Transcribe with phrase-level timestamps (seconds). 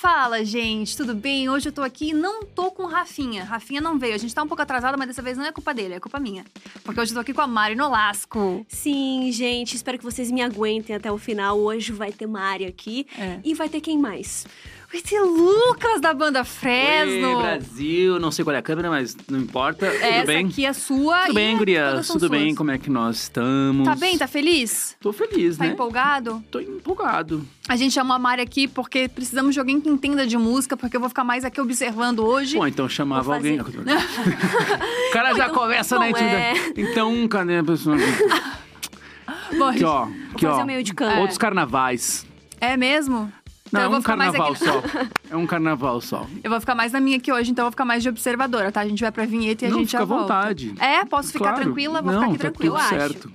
[0.00, 1.50] Fala, gente, tudo bem?
[1.50, 3.44] Hoje eu tô aqui e não tô com Rafinha.
[3.44, 4.14] Rafinha não veio.
[4.14, 6.18] A gente tá um pouco atrasada, mas dessa vez não é culpa dele, é culpa
[6.18, 6.42] minha.
[6.82, 8.64] Porque hoje eu tô aqui com a Mari Nolasco.
[8.66, 11.58] Sim, gente, espero que vocês me aguentem até o final.
[11.58, 13.06] Hoje vai ter Mari aqui.
[13.18, 13.40] É.
[13.44, 14.46] E vai ter quem mais?
[14.92, 17.36] Vai ter Lucas da banda Fresno.
[17.36, 19.86] Oi, Brasil, não sei qual é a câmera, mas não importa.
[19.86, 20.46] Essa Tudo bem?
[20.46, 21.20] aqui é sua.
[21.26, 22.06] Tudo bem, gurias?
[22.08, 22.40] Tudo bem?
[22.46, 22.58] suas.
[22.58, 23.86] Como é que nós estamos?
[23.86, 24.18] Tá bem?
[24.18, 24.96] Tá feliz?
[25.00, 25.70] Tô feliz, Tá né?
[25.74, 26.42] empolgado?
[26.50, 27.46] Tô empolgado.
[27.68, 30.96] A gente chamou a Mari aqui porque precisamos de alguém que entenda de música, porque
[30.96, 32.56] eu vou ficar mais aqui observando hoje.
[32.56, 33.58] Bom, então chamava Vou alguém.
[33.58, 33.78] fazer-
[35.08, 36.54] o cara já então, começa na bom, é.
[36.76, 37.96] Então, cadê a pessoa?
[39.56, 40.08] Bom, Aqui, ó.
[40.32, 41.20] Aqui, fazer ó.
[41.20, 42.26] Outros carnavais.
[42.60, 43.32] É mesmo?
[43.70, 44.82] Então Não, eu é um ficar mais carnaval aqui- só.
[45.30, 46.26] É um carnaval só.
[46.42, 48.72] Eu vou ficar mais na minha aqui hoje, então eu vou ficar mais de observadora,
[48.72, 48.80] tá?
[48.80, 50.22] A gente vai pra vinheta e a não, gente fica já à volta.
[50.24, 50.74] vontade.
[50.80, 51.62] É, posso ficar Claro.
[51.62, 52.02] tranquila?
[52.02, 52.78] Vou não, ficar aqui tá tranquila.
[52.80, 52.94] tudo acho.
[52.98, 53.32] certo.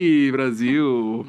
[0.00, 1.26] E Brasil.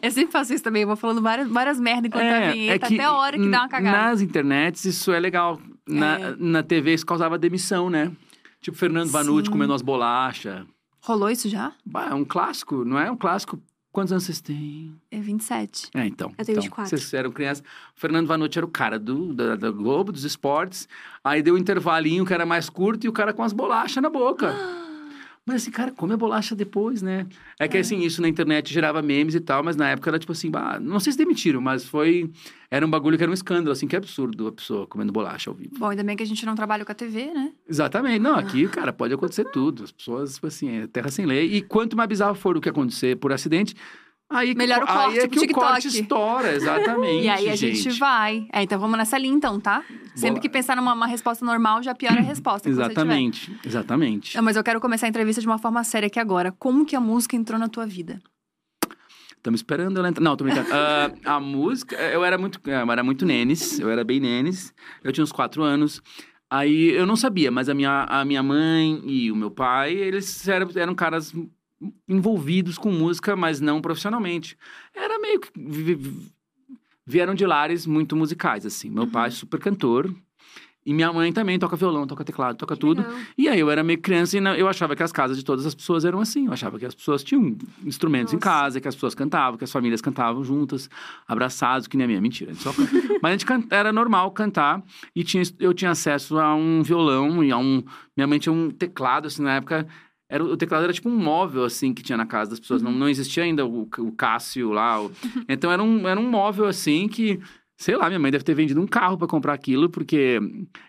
[0.00, 3.04] Eu sempre faço isso também, eu vou falando várias, várias merdas enquanto a vinheta, até
[3.04, 3.96] a hora que dá uma cagada.
[3.96, 5.60] Nas internets isso é legal.
[5.86, 6.36] Na, É.
[6.38, 8.12] na TV isso causava demissão, né?
[8.60, 9.52] Tipo Fernando Vanucci Sim.
[9.52, 10.64] comendo as bolachas.
[11.00, 11.72] Rolou isso já?
[11.84, 13.60] Bah, É um clássico, não é um clássico.
[13.90, 14.94] Quantos anos vocês têm?
[15.10, 15.90] É 27.
[15.94, 16.32] É, então.
[16.38, 16.88] Eu tenho então, 24.
[16.96, 17.62] Vocês eram crianças.
[17.94, 20.88] O Fernando Vanucci era o cara do, da, da Globo, dos esportes.
[21.22, 24.08] Aí deu um intervalinho que era mais curto e o cara com as bolachas na
[24.08, 24.54] boca.
[25.44, 27.26] Mas esse cara come a bolacha depois, né?
[27.58, 30.30] É que assim, isso na internet gerava memes e tal, mas na época era tipo
[30.30, 32.30] assim, bah, não sei se demitiram, mas foi.
[32.70, 35.56] Era um bagulho que era um escândalo, assim, que absurdo a pessoa comendo bolacha ao
[35.56, 35.74] vivo.
[35.76, 37.52] Bom, ainda bem que a gente não trabalha com a TV, né?
[37.68, 38.20] Exatamente.
[38.20, 39.82] Não, aqui, cara, pode acontecer tudo.
[39.82, 41.54] As pessoas, tipo assim, é terra sem lei.
[41.54, 43.74] E quanto mais bizarro for o que acontecer por acidente,
[44.36, 45.66] aí, que Melhor o aí corte é pro que o TikTok.
[45.66, 47.24] corte estoura, exatamente.
[47.24, 48.46] E aí a gente, vai.
[48.52, 49.84] É, então vamos nessa linha então, tá?
[50.14, 52.68] Sempre que pensar numa uma resposta normal, já piora a resposta.
[52.68, 54.36] Exatamente, exatamente.
[54.36, 56.52] Não, mas eu quero começar a entrevista de uma forma séria aqui agora.
[56.52, 58.20] Como que a música entrou na tua vida?
[59.36, 60.22] Estamos esperando ela entrar.
[60.22, 60.68] Não, tô brincando.
[60.72, 64.72] Ah, a música, eu era muito, eu era muito nenes, eu era bem nenes.
[65.02, 66.00] Eu tinha uns quatro anos.
[66.48, 70.46] Aí eu não sabia, mas a minha, a minha mãe e o meu pai, eles
[70.46, 71.32] eram, eram caras
[72.08, 74.56] envolvidos com música, mas não profissionalmente.
[74.94, 75.48] Era meio que.
[75.56, 76.32] vi- vi-
[77.04, 78.88] Vieram de lares muito musicais, assim.
[78.88, 80.14] Meu pai é super cantor.
[80.86, 83.02] E minha mãe também toca violão, toca teclado, toca tudo.
[83.02, 83.16] Legal.
[83.36, 85.66] E aí eu era meio criança e não- eu achava que as casas de todas
[85.66, 86.46] as pessoas eram assim.
[86.46, 88.44] Eu achava que as pessoas tinham instrumentos em Nossa.
[88.48, 90.88] casa, que as pessoas cantavam, que as famílias cantavam juntas,
[91.26, 92.20] abraçados, que nem a minha.
[92.20, 92.52] Mentira.
[92.52, 92.72] a só
[93.22, 94.80] Mas a gente can- era normal cantar
[95.14, 97.82] e tinha, eu tinha acesso a um violão e a um.
[98.16, 99.86] Minha mãe tinha um teclado, assim, na época.
[100.32, 102.80] Era, o teclado era tipo um móvel, assim, que tinha na casa das pessoas.
[102.80, 105.02] Não, não existia ainda o, o Cássio lá.
[105.02, 105.12] o-
[105.48, 107.38] Então era um, era um móvel, assim, que...
[107.76, 110.38] Sei lá, minha mãe deve ter vendido um carro para comprar aquilo, porque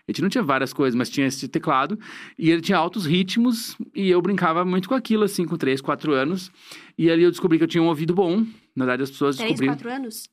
[0.06, 1.98] a gente não tinha várias coisas, mas tinha esse teclado.
[2.38, 6.12] E ele tinha altos ritmos, e eu brincava muito com aquilo, assim, com 3, 4
[6.12, 6.52] anos.
[6.96, 8.38] E ali eu descobri que eu tinha um ouvido bom.
[8.76, 9.74] Na verdade, as pessoas Três, descobriram...
[9.74, 10.28] quatro anos?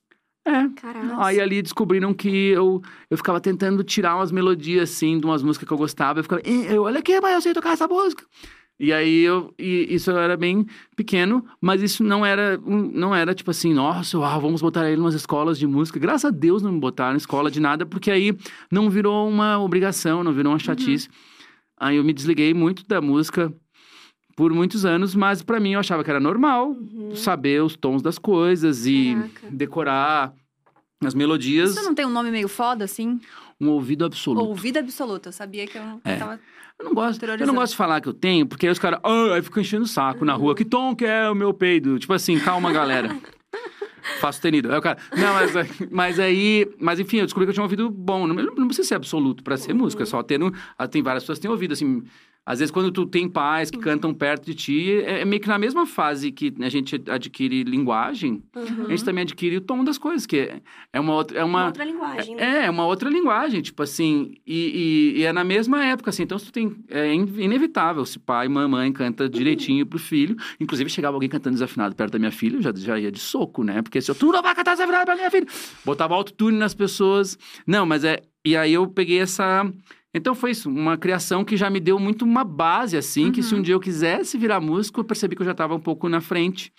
[0.46, 0.68] É.
[0.80, 1.20] Caralho.
[1.20, 2.80] Aí ali descobriram que eu,
[3.10, 6.20] eu ficava tentando tirar umas melodias, assim, de umas músicas que eu gostava.
[6.20, 8.24] Eu ficava, "Eh, eu, olha aqui, mas eu sei tocar essa música.
[8.84, 10.66] E aí eu, e isso eu era bem
[10.96, 15.14] pequeno, mas isso não era, não era tipo assim, nossa, uau, vamos botar ele nas
[15.14, 16.00] escolas de música.
[16.00, 18.36] Graças a Deus não me botaram em escola de nada, porque aí
[18.72, 21.08] não virou uma obrigação, não virou uma chatice.
[21.78, 23.54] Aí eu me desliguei muito da música
[24.34, 27.14] por muitos anos, mas pra mim eu achava que era normal Uhum.
[27.14, 29.46] saber os tons das coisas e Caraca.
[29.52, 30.32] decorar
[31.04, 31.70] as melodias.
[31.76, 33.20] Isso não tem um nome meio foda, assim?
[33.62, 34.44] Um ouvido absoluto.
[34.46, 35.28] Ouvido absoluto.
[35.28, 36.16] Eu sabia que eu não É.
[36.16, 36.40] tava...
[36.78, 38.98] Eu não gosto, eu não gosto de falar que eu tenho, porque aí os caras,
[39.04, 40.52] ah, aí ficam enchendo o saco na rua.
[40.54, 41.96] Que tom que é o meu peido?
[41.98, 43.16] Tipo assim, calma, galera.
[44.20, 44.72] Faço tenido.
[44.72, 45.52] Aí o cara, não, mas,
[45.90, 48.26] mas aí, mas enfim, eu descobri que eu tinha um ouvido bom.
[48.26, 50.52] Não, não precisa ser absoluto pra ser músico, é só tendo.
[50.76, 52.02] ah, Tem várias pessoas que têm ouvido, assim.
[52.44, 55.46] Às vezes, quando tu tem pais que cantam perto de ti, é, é meio que
[55.46, 58.86] na mesma fase que a gente adquire linguagem, Uhum.
[58.86, 60.50] a gente também adquire o tom das coisas, que
[60.92, 61.38] é, uma outra.
[61.38, 62.62] É Uma uma, outra linguagem, né?
[62.62, 66.24] É, é uma outra linguagem, tipo assim, e, e- e é na mesma época, assim,
[66.24, 70.34] então se tu tem, é in- inevitável, se pai e mamãe canta direitinho pro filho,
[70.58, 73.62] inclusive chegava alguém cantando desafinado perto da minha filha, eu já, já ia de soco,
[73.62, 75.46] né, porque se eu, tu não vai cantar desafinado pra minha filha,
[75.84, 79.70] botava autotune nas pessoas, não, mas é, e aí eu peguei essa,
[80.14, 83.54] então foi isso, uma criação que já me deu muito uma base, assim, que se
[83.54, 86.20] um dia eu quisesse virar músico, eu percebi que eu já tava um pouco na
[86.20, 86.72] frente,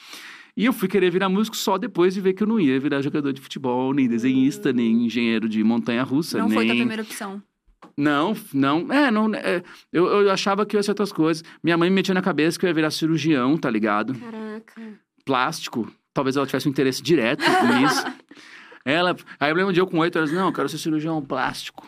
[0.56, 3.02] e eu fui querer virar músico só depois de ver que eu não ia virar
[3.02, 6.56] jogador de futebol, nem desenhista, nem engenheiro de montanha-russa, Não nem...
[6.56, 7.42] foi tua primeira opção.
[7.98, 11.44] Não, não, é, não, é, eu, eu achava que eu ia ser outras coisas.
[11.64, 14.16] Minha mãe me metia na cabeça que eu ia virar cirurgião, tá ligado?
[14.16, 15.00] Caraca.
[15.26, 15.92] Plástico.
[16.14, 17.44] Talvez ela tivesse um interesse direto
[17.80, 18.04] nisso.
[18.86, 21.88] ela, aí eu lembro de eu com oito anos, não, eu quero ser cirurgião plástico.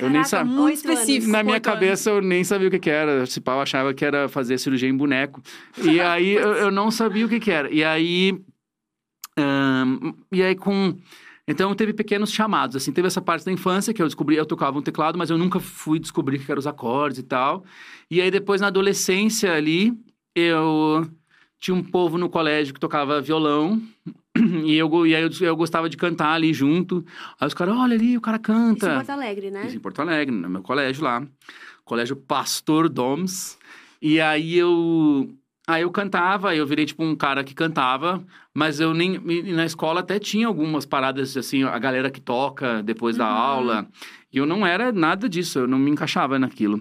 [0.00, 0.52] Eu nem sabia.
[0.52, 1.30] Muito específico.
[1.30, 1.80] Na minha oito anos.
[1.80, 3.26] cabeça eu nem sabia o que, que era.
[3.26, 5.42] Se pau, eu achava que era fazer cirurgia em boneco.
[5.82, 7.70] E aí eu, eu não sabia o que, que era.
[7.70, 8.38] E aí.
[10.32, 10.96] e aí com.
[11.46, 14.78] Então teve pequenos chamados, assim, teve essa parte da infância que eu descobri, eu tocava
[14.78, 17.64] um teclado, mas eu nunca fui descobrir o que eram os acordes e tal.
[18.08, 19.92] E aí depois na adolescência ali,
[20.32, 21.10] eu
[21.60, 23.80] tinha um povo no colégio que tocava violão,
[24.64, 27.04] e, eu, e aí eu, eu gostava de cantar ali junto.
[27.38, 28.90] Aí os caras, olha ali, o cara Isso canta.
[28.92, 29.66] em Porto Alegre, né?
[29.66, 31.22] Isso em Porto Alegre, no meu colégio lá.
[31.84, 33.58] Colégio Pastor Doms.
[34.00, 35.30] E aí eu.
[35.66, 38.24] Aí eu cantava, eu virei tipo um cara que cantava,
[38.54, 39.18] mas eu nem.
[39.52, 43.36] Na escola até tinha algumas paradas, assim, a galera que toca depois da Uhum.
[43.36, 43.86] aula.
[44.32, 46.80] E eu não era nada disso, eu não me encaixava naquilo.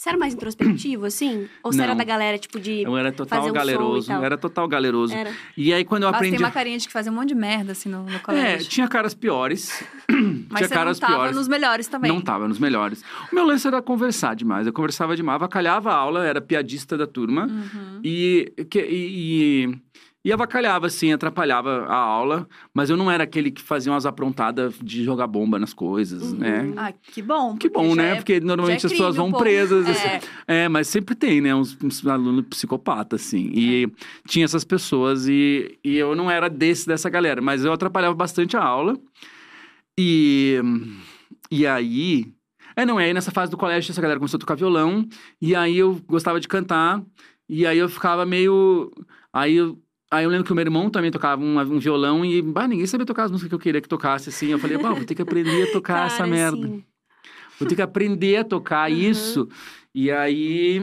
[0.00, 1.48] Você era mais introspectivo, assim?
[1.60, 1.84] Ou você Não.
[1.86, 2.82] era da galera, tipo, de.
[2.82, 4.06] Eu era Fazer total um som e galeroso.
[4.06, 4.24] tal.
[4.24, 5.12] Era total galeroso.
[5.12, 5.32] Era.
[5.56, 6.44] E aí quando eu Nossa, tem aprendi.
[6.44, 8.68] uma carinha de que fazia um monte de merda, assim, no, no É, colégio.
[8.70, 9.82] tinha caras piores.
[10.08, 10.14] Mas
[10.56, 11.36] tinha você caras não tava piores.
[11.36, 12.12] nos melhores também.
[12.12, 13.02] Não tava nos melhores.
[13.32, 14.68] O meu lance era conversar demais.
[14.68, 17.46] Eu conversava demais, avacalhava a aula, era piadista da turma.
[17.46, 18.00] Uhum.
[18.04, 19.78] E, que- e, e,
[20.28, 22.46] e avacalhava, assim, atrapalhava a aula.
[22.74, 26.38] Mas eu não era aquele que fazia umas aprontadas de jogar bomba nas coisas, Uhum.
[26.38, 26.72] né?
[26.76, 27.56] Ah, que bom.
[27.56, 28.10] Que bom, né?
[28.10, 29.86] é- Porque normalmente já é as pessoas vão presas.
[29.86, 29.90] É.
[29.90, 30.26] assim.
[30.46, 31.54] É, mas sempre tem, né?
[31.54, 33.50] Uns, uns alunos psicopatas, assim.
[33.54, 33.90] E
[34.26, 37.40] tinha essas pessoas e, e eu não era desse, dessa galera.
[37.40, 38.98] Mas eu atrapalhava bastante a aula.
[39.98, 40.60] E,
[41.50, 42.26] e aí...
[42.76, 45.08] É, não, e aí nessa fase do colégio essa galera começou a tocar violão.
[45.40, 47.02] E aí eu gostava de cantar.
[47.48, 48.92] E aí eu ficava meio...
[49.32, 49.78] Aí eu...
[50.10, 52.86] Aí eu lembro que o meu irmão também tocava um, um violão e bah, ninguém
[52.86, 54.48] sabia tocar as músicas que eu queria que tocasse, assim.
[54.50, 56.66] Eu falei, vou ter que aprender a tocar essa Cara, merda.
[56.66, 56.84] assim,
[57.58, 58.96] Vou ter que aprender a tocar Uhum.
[58.96, 59.48] isso.
[59.94, 60.82] E aí.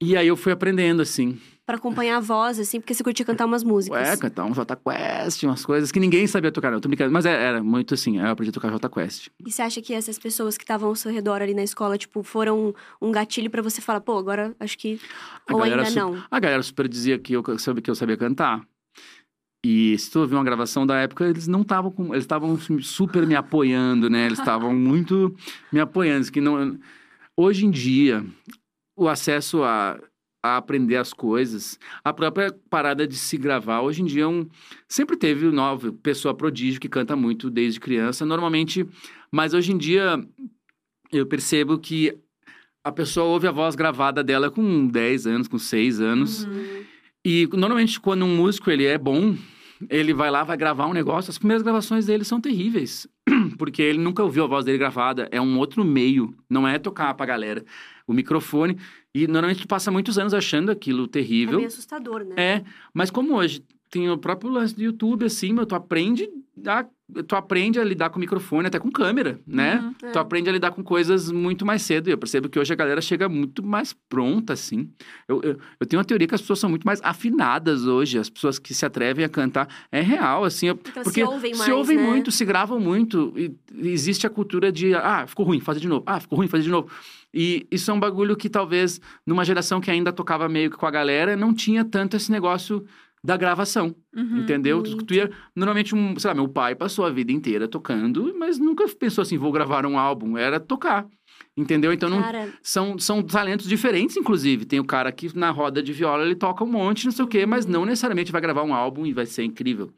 [0.00, 1.38] E aí eu fui aprendendo, assim.
[1.66, 4.08] Pra acompanhar a voz, assim, porque você curtia cantar umas músicas.
[4.08, 6.70] Ué, cantar um J Quest, umas coisas que ninguém sabia tocar.
[6.70, 7.10] Não, tô brincando.
[7.10, 9.28] Mas é- era muito assim, eu aprendi a tocar J Quest.
[9.46, 12.22] E você acha que essas pessoas que estavam ao seu redor ali na escola, tipo,
[12.22, 15.00] foram um gatilho pra você falar, pô, agora acho que.
[15.48, 16.22] A Ou ainda não?
[16.30, 18.66] A galera super dizia que eu, sabia, que eu sabia cantar.
[19.64, 22.12] E se tu ouvir uma gravação da época, eles não estavam com.
[22.12, 24.26] Eles estavam super me apoiando, né?
[24.26, 25.34] Eles estavam muito
[25.72, 26.30] me apoiando.
[26.30, 26.78] Que não,
[27.34, 28.22] hoje em dia,
[28.94, 29.98] o acesso a,
[30.44, 34.46] a aprender as coisas, a própria parada de se gravar, hoje em dia é um,
[34.86, 38.86] sempre teve nova pessoa prodígio que canta muito desde criança, normalmente.
[39.32, 40.22] Mas hoje em dia,
[41.10, 42.14] eu percebo que
[42.84, 46.44] a pessoa ouve a voz gravada dela com 10 anos, com 6 anos.
[46.44, 46.84] Uhum.
[47.24, 49.34] E normalmente quando um músico ele é bom,
[49.88, 53.08] ele vai lá, vai gravar um negócio, as primeiras gravações dele são terríveis.
[53.56, 57.14] Porque ele nunca ouviu a voz dele gravada, é um outro meio, não é tocar
[57.14, 57.64] pra galera.
[58.06, 58.76] O microfone,
[59.14, 61.56] e normalmente tu passa muitos anos achando aquilo É terrível.
[61.56, 62.34] meio assustador, né?
[62.36, 66.28] É, mas como hoje tem o próprio lance do YouTube, assim, meu, tu aprende
[66.66, 66.84] a,
[67.28, 69.78] tu aprende a lidar com microfone, até com câmera, né?
[70.02, 70.08] Uhum.
[70.08, 70.10] É.
[70.12, 72.08] Tu aprende a lidar com coisas muito mais cedo.
[72.08, 74.90] E eu percebo que hoje a galera chega muito mais pronta, assim.
[75.28, 78.18] Eu, eu, eu tenho uma teoria que as pessoas são muito mais afinadas hoje.
[78.18, 79.68] As pessoas que se atrevem a cantar.
[79.92, 80.68] É real, assim.
[80.68, 82.02] eu- Então porque se ouvem mais, se ouvem né?
[82.08, 83.32] muito, se gravam muito.
[83.36, 83.54] E
[83.88, 86.02] existe a cultura de, ah, ficou ruim, fazer de novo.
[86.06, 86.90] Ah, ficou ruim, fazer de novo.
[87.34, 90.86] E isso é um bagulho que talvez, numa geração que ainda tocava meio que com
[90.86, 92.84] a galera, não tinha tanto esse negócio
[93.22, 94.38] da gravação, Uhum.
[94.40, 94.82] entendeu?
[94.82, 98.58] Tu, tu ia, normalmente, um, sei lá, meu pai passou a vida inteira tocando, mas
[98.58, 100.36] nunca pensou assim, vou gravar um álbum.
[100.36, 101.06] Era tocar,
[101.56, 101.90] entendeu?
[101.90, 102.20] Então, não,
[102.62, 104.66] são, são talentos diferentes, inclusive.
[104.66, 107.28] Tem o cara que na roda de viola ele toca um monte, não sei o
[107.28, 109.90] quê, mas não necessariamente vai gravar um álbum e vai ser incrível.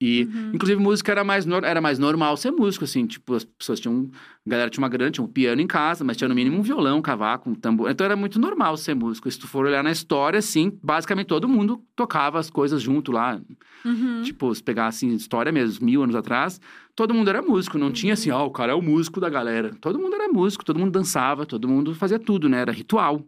[0.00, 0.52] E, Uhum.
[0.54, 3.04] inclusive, música era mais, era mais normal ser músico, assim.
[3.06, 4.08] Tipo, as pessoas tinham...
[4.46, 6.62] A galera tinha uma grana, tinha um piano em casa, mas tinha no mínimo um
[6.62, 7.90] violão, um cavaco, um tambor.
[7.90, 9.30] Então, era muito normal ser músico.
[9.30, 13.40] Se tu for olhar na história, assim, basicamente todo mundo tocava as coisas junto lá.
[13.84, 14.22] Uhum.
[14.22, 16.60] Tipo, se pegar, assim, história mesmo, mil anos atrás,
[16.94, 17.76] todo mundo era músico.
[17.76, 19.74] Não tinha assim, ó, o cara é o músico da galera.
[19.80, 22.60] Todo mundo era músico, todo mundo dançava, todo mundo fazia tudo, né?
[22.60, 23.22] Era ritual.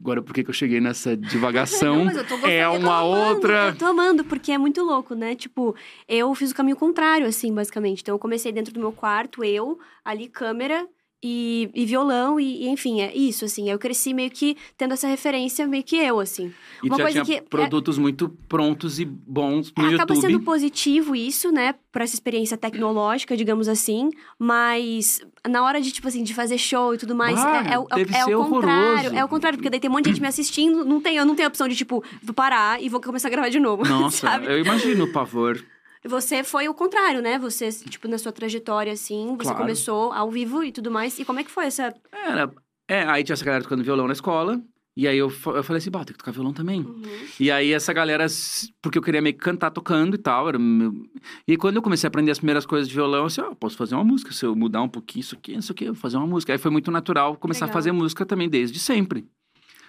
[0.00, 2.04] Agora, por que, que eu cheguei nessa divagação?
[2.04, 2.46] Não, gostando.
[2.46, 3.34] é uma amando.
[3.34, 3.66] outra.
[3.68, 5.34] eu tô amando, porque é muito louco, né?
[5.34, 5.74] Tipo,
[6.08, 8.02] eu fiz o caminho contrário, assim, basicamente.
[8.02, 10.86] Então, eu comecei dentro do meu quarto, eu, ali, câmera
[11.22, 13.68] e, e violão, e, e, enfim, é isso, assim.
[13.70, 16.52] Eu cresci meio que tendo essa referência, meio que eu, assim.
[16.82, 20.20] E uma já coisa tinha que é- produtos muito prontos e bons no Acaba YouTube.
[20.20, 21.74] sendo positivo isso, né?
[21.90, 24.10] Pra essa experiência tecnológica, digamos assim.
[24.38, 27.64] Mas na hora de, tipo assim, de fazer show e tudo mais, Ah,
[27.96, 28.86] é, é, é ser o contrário.
[28.94, 29.14] horroroso.
[29.16, 30.84] É o contrário, porque daí tem um monte de gente me assistindo.
[30.84, 33.30] Não tem, eu não tenho a opção de, tipo, vou parar e vou começar a
[33.30, 33.82] gravar de novo.
[33.88, 34.46] Nossa, sabe?
[34.46, 35.62] eu imagino o pavor.
[36.04, 37.38] Você foi o contrário, né?
[37.38, 39.58] Você, tipo, na sua trajetória, assim, você Claro.
[39.58, 41.18] começou ao vivo e tudo mais.
[41.18, 41.92] E como é que foi essa.
[42.12, 42.50] Era.
[42.88, 44.60] É, aí tinha essa galera tocando violão na escola.
[44.96, 46.80] E aí eu, eu falei assim, bah, tem que tocar violão também.
[46.80, 47.02] Uhum.
[47.38, 48.26] E aí essa galera,
[48.82, 50.48] porque eu queria meio que cantar tocando e tal.
[50.48, 50.92] Era meu...
[51.46, 53.76] E quando eu comecei a aprender as primeiras coisas de violão, eu assim, ó, posso
[53.76, 54.32] fazer uma música.
[54.32, 56.52] Se eu mudar um pouquinho isso aqui, isso aqui, eu vou fazer uma música.
[56.52, 57.72] Aí foi muito natural começar Legal.
[57.72, 59.24] a fazer música também, desde sempre.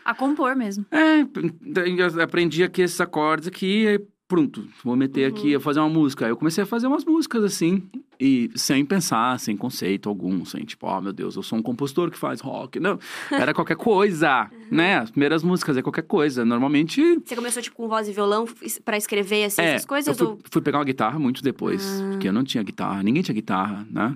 [0.05, 0.85] A compor mesmo.
[0.91, 5.89] É, eu aprendi aqui esses acordes aqui, aí pronto, vou meter aqui, eu fazer uma
[5.89, 6.23] música.
[6.25, 7.83] Aí eu comecei a fazer umas músicas assim,
[8.19, 12.11] e sem pensar, sem conceito algum, sem tipo, oh meu Deus, eu sou um compositor
[12.11, 12.79] que faz rock.
[12.79, 12.99] Não,
[13.31, 14.99] era qualquer coisa, né?
[14.99, 16.45] As primeiras músicas é qualquer coisa.
[16.45, 17.01] Normalmente.
[17.25, 18.45] Você começou, tipo, com voz e violão
[18.85, 20.07] pra escrever, assim, É, essas coisas?
[20.07, 20.39] eu fui, ou...
[20.49, 24.15] fui pegar uma guitarra muito depois, porque eu não tinha guitarra, ninguém tinha guitarra, né?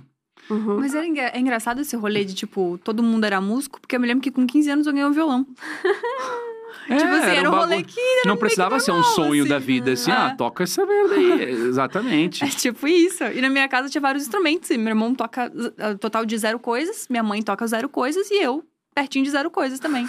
[0.50, 0.78] Uhum.
[0.80, 4.00] Mas era engra- é engraçado esse rolê de, tipo, todo mundo era músico, porque eu
[4.00, 5.48] me lembro que com 15 anos eu ganhei um violão.
[6.90, 9.50] É, tipo assim, era um rolê bagulho- que era Não precisava ser um sonho assim.
[9.50, 10.14] da vida, assim, É.
[10.14, 11.42] ah, toca essa merda aí.
[11.70, 12.44] Exatamente.
[12.44, 13.24] É tipo isso.
[13.24, 14.70] E na minha casa tinha vários instrumentos.
[14.70, 18.42] E meu irmão toca uh, total de zero coisas, minha mãe toca zero coisas e
[18.42, 18.64] eu
[18.94, 20.08] pertinho de zero coisas também.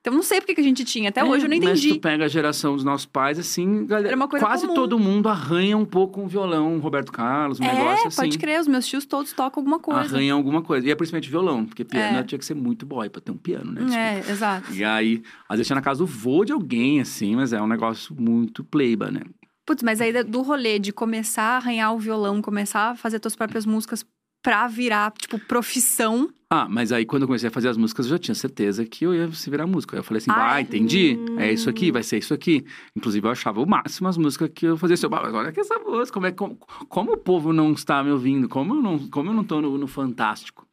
[0.00, 1.10] Então não sei por que a gente tinha.
[1.10, 1.94] Até hoje eu não É, Mas entendi.
[1.94, 4.74] tu pega a geração dos nossos pais, assim, galera, quase comum.
[4.74, 8.16] todo mundo arranha um pouco um violão, um Roberto Carlos, um é, negócio assim.
[8.16, 10.16] pode crer, os meus tios todos tocam alguma coisa.
[10.16, 10.86] Arranha alguma coisa.
[10.88, 12.22] E é principalmente violão, porque piano É.
[12.22, 13.80] tinha que ser muito boy pra ter um piano, né?
[13.82, 13.98] Desculpa.
[13.98, 14.72] É, exato.
[14.72, 17.66] E aí, às vezes tinha na casa do vô de alguém, assim, mas é um
[17.66, 19.20] negócio muito pleiba, né?
[19.66, 23.36] Putz, mas aí do rolê de começar a arranhar o violão, começar a fazer tuas
[23.36, 24.02] próprias músicas
[24.42, 26.30] pra virar, tipo, profissão.
[26.52, 29.04] Ah, mas aí quando eu comecei a fazer as músicas, eu já tinha certeza que
[29.04, 29.94] eu ia se virar músico.
[29.94, 31.16] Aí eu falei assim, Ah, ah, entendi.
[31.38, 32.64] É isso aqui, vai ser isso aqui.
[32.96, 34.94] Inclusive, eu achava o máximo as músicas que eu fazia.
[34.94, 36.56] Assim, "Bah, mas olha que essa música, como, é, como,
[36.88, 38.48] como o povo não está me ouvindo?
[38.48, 40.66] Como eu não, como eu não tô no, no Fantástico?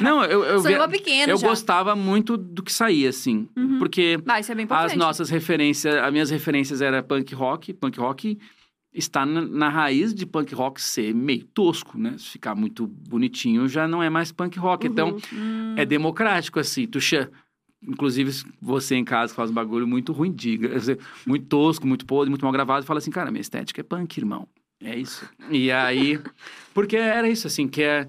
[0.00, 1.48] Não, eu, eu, via- pequeno eu já.
[1.48, 3.48] gostava muito do que saía, assim.
[3.56, 3.78] Uhum.
[3.78, 7.72] Porque Ah, é as nossas referências, as minhas referências era punk rock.
[7.74, 8.38] Punk rock
[8.96, 12.14] está na, na raiz de punk rock ser meio tosco, né?
[12.18, 14.86] Se ficar muito bonitinho, já não é mais punk rock.
[14.86, 14.92] Uhum.
[14.92, 15.74] Então, Hum.
[15.76, 16.86] é democrático, assim.
[16.86, 16.98] Tu
[17.86, 20.70] Inclusive, você em casa faz um bagulho muito ruim, diga.
[21.26, 22.86] Muito tosco, muito podre, muito mal gravado.
[22.86, 24.48] Fala assim, cara, minha estética é punk, irmão.
[24.82, 25.28] É isso.
[25.50, 26.18] E aí...
[26.74, 28.08] Porque era isso, assim, que é,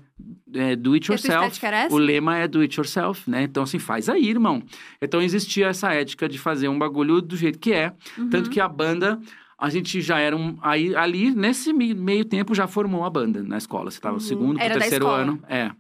[0.54, 1.60] é do it yourself.
[1.90, 3.44] O lema é do it yourself, né?
[3.44, 4.62] Então, assim, faz aí, irmão.
[5.02, 7.94] Então, existia essa ética de fazer um bagulho do jeito que é.
[8.18, 8.30] Uhum.
[8.30, 9.20] Tanto que a banda,
[9.58, 10.58] a gente já era um.
[10.62, 13.90] Aí, ali, nesse me- meio tempo, já formou a banda na escola.
[13.90, 14.28] Você tava no Uhum.
[14.28, 15.42] segundo Era terceiro ano.
[15.50, 15.72] É.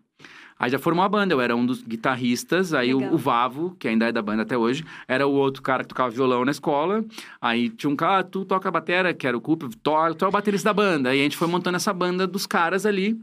[0.59, 3.87] Aí já formou a banda, eu era um dos guitarristas, aí o, o Vavo, que
[3.87, 7.05] ainda é da banda até hoje, era o outro cara que tocava violão na escola.
[7.39, 10.25] Aí tinha um cara, ah, tu toca a batera, que era o Cooper, tu, tu
[10.25, 11.09] é o baterista da banda.
[11.11, 13.15] Aí a gente foi montando essa banda dos caras ali.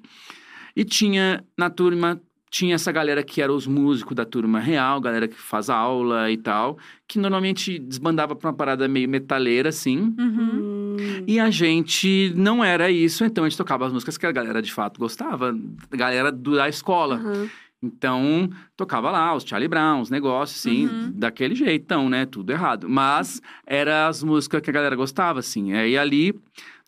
[0.77, 2.21] E tinha na turma,
[2.55, 6.37] tinha essa galera que era os músicos da turma real, galera que faz aula e
[6.37, 10.15] tal, que normalmente desbandava pra uma parada meio metaleira, assim.
[10.17, 10.97] Uhum.
[11.01, 11.25] Hum.
[11.27, 14.63] E a gente não era isso, então a gente tocava as músicas que a galera
[14.63, 15.53] de fato gostava,
[15.91, 17.17] a galera da escola.
[17.17, 17.51] Aham.
[17.83, 21.13] Então, tocava lá os Charlie Brown, os negócios, assim, Uhum.
[21.13, 22.25] daquele jeitão, né?
[22.25, 22.89] Tudo errado.
[22.89, 25.73] Mas era as músicas que a galera gostava, assim.
[25.75, 26.33] Aí ali,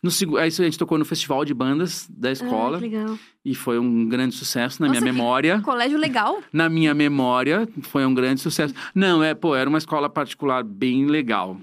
[0.03, 0.37] no.
[0.37, 2.77] Aí a gente tocou no festival de bandas da escola.
[2.77, 3.19] Ah, legal.
[3.43, 5.61] e foi um grande sucesso na Nossa, minha memória.
[5.61, 6.41] Colégio legal.
[6.53, 8.73] Na minha memória, foi um grande sucesso.
[8.93, 11.57] Não, é, pô, era uma escola particular bem legal.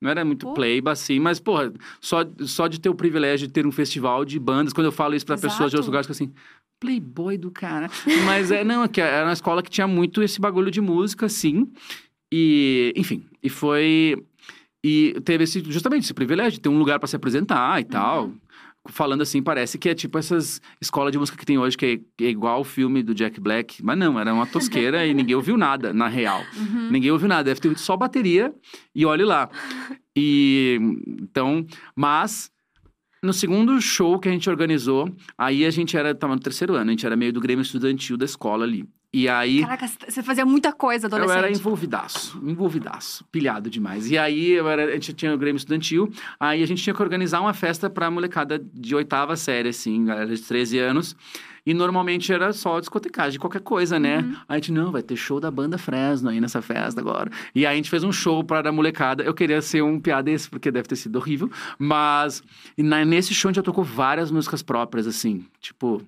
[0.00, 0.54] Não era muito Pô.
[0.54, 4.38] playba, assim, mas, porra, só, só de ter o privilégio de ter um festival de
[4.38, 6.32] bandas, quando eu falo isso pra pessoas de outros lugares, assim,
[6.78, 7.90] playboy do cara.
[8.24, 11.26] Mas é, não, é que era uma escola que tinha muito esse bagulho de música,
[11.26, 11.68] assim.
[12.32, 14.22] E, enfim, e foi.
[14.84, 18.32] E teve esse, justamente esse privilégio de ter um lugar pra se apresentar e tal.
[18.90, 22.24] Falando assim, parece que é tipo essas escolas de música que tem hoje, que é,
[22.24, 23.84] é igual o filme do Jack Black.
[23.84, 26.42] Mas não, era uma tosqueira e ninguém ouviu nada, na real.
[26.56, 26.90] Uhum.
[26.90, 28.54] Ninguém ouviu nada, deve ter só bateria
[28.94, 29.50] e olhe lá.
[30.16, 32.50] E então, mas
[33.22, 36.90] no segundo show que a gente organizou, aí a gente era, tava no terceiro ano,
[36.90, 38.88] a gente era meio do Grêmio Estudantil da escola ali.
[39.12, 41.38] E aí Caraca, você fazia muita coisa, eu adolescente.
[41.38, 44.10] era envolvidaço, envolvidaço, pilhado demais.
[44.10, 47.00] E aí eu era, a gente tinha o Grêmio Estudantil, aí a gente tinha que
[47.02, 51.16] organizar uma festa pra molecada de oitava série, assim, galera de 13 anos.
[51.66, 54.18] E normalmente era só discotecagem, qualquer coisa, né?
[54.20, 54.32] Uhum.
[54.32, 57.30] Aí a gente, não, vai ter show da banda Fresno aí nessa festa agora.
[57.54, 59.22] E aí a gente fez um show para a molecada.
[59.22, 61.50] Eu queria ser um piada esse, porque deve ter sido horrível.
[61.78, 62.42] Mas
[62.76, 65.44] e na- nesse show a gente já tocou várias músicas próprias, assim.
[65.60, 66.00] Tipo,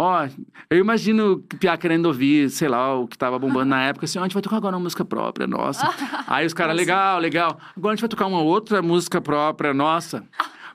[0.00, 0.28] Ó,
[0.70, 4.16] eu imagino que Piá querendo ouvir, sei lá, o que tava bombando na época, assim,
[4.16, 5.92] ó, a gente vai tocar agora uma música própria, nossa.
[6.28, 7.58] Aí os caras, legal, legal.
[7.76, 10.24] Agora a gente vai tocar uma outra música própria, nossa.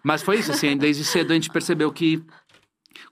[0.04, 2.22] Mas foi isso, assim, desde cedo a gente percebeu que,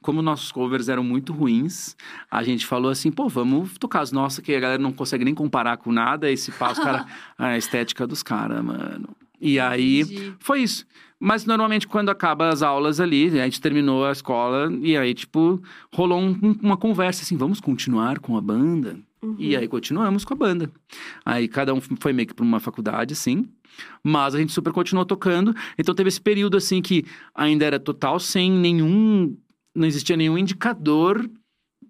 [0.02, 1.96] como nossos covers eram muito ruins,
[2.30, 5.34] a gente falou assim, pô, vamos tocar as nossas, que a galera não consegue nem
[5.34, 7.06] comparar com nada, esse pá, os caras,
[7.38, 9.16] a estética dos caras, mano.
[9.42, 10.34] E aí, Entendi.
[10.40, 10.86] foi isso.
[11.20, 15.62] Mas normalmente quando acaba as aulas ali, a gente terminou a escola e aí, tipo,
[15.94, 18.98] rolou um- um- uma conversa assim, vamos continuar com a banda?
[19.22, 19.36] Uhum.
[19.38, 20.72] E aí continuamos com a banda.
[21.24, 23.46] Aí cada um foi meio que pra uma faculdade, assim.
[24.04, 25.56] Mas a gente super continuou tocando.
[25.78, 27.06] Então teve esse período, assim, que
[27.36, 29.38] ainda era total sem nenhum.
[29.76, 31.30] Não existia nenhum indicador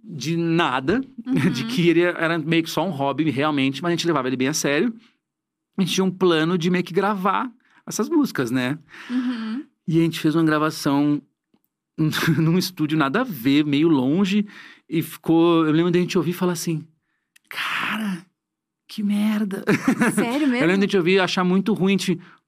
[0.03, 0.99] de nada,
[1.55, 1.67] de Uhum.
[1.69, 4.49] que ele era meio que só um hobby, realmente, mas a gente levava ele bem
[4.49, 4.93] a sério.
[5.77, 7.51] A gente tinha um plano de meio que gravar
[7.85, 8.77] essas músicas, né?
[9.09, 9.65] Uhum.
[9.87, 11.21] E a gente fez uma gravação
[12.37, 14.45] num estúdio nada a ver, meio longe.
[14.89, 15.65] E ficou.
[15.65, 16.85] Eu lembro da gente ouvir e falar assim:
[17.49, 18.10] Cara,
[18.91, 19.63] que merda.
[20.13, 20.81] Sério Eu lembro mesmo?
[20.81, 21.95] gente ouvir achar muito ruim.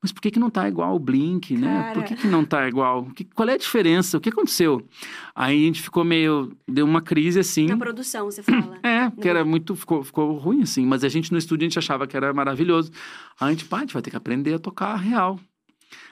[0.01, 1.93] Mas por que, que não tá igual o Blink, né?
[1.93, 2.07] Por Cara.
[2.07, 3.05] que, que não tá igual?
[3.15, 4.17] Que- qual é a diferença?
[4.17, 4.85] O que aconteceu?
[5.33, 6.51] Aí a gente ficou meio.
[6.67, 7.67] Deu uma crise assim.
[7.67, 8.77] Na produção, você fala.
[8.83, 9.73] É, porque era muito.
[9.73, 10.85] Ficou, ficou ruim, assim.
[10.85, 12.91] Mas a gente no estúdio a gente achava que era maravilhoso.
[13.39, 15.39] Aí a gente, pá, a gente vai ter que aprender a tocar real.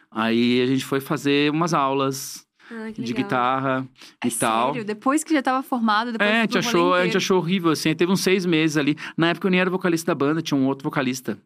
[0.10, 3.86] Aí a gente foi fazer umas aulas Ah, de guitarra
[4.24, 4.70] É e tal.
[4.70, 4.86] Sério?
[4.86, 7.38] Depois que já tava formado, depois É, a do gente, rolê achou, a gente achou
[7.38, 7.94] horrível, assim.
[7.94, 8.96] Teve uns seis meses ali.
[9.18, 11.38] Na época eu nem era vocalista da banda, tinha um outro vocalista.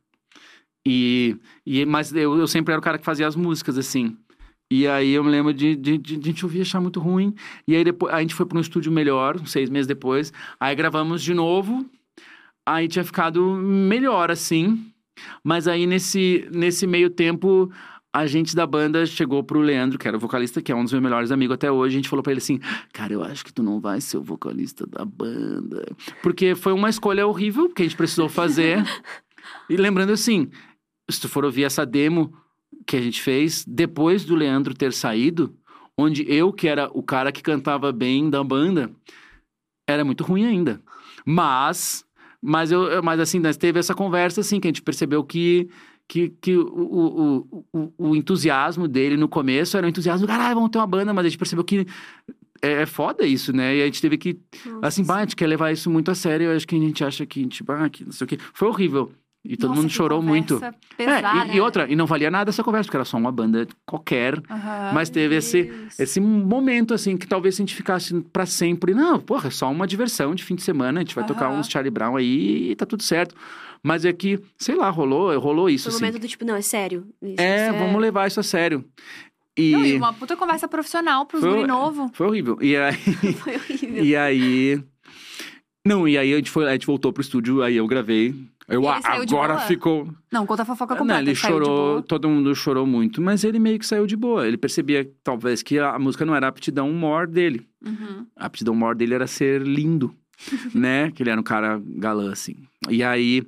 [0.88, 4.16] E, e, mas eu, eu sempre era o cara que fazia as músicas, assim.
[4.72, 7.34] E aí eu me lembro de, de, de, de a gente ouvir achar muito ruim.
[7.68, 10.32] E aí depois a gente foi para um estúdio melhor, seis meses depois.
[10.60, 11.86] Aí gravamos de novo.
[12.68, 14.92] Aí tinha ficado melhor, assim.
[15.44, 17.72] Mas aí nesse, nesse meio tempo,
[18.16, 20.94] a gente da banda chegou pro Leandro, que era o vocalista, que é um dos
[20.94, 21.96] meus melhores amigos até hoje.
[21.96, 22.60] A gente falou pra ele assim:
[22.94, 25.86] Cara, eu acho que tu não vai ser o vocalista da banda.
[26.24, 28.84] Porque foi uma escolha horrível que a gente precisou fazer.
[29.70, 30.50] e lembrando assim,
[31.10, 32.34] se tu for ouvir essa demo
[32.88, 35.54] que a gente fez, depois do Leandro ter saído,
[35.98, 38.92] onde eu, que era o cara que cantava bem da banda,
[39.90, 40.82] era muito ruim ainda.
[41.26, 42.06] Mas,
[42.42, 45.70] mas, eu, eu- mas assim, nós teve essa conversa, assim, que a gente percebeu que,
[46.08, 50.70] que, que o, o, o, o entusiasmo dele no começo era um entusiasmo, caralho, vamos
[50.70, 51.86] ter uma banda, mas a gente percebeu que
[52.62, 53.76] é, é foda isso, né?
[53.76, 56.16] E a gente teve que, Nossa, assim, bah, a gente quer levar isso muito a
[56.16, 58.38] sério, eu acho que a gente acha que, tipo, ah, que não sei o quê.
[58.54, 59.12] Foi horrível.
[59.48, 60.56] E todo Nossa, mundo que chorou muito.
[60.56, 61.54] conversa É, Pesada.
[61.54, 64.42] e, e outra, e não valia nada essa conversa, porque era só uma banda qualquer.
[64.50, 64.92] Aham.
[64.94, 68.94] Mas teve esse, esse momento, assim, que talvez se a gente ficasse pra sempre.
[68.94, 71.00] Não, porra, é só uma diversão de fim de semana.
[71.00, 71.60] A gente vai tocar Aham.
[71.60, 73.36] uns Charlie Brown aí e tá tudo certo.
[73.84, 76.06] Mas é que, sei lá, rolou, rolou isso, Foi um assim.
[76.06, 77.06] momento do tipo, não, é sério.
[77.22, 78.84] Isso, É, isso vamos levar isso a sério.
[79.56, 82.10] E, Não, e uma puta conversa profissional pros Foi- guri novo.
[82.14, 82.58] foi horrível.
[82.62, 82.94] E aí,
[83.44, 84.04] Foi horrível.
[84.04, 84.84] e aí.
[85.86, 88.34] Não, e aí a gente, foi, a gente voltou pro estúdio, aí eu gravei.
[88.68, 90.10] Eu, ele ah, agora ficou.
[90.32, 91.22] Não, conta a fofoca Não, completa.
[91.22, 94.48] ele saiu de chorou, todo mundo chorou muito, mas ele meio que saiu de boa.
[94.48, 97.68] Ele percebia, talvez, que a música não era a aptidão maior dele.
[97.86, 98.26] Uhum.
[98.36, 100.16] A aptidão maior dele era ser lindo,
[100.74, 101.12] né?
[101.12, 102.56] Que ele era um cara galã, assim.
[102.90, 103.44] E aí,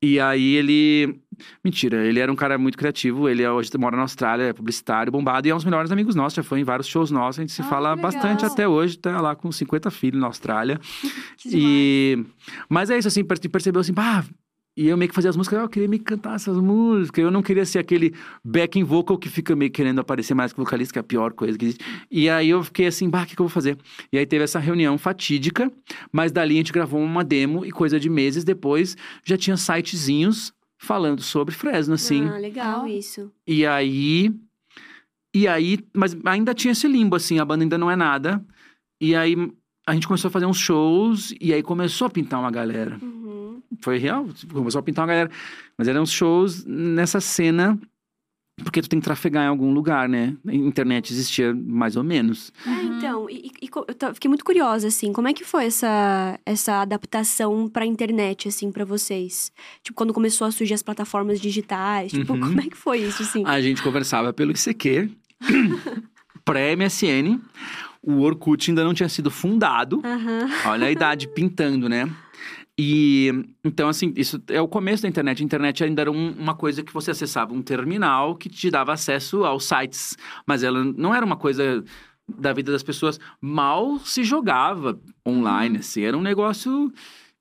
[0.00, 1.20] e aí ele...
[1.64, 3.28] Mentira, ele era um cara muito criativo.
[3.28, 5.46] Ele hoje mora na Austrália, é publicitário, bombado.
[5.46, 6.36] E é um dos melhores amigos nossos.
[6.36, 7.40] Já foi em vários shows nossos.
[7.40, 8.96] A gente se Ah, fala bastante até hoje.
[8.96, 10.80] Tá lá com 50 filhos na Austrália.
[11.46, 12.24] E...
[12.68, 14.24] Mas é isso, assim, per- percebeu assim, bah...
[14.76, 17.22] E eu meio que fazia as músicas, "Ah, eu queria meio que cantar essas músicas.
[17.22, 18.12] Eu não queria ser aquele
[18.44, 21.56] backing vocal que fica meio querendo aparecer mais que vocalista, que é a pior coisa
[21.56, 21.84] que existe.
[22.10, 23.78] E aí eu fiquei assim, bah, o que, que eu vou fazer?
[24.12, 25.70] E aí teve essa reunião fatídica,
[26.10, 30.52] mas dali a gente gravou uma demo e coisa de meses depois já tinha sitezinhos
[30.76, 32.26] falando sobre Fresno, assim.
[32.26, 33.30] Ah, legal isso.
[33.46, 34.34] E aí.
[35.34, 35.78] E aí.
[35.94, 38.44] Mas ainda tinha esse limbo, assim, a banda ainda não é nada.
[39.00, 39.36] E aí
[39.86, 42.98] a gente começou a fazer uns shows e aí começou a pintar uma galera.
[43.02, 43.13] Uhum.
[43.80, 45.30] Foi real, começou a pintar uma galera.
[45.78, 47.78] Mas eram uns shows nessa cena.
[48.62, 50.36] Porque tu tem que trafegar em algum lugar, né?
[50.46, 52.52] A internet existia mais ou menos.
[52.64, 52.96] É, Uhum.
[52.98, 53.68] então, e, e-
[54.00, 58.70] eu fiquei muito curiosa, assim, como é que foi essa, essa adaptação pra internet, assim,
[58.70, 59.50] pra vocês?
[59.82, 62.40] Tipo, quando começou a surgir as plataformas digitais, tipo, Uhum.
[62.40, 63.42] como é que foi isso, assim?
[63.44, 65.10] A gente conversava pelo ICQ,
[66.44, 67.40] pré-MSN.
[68.02, 70.00] O Orkut ainda não tinha sido fundado.
[70.04, 70.48] Aham.
[70.66, 72.08] Olha a idade pintando, né?
[72.78, 73.30] E
[73.64, 75.40] então, assim, isso é o começo da internet.
[75.42, 78.92] A internet ainda era um- uma coisa que você acessava um terminal que te dava
[78.92, 81.84] acesso aos sites, mas ela não era uma coisa
[82.28, 83.20] da vida das pessoas.
[83.40, 86.92] Mal se jogava online, assim, era um negócio.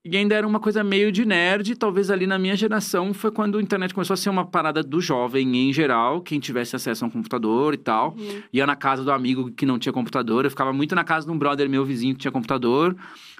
[0.06, 1.76] E ainda era uma coisa meio de nerd.
[1.78, 5.00] Talvez ali na minha geração foi quando a internet começou a ser uma parada do
[5.00, 8.44] jovem em geral, quem tivesse acesso a um computador e tal Uhum.
[8.52, 10.44] ia na casa do amigo que não tinha computador.
[10.44, 12.96] Eu ficava muito na casa de um brother meu vizinho que tinha computador.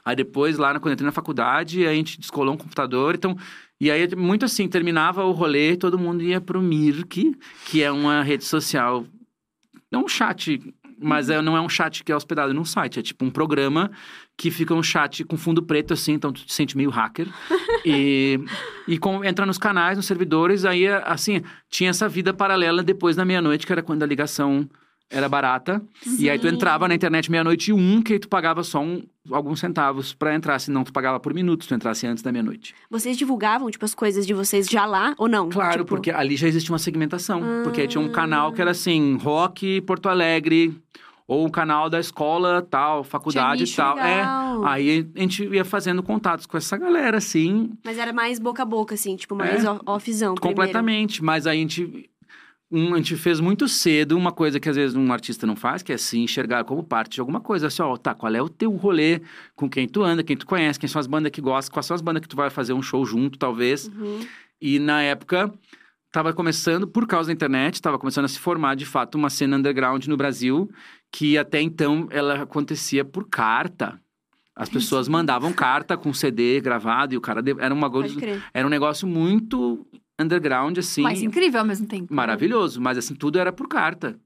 [0.06, 3.16] Aí depois, lá quando eu entrei na faculdade, a gente descolou um computador.
[3.16, 3.38] Então,
[3.80, 8.24] e aí, muito assim, terminava o rolê, todo mundo ia pro Mirk, que é uma
[8.24, 9.06] rede social.
[9.92, 10.62] É um chat,
[11.04, 13.00] mas é, não é um chat que é hospedado num site.
[13.00, 13.92] É tipo um programa
[14.38, 17.28] que fica um chat com fundo preto, assim, então tu te sente meio hacker.
[17.86, 18.40] e
[18.88, 23.24] e com, entra nos canais, nos servidores, aí, assim, tinha essa vida paralela depois da
[23.24, 24.68] meia-noite, que era quando a ligação
[25.10, 25.82] era barata.
[26.20, 26.56] E aí tu Sim.
[26.56, 30.34] entrava na internet meia-noite e um, que aí tu pagava só um, alguns centavos pra
[30.34, 30.58] entrar.
[30.60, 32.74] Senão tu pagava por minuto se tu entrasse antes da meia-noite.
[32.90, 35.50] Vocês divulgavam, tipo, as coisas de vocês já lá ou não?
[35.50, 37.42] Claro, Tipo, porque ali já existia uma segmentação.
[37.64, 38.12] Porque aí tinha um Ah.
[38.12, 40.76] canal que era assim, rock Porto Alegre,
[41.28, 43.98] ou um canal da escola tal, faculdade nicho tal.
[43.98, 44.18] É.
[44.18, 44.66] legal.
[44.66, 48.66] Aí a gente ia fazendo contatos com essa galera, assim, Mas era mais boca a
[48.66, 49.70] boca, assim, tipo, mais É.
[49.70, 50.36] off- offzão.
[50.36, 50.42] primeiro.
[50.56, 51.24] completamente.
[51.24, 52.10] Mas aí a gente.
[52.74, 55.84] Um, a gente fez muito cedo uma coisa que às vezes um artista não faz,
[55.84, 57.68] que é assim, enxergar como parte de alguma coisa.
[57.68, 59.22] Assim, ó, tá, qual é o teu rolê,
[59.56, 61.94] com quem tu anda, quem tu conhece, quem são as bandas que gostam, quais são
[61.96, 63.88] as bandas que tu vai fazer um show junto, talvez.
[63.88, 64.26] Uhum.
[64.60, 65.54] E na época,
[66.12, 69.58] tava começando, por causa da internet, tava começando a se formar de fato uma cena
[69.58, 70.70] underground no Brasil,
[71.12, 74.00] que até então ela acontecia por carta.
[74.56, 77.42] As pessoas mandavam carta com CD gravado e o cara.
[77.42, 77.90] de- Era, uma
[78.54, 79.86] era um negócio muito
[80.20, 81.02] underground, assim.
[81.02, 82.14] Mas incrível ao mesmo tempo.
[82.14, 84.20] Maravilhoso, mas assim, tudo era por carta.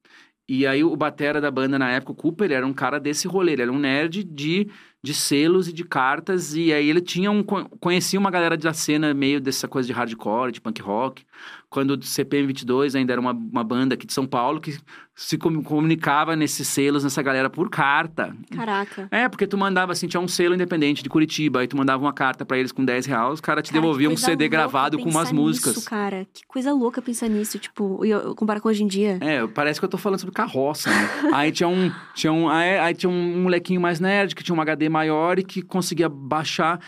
[0.49, 3.51] E aí o batera da banda na época, o Cooper, era um cara desse rolê,
[3.51, 4.69] ele era um nerd de,
[5.03, 8.71] de selos e de cartas, e aí ele tinha um, co- conhecia uma galera da
[8.73, 11.25] cena meio dessa coisa de hardcore, de punk rock,
[11.69, 14.77] quando o CPM 22 ainda era uma, uma banda aqui de São Paulo que
[15.13, 18.35] se com- comunicava nesses selos, nessa galera por carta.
[18.55, 19.07] Caraca.
[19.11, 22.13] É, porque tu mandava assim, tinha um selo independente de Curitiba, aí tu mandava uma
[22.13, 25.09] carta pra eles com 10 reais, os caras te Cara, devolviam um CD gravado com
[25.09, 25.75] umas músicas.
[25.75, 26.25] Nisso, cara.
[26.33, 29.17] Que coisa louca pensar nisso, tipo, eu, eu comparar com hoje em dia.
[29.21, 31.09] É, parece que eu tô falando sobre carroça, né?
[31.33, 34.61] aí tinha um, tinha um, aí, aí tinha um molequinho mais nerd que tinha um
[34.61, 36.79] HD maior e que conseguia baixar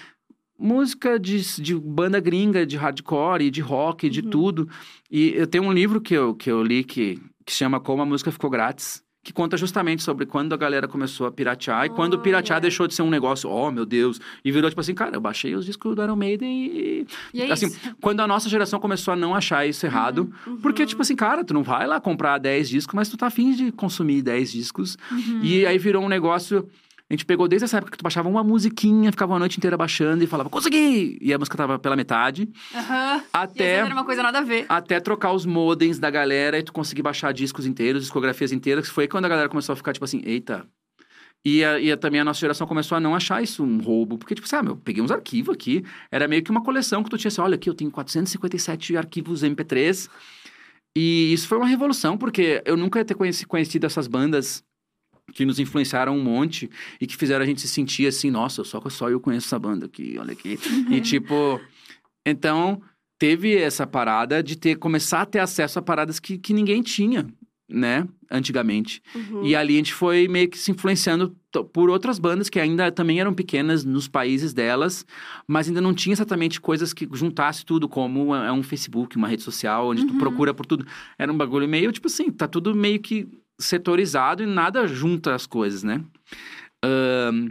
[0.60, 4.30] música de, de banda gringa, de hardcore, de rock, de Uhum.
[4.30, 4.70] tudo.
[5.10, 8.06] E eu tenho um livro que eu, que eu li que, que chama Como a
[8.06, 9.02] Música Ficou Grátis.
[9.22, 12.88] Que conta justamente sobre quando a galera começou a piratear e quando o piratear deixou
[12.88, 15.66] de ser um negócio, oh meu Deus, e virou tipo assim, cara, eu baixei os
[15.66, 17.08] discos do Iron Maiden e.
[17.34, 17.96] E é assim, isso.
[18.02, 20.58] quando a nossa geração começou a não achar isso errado, Uhum.
[20.62, 23.52] porque, tipo assim, cara, tu não vai lá comprar 10 discos, mas tu tá afim
[23.52, 24.98] de consumir 10 discos.
[25.12, 25.42] Uhum.
[25.44, 26.68] E aí virou um negócio.
[27.10, 29.76] A gente pegou desde essa época que tu baixava uma musiquinha, ficava a noite inteira
[29.76, 31.18] baixando e falava, consegui!
[31.20, 32.48] E a música tava pela metade.
[32.72, 34.68] Às Até, era uma coisa nada a ver.
[34.70, 38.88] até trocar os modems da galera e tu conseguir baixar discos inteiros, discografias inteiras.
[38.88, 40.68] Foi quando a galera começou a ficar, tipo assim, eita.
[41.44, 44.18] E, a- e a- também a nossa geração começou a não achar isso um roubo.
[44.20, 45.84] Porque, tipo, sabe, eu peguei uns arquivos aqui.
[46.12, 49.42] Era meio que uma coleção que tu tinha assim, olha aqui, eu tenho 457 arquivos
[49.42, 50.10] MP3.
[50.96, 54.64] E isso foi uma revolução, porque eu nunca ia ter conheci- conhecido essas bandas
[55.34, 58.82] que nos influenciaram um monte e que fizeram a gente se sentir assim, nossa, só,
[58.90, 60.60] só eu conheço essa banda aqui, olha aqui.
[60.90, 61.60] E tipo,
[62.26, 62.82] então
[63.18, 67.28] teve essa parada de ter começar a ter acesso a paradas que, que ninguém tinha,
[67.70, 69.02] né, antigamente.
[69.14, 69.46] Uhum.
[69.46, 71.36] E ali a gente foi meio que se influenciando
[71.74, 75.06] por outras bandas que ainda também eram pequenas nos países delas,
[75.48, 79.44] mas ainda não tinha exatamente coisas que juntasse tudo, como é um Facebook, uma rede
[79.44, 80.20] social, onde tu Uhum.
[80.20, 80.86] procura por tudo.
[81.18, 83.28] Era um bagulho meio, tipo assim, tá tudo meio que
[83.60, 86.02] setorizado e nada junta as coisas, né?
[86.84, 87.50] Ahn,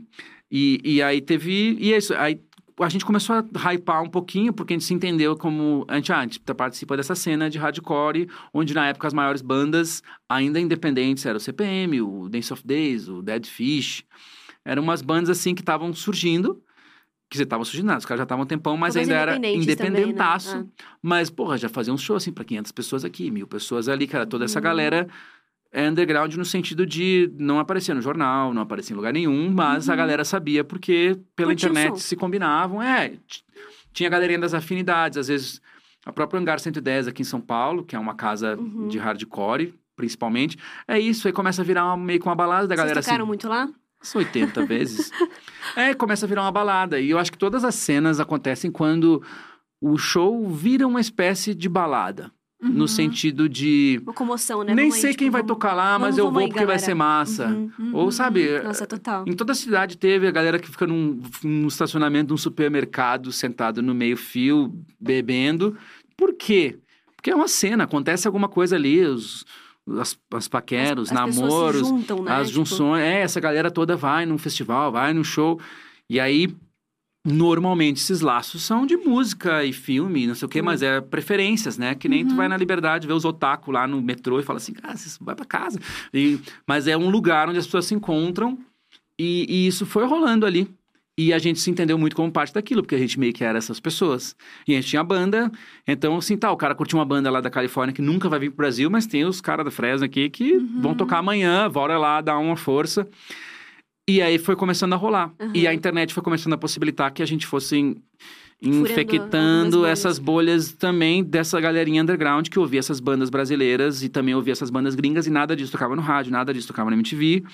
[0.51, 1.77] e, e aí teve.
[1.79, 2.15] E é isso.
[2.15, 2.41] Aí
[2.81, 5.85] a gente começou a hypar um pouquinho, porque a gente se entendeu como.
[5.89, 9.43] A gente, ah, a gente participa dessa cena de hardcore, onde na época as maiores
[9.43, 14.05] bandas, ainda independentes, eram o CPM, o Dance of Days, o Dead Fish.
[14.65, 16.63] Eram umas bandas assim que estavam surgindo.
[17.31, 19.37] Que você estavam surgindo, nada, os caras já estavam um tempão, mas Todas ainda era
[19.37, 19.99] independentes também, né?
[19.99, 20.57] independentaço.
[20.57, 20.85] Ah.
[21.03, 24.27] Mas, porra, já fazia um show assim pra 500 pessoas aqui, mil pessoas ali, cara.
[24.27, 24.63] Toda essa Uhum.
[24.63, 25.07] galera
[25.73, 29.89] é underground no sentido de não aparecer no jornal, não aparecer em lugar nenhum, mas
[29.89, 29.99] a Uhum.
[29.99, 32.83] galera sabia porque pela internet se combinavam.
[32.83, 33.13] É,
[33.93, 35.61] tinha a galerinha das afinidades, às vezes
[36.07, 38.89] a própria Hangar 110 aqui em São Paulo, que é uma casa Uhum.
[38.89, 40.57] de hardcore, principalmente.
[40.87, 43.25] É isso, aí começa a virar uma- meio que uma balada da Vocês galera tocaram
[43.25, 43.29] assim.
[43.29, 43.69] muito lá?
[44.01, 45.11] Umas 80 vezes.
[45.77, 46.99] É, começa a virar uma balada.
[47.01, 49.23] E eu acho que todas as cenas acontecem quando
[49.81, 52.31] o show vira uma espécie de balada.
[52.61, 52.87] No Uhum.
[52.89, 54.01] sentido de.
[54.03, 54.75] Uma comoção, né?
[54.75, 56.47] Nem Vamos aí, sei tipo, quem vai vamos- tocar lá, mas vamos, eu vou aí,
[56.49, 56.85] porque vai galera.
[56.85, 57.47] ser massa.
[57.47, 57.91] Uhum.
[57.93, 59.25] Ou, sabe, Nossa, total.
[59.29, 63.31] em toda a cidade teve a galera que fica num, num estacionamento de um supermercado,
[63.31, 65.77] sentado no meio-fio, bebendo.
[66.17, 66.79] Por quê?
[67.15, 69.45] Porque é uma cena, acontece alguma coisa ali, os,
[70.01, 72.33] as, as paqueros, As- as namoros, juntam, né?
[72.33, 73.03] as Tipo, junções.
[73.05, 75.61] É, essa galera toda vai num festival, vai num show.
[76.11, 76.49] E aí,
[77.27, 80.65] normalmente, esses laços são de música e filme, não sei o quê, Sim.
[80.65, 81.95] mas é preferências, né?
[81.95, 82.37] Que nem tu Uhum.
[82.37, 85.35] vai na Liberdade ver os otaku lá no metrô e fala assim, cara, você vai
[85.35, 85.79] pra casa.
[86.15, 88.59] E, mas é um lugar onde as pessoas se encontram
[89.19, 90.69] e, e isso foi rolando ali.
[91.21, 93.59] E a gente se entendeu muito como parte daquilo, porque a gente meio que era
[93.59, 94.37] essas pessoas.
[94.69, 95.51] E a gente tinha banda,
[95.85, 98.51] então assim, tá, o cara curtiu uma banda lá da Califórnia que nunca vai vir
[98.51, 100.81] pro Brasil, mas tem os caras da Fresno aqui que Uhum.
[100.81, 103.05] vão tocar amanhã, bora lá dar uma força.
[104.09, 105.33] E aí foi começando a rolar.
[105.39, 105.51] Uhum.
[105.55, 107.97] E a internet foi começando a possibilitar que a gente fosse in-
[108.63, 114.35] infectando algumas essas bolhas também dessa galerinha underground que ouvia essas bandas brasileiras e também
[114.35, 117.45] ouvia essas bandas gringas e nada disso tocava no rádio, nada disso tocava na MTV.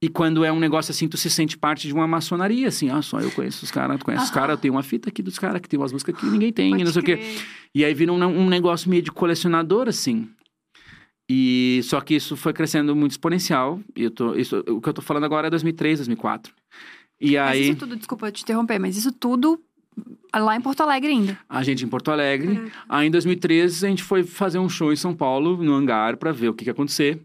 [0.00, 3.00] E quando é um negócio assim, tu se sente parte de uma maçonaria, assim, ah,
[3.02, 5.38] só eu conheço os caras, tu conhece os caras, eu tenho uma fita aqui dos
[5.38, 7.20] caras, que tem umas músicas que ninguém tem, Pode não sei o quê.
[7.72, 10.28] E aí vira um, um negócio meio de colecionador, assim.
[11.34, 13.80] E só que isso foi crescendo muito exponencial.
[13.96, 16.52] E eu tô, isso, o que eu tô falando agora é 2003, 2004.
[17.18, 19.58] E Mas aí, isso tudo, desculpa te interromper, mas isso tudo
[20.34, 21.38] lá em Porto Alegre ainda.
[21.48, 22.54] a gente em Porto Alegre.
[22.56, 22.72] Caraca.
[22.86, 26.32] Aí em 2013, a gente foi fazer um show em São Paulo, no hangar, pra
[26.32, 27.22] ver o que, que ia acontecer.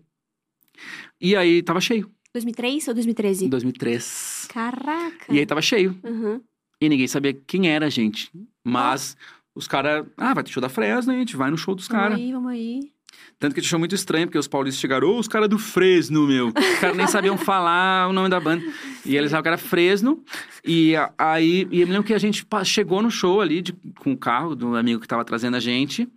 [1.19, 3.49] E aí tava cheio, 2003 ou em 2013?
[3.49, 4.47] 2003.
[4.49, 5.33] Caraca.
[5.33, 5.99] E aí tava cheio.
[6.01, 6.39] Uhum.
[6.79, 8.31] E ninguém sabia quem era a gente.
[8.63, 9.17] Mas
[9.55, 12.01] os caras, ah, vai ter show da Fresno, a gente vai no show dos Vamos
[12.01, 12.17] caras.
[12.19, 12.91] aí, vamos aí.
[13.39, 15.59] Tanto que a gente achou muito estranho, porque os paulistas chegaram, ô, os caras do
[15.59, 16.47] Fresno, meu.
[16.47, 18.63] Os caras nem sabiam falar o nome da banda.
[19.05, 20.23] E eles falavam que era Fresno.
[20.65, 24.11] E aí, e eu me lembro que a gente chegou no show ali de- com
[24.13, 26.07] o carro do amigo que tava trazendo a gente.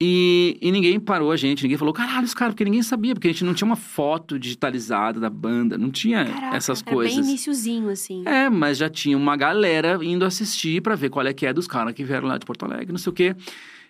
[0.00, 3.28] E, e ninguém parou a gente, ninguém falou, caralho, os caras, porque ninguém sabia, porque
[3.28, 6.94] a gente não tinha uma foto digitalizada da banda, não tinha Caraca, essas Era bem
[6.94, 7.26] coisas.
[7.26, 8.22] iniciozinho, assim.
[8.26, 11.66] É, mas já tinha uma galera indo assistir pra ver qual é que é dos
[11.66, 13.34] caras que vieram lá de Porto Alegre, não sei o quê.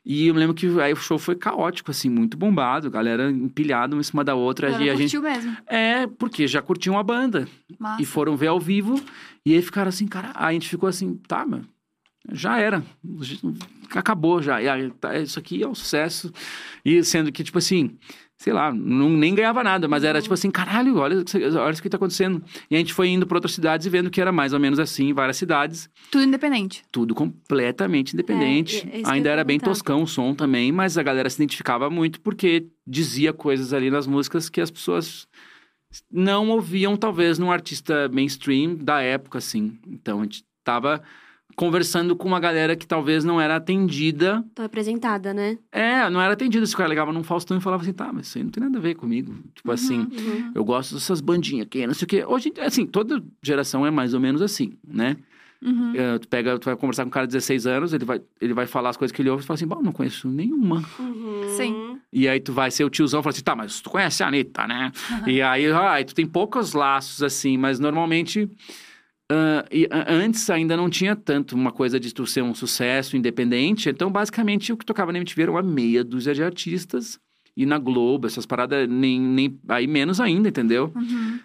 [0.08, 4.00] E eu lembro que aí o show foi caótico, assim, muito bombado, galera empilhada uma
[4.00, 4.68] em cima da outra.
[4.68, 5.18] Ela E a gente...
[5.18, 5.56] curtiu mesmo.
[5.66, 7.48] É, porque já curtiam a banda.
[7.76, 8.00] Massa.
[8.00, 9.02] E foram ver ao vivo.
[9.44, 11.62] E aí ficaram assim, cara, a gente ficou assim, tá, meu,
[12.30, 12.84] já era.
[13.96, 14.58] Acabou já.
[15.00, 16.32] Tá, isso aqui é um sucesso.
[16.84, 17.98] E sendo que, tipo assim,
[18.38, 21.24] sei lá, não, nem ganhava nada, mas era tipo assim, caralho, olha,
[21.58, 22.42] olha isso que tá acontecendo.
[22.70, 24.78] E a gente foi indo pra outras cidades e vendo que era mais ou menos
[24.78, 25.88] assim em várias cidades.
[26.10, 26.84] Tudo independente.
[26.92, 28.86] Tudo completamente independente.
[28.92, 31.88] É, é eu Ainda era bem toscão o som também, mas a galera se identificava
[31.88, 35.26] muito porque dizia coisas ali nas músicas que as pessoas
[36.10, 39.78] não ouviam, talvez, num artista mainstream da época, assim.
[39.86, 41.02] Então a gente tava
[41.56, 44.44] conversando com uma galera que talvez não era atendida.
[44.54, 45.58] Tô representada, né?
[45.72, 46.64] É, não era atendida.
[46.66, 48.62] Se o cara ligava num Faustão e falava assim, tá, mas isso aí não tem
[48.62, 49.34] nada a ver comigo.
[49.54, 50.52] Tipo assim, Uhum.
[50.54, 52.24] eu gosto dessas bandinhas aqui, não sei o quê.
[52.26, 55.16] Hoje, assim, toda geração é mais ou menos assim, né?
[55.62, 55.92] Uhum.
[55.96, 58.52] É, tu pega, tu vai conversar com um cara de 16 anos, ele vai, ele
[58.52, 60.84] vai falar as coisas que ele ouve e fala assim, bom, não conheço nenhuma.
[60.98, 61.54] Uhum.
[61.56, 61.98] Sim.
[62.12, 64.28] E aí tu vai ser o tiozão e fala assim, tá, mas tu conhece a
[64.28, 64.92] Anitta, né?
[65.26, 68.46] E aí, ah, aí tu tem poucos laços, assim, mas normalmente...
[69.30, 73.16] ah, e, ah, antes ainda não tinha tanto uma coisa de tu ser um sucesso
[73.16, 73.88] independente.
[73.88, 77.18] Então, basicamente, o que tocava na MTV era uma meia dúzia de artistas.
[77.56, 80.92] E na Globo, essas paradas, nem, nem, aí menos ainda, entendeu?
[80.94, 81.40] Uhum.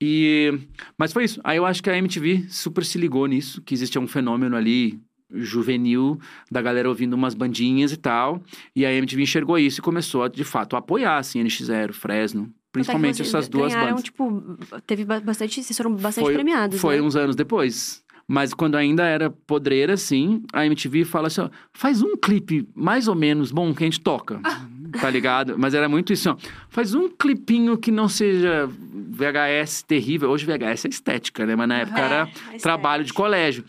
[0.00, 0.58] E...
[0.96, 1.40] Mas foi isso.
[1.44, 4.98] Aí eu acho que a MTV super se ligou nisso, que existia um fenômeno ali
[5.32, 6.18] juvenil
[6.50, 8.42] da galera ouvindo umas bandinhas e tal.
[8.74, 12.52] E a MTV enxergou isso e começou a, de fato, a apoiar, assim, NX0, Fresno.
[12.72, 14.04] Principalmente essas duas ganharam, bandas.
[14.04, 17.02] tipo, teve ba- bastante, vocês foram bastante Foi- premiados, Foi né?
[17.02, 18.02] uns anos depois.
[18.32, 23.08] Mas quando ainda era podreira, assim, a MTV fala assim, ó, faz um clipe mais
[23.08, 24.40] ou menos bom que a gente toca,
[25.00, 25.58] tá ligado?
[25.58, 26.36] Mas era muito isso, ó,
[26.68, 28.68] faz um clipinho que não seja
[29.10, 30.30] VHS terrível.
[30.30, 31.56] Hoje VHS é estética, né?
[31.56, 33.64] Mas na época É, era a trabalho de colégio.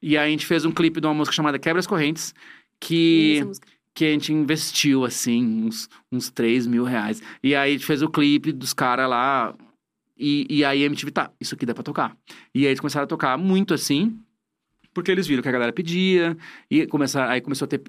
[0.00, 2.34] E aí a gente fez um clipe de uma música chamada Quebra as Correntes,
[2.80, 3.68] que essa música?
[3.98, 7.20] Que a gente investiu, assim, uns, uns 3 mil reais.
[7.42, 9.52] E aí a gente fez o clipe dos caras lá.
[10.16, 12.16] E, e aí a MTV, tá, isso aqui dá pra tocar.
[12.54, 14.16] E aí eles começaram a tocar muito assim,
[14.94, 16.36] porque eles viram que a galera pedia.
[16.70, 17.82] E começar, aí começou a ter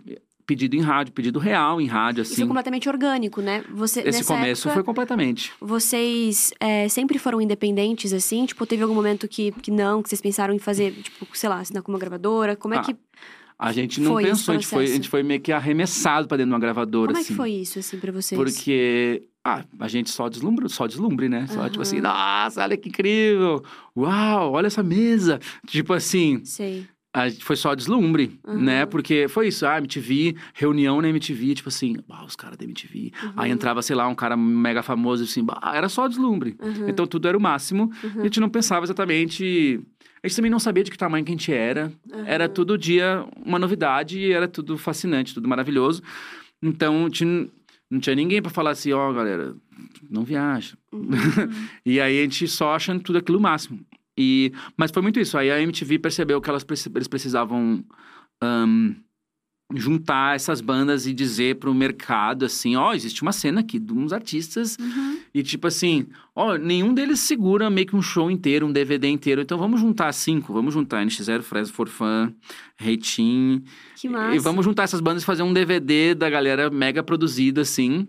[0.47, 2.47] pedido em rádio, pedido real em rádio, E foi assim.
[2.47, 3.63] completamente orgânico, né?
[3.69, 5.53] Você, Esse começo época, foi completamente.
[5.61, 8.47] Vocês é, sempre foram independentes, assim?
[8.47, 11.59] Tipo, teve algum momento que, que não, que vocês pensaram em fazer, tipo, sei lá,
[11.59, 12.55] assinar com uma gravadora?
[12.55, 12.95] Como é Ah, que,
[13.59, 16.37] A gente não Foi pensou, a gente foi, a gente foi meio que arremessado pra
[16.37, 17.33] dentro de uma gravadora, como é assim.
[17.33, 18.39] que foi isso, assim, pra vocês?
[18.39, 21.45] Porque, ah, a gente só deslumbre, só deslumbre, né?
[21.47, 23.61] Só tipo assim, nossa, olha que incrível!
[23.97, 25.39] Uau, olha essa mesa!
[25.67, 26.87] Tipo assim, Sei.
[27.13, 28.61] a gente foi só deslumbre, Uhum.
[28.61, 28.85] né?
[28.85, 33.11] Porque foi isso, ah, MTV, reunião na MTV, tipo assim, ah, os caras da MTV.
[33.35, 33.55] Aí Uhum.
[33.55, 36.55] entrava, sei lá, um cara mega famoso, assim, bah, era só deslumbre.
[36.87, 37.91] Então tudo era o máximo.
[38.17, 39.81] A gente não pensava exatamente.
[40.21, 41.91] A gente também não sabia de que tamanho que a gente era.
[42.11, 42.25] Uhum.
[42.25, 46.01] Era todo dia uma novidade e era tudo fascinante, tudo maravilhoso.
[46.61, 47.47] Então, tinha,
[47.89, 49.55] não tinha ninguém pra falar assim, ó, galera,
[50.09, 50.77] não viaja.
[50.91, 51.09] Uhum.
[51.85, 53.79] e aí a gente só achando tudo aquilo máximo.
[54.17, 55.37] E, mas foi muito isso.
[55.37, 57.83] Aí a MTV percebeu que elas, eles precisavam
[58.41, 58.93] ahn,
[59.75, 64.11] juntar essas bandas e dizer pro mercado assim, ó, existe uma cena aqui de uns
[64.11, 65.19] artistas Uhum.
[65.31, 69.41] e tipo assim, ó, nenhum deles segura meio que um show inteiro, um DVD inteiro.
[69.41, 72.33] Então vamos juntar cinco, vamos juntar NX0, Fresno For Fun,
[72.75, 73.61] Reitinho.
[73.95, 74.35] Que massa.
[74.35, 78.07] E vamos juntar essas bandas e fazer um DVD da galera mega produzida, assim.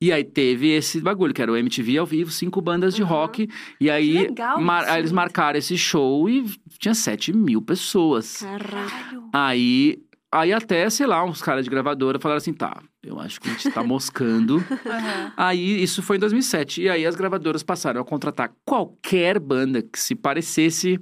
[0.00, 3.08] E aí teve esse bagulho, que era o MTV ao vivo, cinco bandas de Uhum.
[3.08, 3.48] rock.
[3.80, 6.44] E aí legal mar- aí eles marcaram esse show e
[6.78, 8.38] tinha 7 mil pessoas.
[8.42, 9.24] Caralho.
[9.32, 10.02] Aí,
[10.40, 13.52] aí até, sei lá, uns caras de gravadora falaram assim, tá, eu acho que a
[13.52, 14.56] gente tá moscando.
[14.86, 15.32] Aham.
[15.36, 16.82] Aí, isso foi em 2007.
[16.82, 20.98] E aí as gravadoras passaram a contratar qualquer banda que se parecesse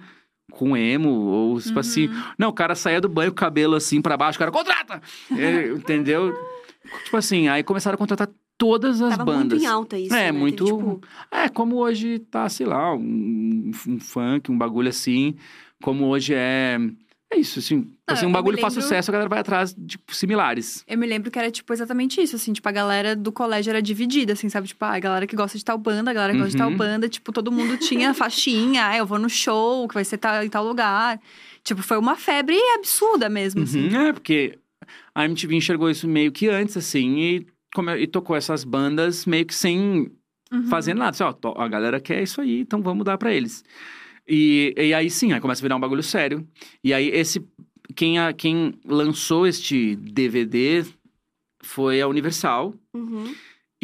[0.50, 2.08] com emo, ou tipo assim...
[2.08, 2.22] Uhum.
[2.38, 5.00] Não, o cara saía do banho cabelo assim pra baixo, o cara, contrata!
[5.36, 6.32] É, entendeu?
[7.04, 9.58] Tipo assim, aí começaram a contratar todas as Tava bandas.
[9.58, 10.32] muito em alta isso, É, né?
[10.32, 15.34] muito- Teve, tipo, É, como hoje tá, sei lá, um, um funk, um bagulho assim.
[15.82, 16.78] Como hoje é...
[17.34, 17.90] É isso, assim.
[18.06, 20.84] Ah, assim eu um bagulho faz lembro- sucesso, a galera vai atrás de tipo, similares.
[20.86, 22.52] Eu me lembro que era, tipo, exatamente isso, assim.
[22.52, 24.68] Tipo, a galera do colégio era dividida, assim, sabe?
[24.68, 26.70] Tipo, ah, a galera que gosta de tal banda, a galera que gosta de tal
[26.70, 26.76] Uhum.
[26.76, 27.08] banda.
[27.08, 28.86] Tipo, todo mundo tinha faixinha.
[28.88, 31.18] Ah, eu vou no show, que vai ser tal, em tal lugar.
[31.64, 33.88] Tipo, foi uma febre absurda mesmo, assim.
[33.88, 34.58] Uhum, é, porque
[35.14, 39.46] a MTV enxergou isso meio que antes, assim, e, come- e tocou essas bandas meio
[39.46, 40.10] que sem
[40.52, 40.66] Uhum.
[40.68, 41.10] fazer nada.
[41.10, 43.64] Assim, ó, a galera quer isso aí, então vamos dar pra eles.
[44.28, 46.46] E, e aí sim, aí começa a virar um bagulho sério.
[46.82, 47.44] E aí esse.
[47.94, 50.84] Quem, a, quem lançou este DVD
[51.62, 52.74] foi a Universal.
[52.94, 53.34] uhum.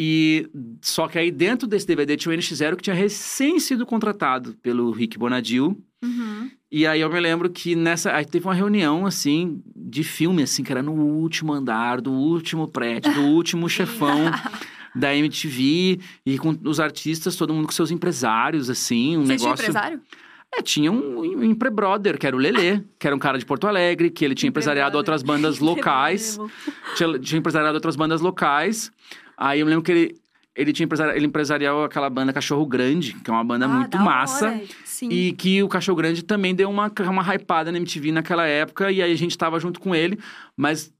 [0.01, 0.49] E
[0.81, 4.91] só que aí dentro desse DVD tinha o NX0 que tinha recém sido contratado pelo
[4.91, 5.77] Rick Bonadil.
[6.01, 6.49] Uhum.
[6.71, 8.13] E aí eu me lembro que nessa.
[8.13, 12.65] Aí teve uma reunião, assim, de filme, assim, que era no último andar, do último
[12.65, 14.31] prédio, do último chefão
[14.95, 19.49] da MTV, e com os artistas, todo mundo com seus empresários, assim, um Você tinha
[19.49, 19.63] negócio.
[19.63, 20.01] empresário?
[20.53, 23.67] É, tinha um, um empre-brother, que era o Lelê, que era um cara de Porto
[23.67, 26.39] Alegre, que ele tinha empresariado outras bandas locais.
[26.95, 28.91] tinha, tinha empresariado outras bandas locais.
[29.37, 30.15] Aí eu lembro que ele,
[30.55, 33.97] ele tinha empresari, ele empresariou aquela banda Cachorro Grande, que é uma banda Ah, muito
[33.99, 34.59] massa.
[34.83, 35.07] Sim.
[35.09, 39.01] E que o Cachorro Grande também deu uma, uma hypada na MTV naquela época, e
[39.01, 40.19] aí a gente tava junto com ele,
[40.57, 40.91] mas,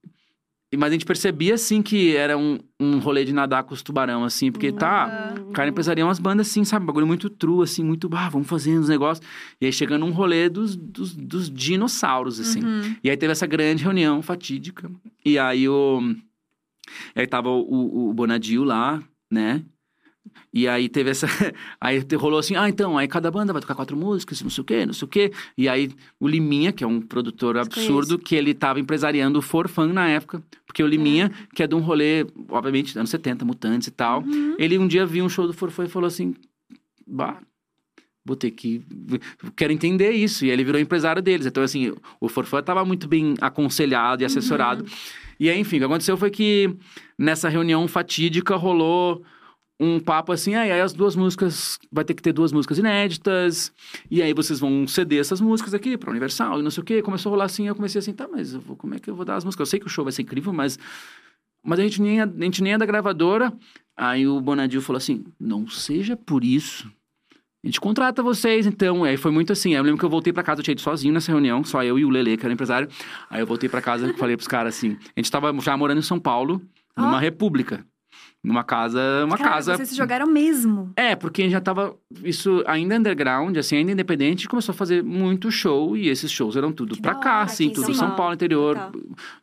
[0.77, 4.23] mas a gente percebia, assim, que era um, um rolê de nadar com os tubarão,
[4.23, 5.49] assim, porque tá, Uhum.
[5.49, 8.47] o cara empresaria umas bandas assim, sabe, um bagulho muito true, assim, muito, ah, vamos
[8.47, 9.25] fazendo os negócios,
[9.59, 12.63] e aí chegando um rolê dos, dos, dos dinossauros, assim.
[12.63, 12.95] Uhum.
[13.03, 14.89] E aí teve essa grande reunião fatídica,
[15.25, 16.15] e aí o...
[17.15, 19.01] E aí tava o, o, o Bonadil lá,
[19.31, 19.63] né?
[20.53, 21.27] E aí teve essa.
[21.79, 24.65] Aí rolou assim: ah, então, aí cada banda vai tocar quatro músicas, não sei o
[24.65, 25.31] quê, não sei o quê.
[25.57, 29.93] E aí o Liminha, que é um produtor absurdo, que ele tava empresariando o Forfan
[29.93, 30.43] na época.
[30.65, 34.21] Porque o Liminha, que é de um rolê, obviamente, anos 70, mutantes e tal.
[34.21, 34.55] Uhum.
[34.59, 36.35] Ele um dia viu um show do Forfã e falou assim:
[37.05, 37.41] bah.
[38.25, 38.83] Vou ter que.
[39.55, 40.45] Quero entender isso.
[40.45, 41.47] E ele virou empresário deles.
[41.47, 44.85] Então, assim, o Forfã estava muito bem aconselhado e assessorado.
[45.39, 46.75] E aí, enfim, o que aconteceu foi que
[47.17, 49.23] nessa reunião fatídica rolou
[49.79, 53.71] um papo assim, ah, aí as duas músicas, vai ter que ter duas músicas inéditas,
[54.11, 57.01] e aí vocês vão ceder essas músicas aqui pra Universal, e não sei o quê.
[57.01, 59.23] Começou a rolar assim, eu comecei assim, tá, mas vou, como é que eu vou
[59.23, 59.67] dar as músicas?
[59.67, 60.77] Eu sei que o show vai ser incrível, mas,
[61.63, 63.53] mas a, gente nem é, a gente nem é da gravadora.
[63.95, 66.91] Aí o Bonadil falou assim, não seja por isso.
[67.63, 69.03] A gente contrata vocês, então.
[69.03, 69.73] Aí foi muito assim.
[69.73, 71.99] Eu lembro que eu voltei pra casa, eu tinha ido sozinho nessa reunião, só eu
[71.99, 72.87] e o Lele, que era empresário.
[73.29, 75.97] Aí eu voltei pra casa e falei pros caras assim: a gente tava já morando
[75.97, 76.61] em São Paulo,
[76.95, 77.19] numa Ó.
[77.19, 77.85] república.
[78.41, 79.75] Numa casa, uma Caraca, casa.
[79.75, 80.93] Vocês se jogaram mesmo.
[80.95, 81.93] É, porque a gente já tava.
[82.23, 86.31] Isso ainda underground, assim, ainda independente, a gente começou a fazer muito show e esses
[86.31, 88.17] shows eram tudo Que pra cá, hora, assim, tudo São São Paulo.
[88.17, 88.91] Paulo, interior, Tá.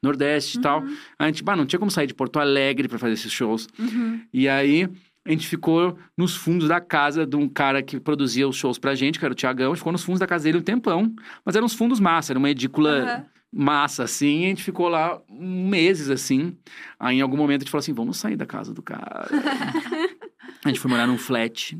[0.02, 0.82] Nordeste e tal.
[1.18, 3.68] A gente, bah, não tinha como sair de Porto Alegre pra fazer esses shows.
[3.78, 4.20] Uhum.
[4.32, 4.88] E aí
[5.26, 8.94] a gente ficou nos fundos da casa de um cara que produzia os shows pra
[8.94, 11.12] gente, que era o Tiagão, a gente ficou nos fundos da casa dele um tempão,
[11.44, 13.24] mas eram uns fundos massa, era uma edícula Aham.
[13.58, 16.54] Massa, assim, e a gente ficou lá meses, assim.
[17.00, 19.28] Aí em algum momento a gente falou assim, vamos sair da casa do cara.
[20.64, 21.78] a gente foi morar num flat.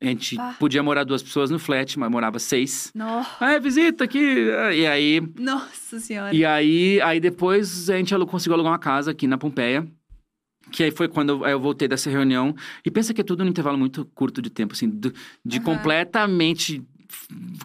[0.00, 0.54] A gente Ah.
[0.58, 2.90] podia morar duas pessoas no flat, mas morava seis.
[2.94, 4.18] No- Ah, visita aqui!
[4.74, 6.34] E aí Nossa senhora.
[6.34, 9.86] e aí, aí depois a gente conseguiu alugar uma casa aqui na Pompeia.
[10.72, 12.54] Que aí foi quando eu, voltei dessa reunião.
[12.84, 14.88] E pensa que é tudo num intervalo muito curto de tempo, assim,
[15.44, 15.64] de Aham.
[15.64, 16.82] completamente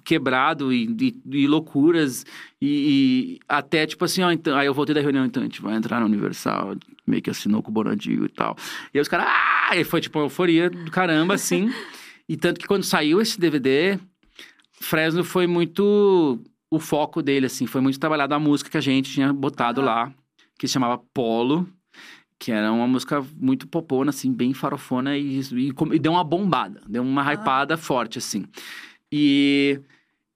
[0.03, 2.25] quebrado e, e- e loucuras.
[2.61, 5.61] E, e até tipo assim, ó, então, aí eu voltei da reunião, então a gente
[5.61, 8.55] vai entrar na Universal, meio que assinou com o Bonadinho e tal.
[8.93, 9.75] E aí os caras, ah!
[9.75, 11.71] E foi tipo uma euforia do caramba, assim.
[12.27, 13.99] e tanto que quando saiu esse DVD,
[14.81, 16.39] Fresno foi muito
[16.71, 20.11] o foco dele, assim, foi muito trabalhado a música que a gente tinha botado lá,
[20.57, 21.67] que se chamava Polo,
[22.37, 26.81] que era uma música muito popona, assim, bem farofona e, e, e deu uma bombada,
[26.87, 27.33] deu uma Ah.
[27.33, 28.45] hypada forte, assim.
[29.11, 29.79] E,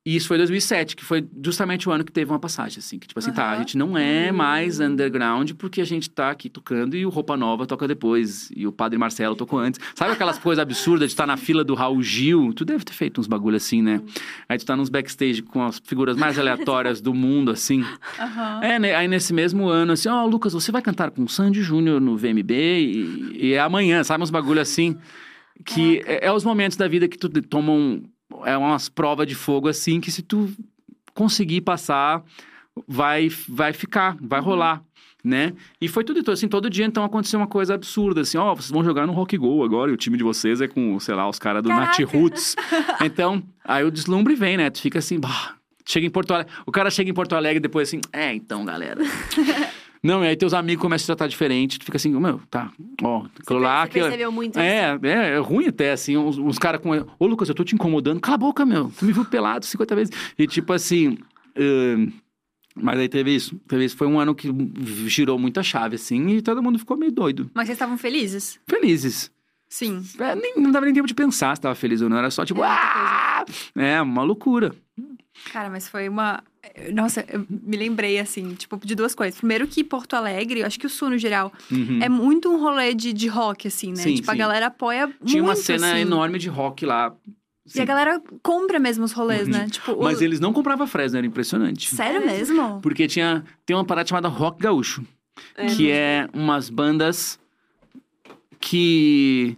[0.06, 3.00] E isso foi 2007, que foi justamente o ano que teve uma passagem, assim.
[3.00, 6.50] Que tipo assim, tá, a gente não é mais underground porque a gente tá aqui
[6.50, 8.52] tocando e o Roupa Nova toca depois.
[8.54, 9.80] E o Padre Marcelo tocou antes.
[9.96, 12.52] Sabe aquelas coisas absurdas de estar na fila do Raul Gil?
[12.54, 14.02] Tu deve ter feito uns bagulho assim, né?
[14.50, 17.86] Aí tu tá nos backstage com as figuras mais aleatórias do mundo, assim.
[18.20, 18.60] Aham.
[18.62, 18.96] É, né?
[18.96, 22.18] aí nesse mesmo ano, assim, ó, Lucas, você vai cantar com o Sandy Júnior no
[22.18, 24.22] VMB e, e é amanhã, sabe?
[24.22, 24.98] Uns bagulho assim.
[25.64, 28.04] Que é, é os momentos da vida que tu toma um.
[28.46, 30.52] É umas provas de fogo, assim, que se tu
[31.14, 32.24] conseguir passar,
[32.88, 34.84] vai, vai ficar, vai rolar.
[35.24, 35.54] Né?
[35.80, 38.84] E foi tudo assim, todo dia então aconteceu uma coisa absurda, assim, ó, vocês vão
[38.84, 41.40] jogar no Rock Go agora e o time de vocês é com, sei lá, os
[41.40, 42.18] caras do Nat Caraca.
[42.18, 42.58] Roots.
[43.02, 44.70] Então, aí o deslumbre vem, né?
[44.70, 45.56] Tu fica assim, bah,
[45.86, 49.02] chega em Porto Alegre, o cara chega em Porto Alegre depois assim, é, então, galera.
[50.04, 53.26] Não, e aí teus amigos começam a tratar diferente, tu fica assim, meu, tá, ó,
[53.40, 54.04] aquilo lá, Você aquilo...
[54.06, 54.60] percebeu muito isso?
[54.60, 56.90] É, é, é ruim até, assim, uns, uns caras com.
[57.18, 58.20] Ô, Lucas, eu tô te incomodando.
[58.20, 58.92] Cala a boca, meu.
[59.00, 60.14] Tu me viu pelado 50 vezes.
[60.38, 61.18] E tipo assim.
[61.58, 62.12] ahn,
[62.76, 63.56] mas aí teve isso.
[63.68, 63.96] Teve isso.
[63.96, 64.50] Foi um ano que
[65.08, 67.50] girou muita chave, assim, e todo mundo ficou meio doido.
[67.54, 68.60] Mas vocês estavam felizes?
[68.68, 69.32] Felizes.
[69.70, 70.04] Sim.
[70.20, 72.18] É, nem, não dava nem tempo de pensar se tava feliz ou não.
[72.18, 73.46] Era só tipo, É, ah!
[73.76, 74.76] É, uma loucura.
[75.52, 76.44] Cara, mas foi uma.
[76.94, 79.38] Nossa, eu me lembrei, assim, tipo, de duas coisas.
[79.38, 82.00] Primeiro que Porto Alegre, eu acho que o Sul no geral, Uhum.
[82.02, 83.98] é muito um rolê de, de rock, assim, né?
[83.98, 84.40] Sim, tipo, a sim.
[84.40, 85.26] galera apoia muito.
[85.26, 86.02] Tinha uma cena assim.
[86.02, 87.14] enorme de rock lá.
[87.76, 89.54] E a galera compra mesmo os rolês, Uhum.
[89.54, 89.68] né?
[89.70, 90.24] Tipo, Mas o...
[90.24, 91.94] eles não compravam Fresno, era impressionante.
[91.94, 92.80] Sério mesmo?
[92.82, 95.04] Porque tinha, tem uma parada chamada Rock Gaúcho.
[95.76, 97.40] que é umas bandas
[98.60, 99.58] que.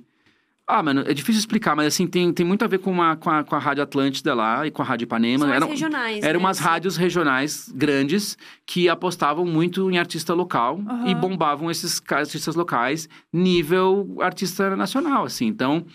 [0.67, 3.29] Ah, mano, é difícil explicar, mas assim, tem, tem muito a ver com, uma, com,
[3.29, 5.45] a, com a Rádio Atlântida lá e com a Rádio Ipanema.
[5.45, 6.45] São Eram, regionais, eram né?
[6.45, 8.35] umas rádios regionais grandes
[8.65, 11.07] que apostavam muito em artista local Aham.
[11.07, 15.45] e bombavam esses artistas locais nível artista nacional, assim.
[15.45, 15.85] Então,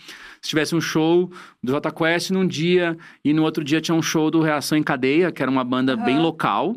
[0.41, 1.29] se tivesse um show
[1.61, 4.85] do Jota Quest num dia e no outro dia tinha um show do Reação em
[4.85, 6.23] Cadeia, que era uma banda bem Aham.
[6.23, 6.77] local,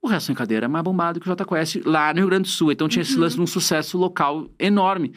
[0.00, 2.42] o Reação em Cadeia era mais bombado que o Jota Quest lá no Rio Grande
[2.42, 2.70] do Sul.
[2.70, 5.12] Então tinha esse lance de um sucesso local enorme.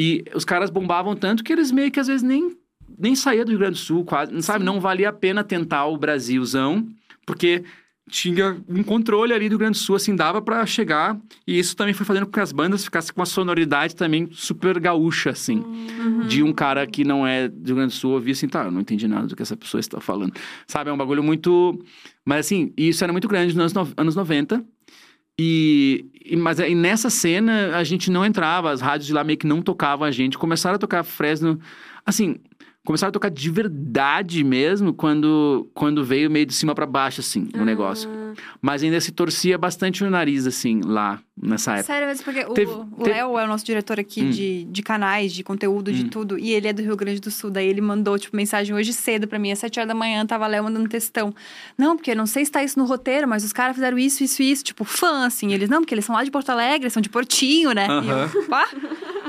[0.00, 2.56] E os caras bombavam tanto que eles meio que às vezes nem,
[2.96, 4.64] nem saía do Rio Grande do Sul, quase, sabe?
[4.64, 6.86] Não valia a pena tentar o Brasilzão,
[7.26, 7.64] porque
[8.08, 11.18] tinha um controle ali do Rio Grande do Sul, assim, dava pra chegar.
[11.44, 14.78] E isso também foi fazendo com que as bandas ficassem com uma sonoridade também super
[14.78, 15.58] gaúcha, assim.
[15.58, 16.20] Uhum.
[16.28, 18.70] De um cara que não é do Rio Grande do Sul ouvir assim, tá, eu
[18.70, 20.32] não entendi nada do que essa pessoa está falando.
[20.66, 21.76] Sabe, é um bagulho muito...
[22.24, 24.64] Mas assim, isso era muito grande nos anos, no- anos 90.
[25.40, 29.38] E, e- mas aí nessa cena a gente não entrava, as rádios de lá meio
[29.38, 30.36] que não tocavam a gente.
[30.36, 31.58] Começaram a tocar Fresno,
[32.04, 32.36] assim,
[32.84, 37.48] começaram a tocar de verdade mesmo quando, quando veio meio de cima pra baixo, assim,
[37.54, 38.08] o negócio.
[38.60, 41.86] Mas ainda se torcia bastante o nariz, assim, lá nessa época.
[41.86, 44.30] Sério mesmo, porque o- Teve- o teve- Léo é o nosso diretor aqui Hum.
[44.30, 46.08] de, de canais, de conteúdo, de Hum.
[46.08, 46.38] tudo.
[46.38, 47.50] E ele é do Rio Grande do Sul.
[47.50, 50.46] Daí ele mandou, tipo, mensagem hoje cedo pra mim, às 7 horas da manhã, tava
[50.46, 51.32] Léo mandando textão.
[51.76, 54.42] Não, porque não sei se tá isso no roteiro, mas os caras fizeram isso, isso
[54.42, 54.64] e isso.
[54.64, 55.52] Tipo, fã, assim.
[55.52, 57.86] Eles, não, porque eles são lá de Porto Alegre, eles são de Portinho, né?
[58.02, 58.66] E eu, pá,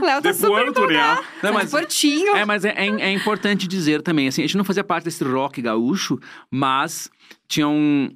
[0.02, 1.22] o Léo tá super empolgado.
[1.22, 2.36] Não, São mas- de Portinho.
[2.36, 5.24] É, mas é, é- é importante dizer também, assim, a gente não fazia parte desse
[5.24, 6.20] rock gaúcho,
[6.50, 7.10] mas
[7.48, 8.10] tinha um...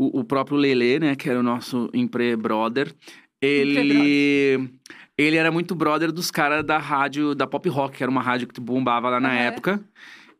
[0.00, 2.94] O, o próprio Lelê, né, que era o nosso empre-brother,
[3.38, 4.70] ele...
[5.18, 8.48] Ele era muito brother dos caras da rádio, da Pop Rock, que era uma rádio
[8.48, 9.78] que bombava lá na época.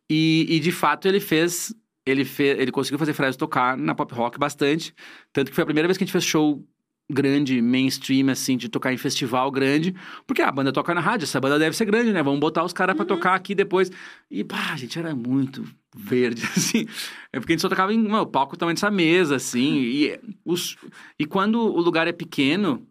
[0.08, 1.74] E, e, de fato, ele fez...
[2.06, 4.94] Ele, fez, ele conseguiu fazer Fresno tocar na Pop Rock bastante.
[5.34, 6.64] Tanto que foi a primeira vez que a gente fez show
[7.11, 9.94] grande, mainstream, assim, de tocar em festival grande.
[10.26, 12.22] Porque ah, a banda toca na rádio, essa banda deve ser grande, né?
[12.22, 13.90] Vamos botar os caras pra tocar aqui depois.
[14.30, 16.86] E, pá, a gente era muito verde, assim.
[17.32, 18.12] É porque a gente só tocava em...
[18.12, 19.80] O palco tamanho dessa mesa, assim.
[19.80, 20.76] E, os,
[21.18, 22.86] e quando o lugar é pequeno,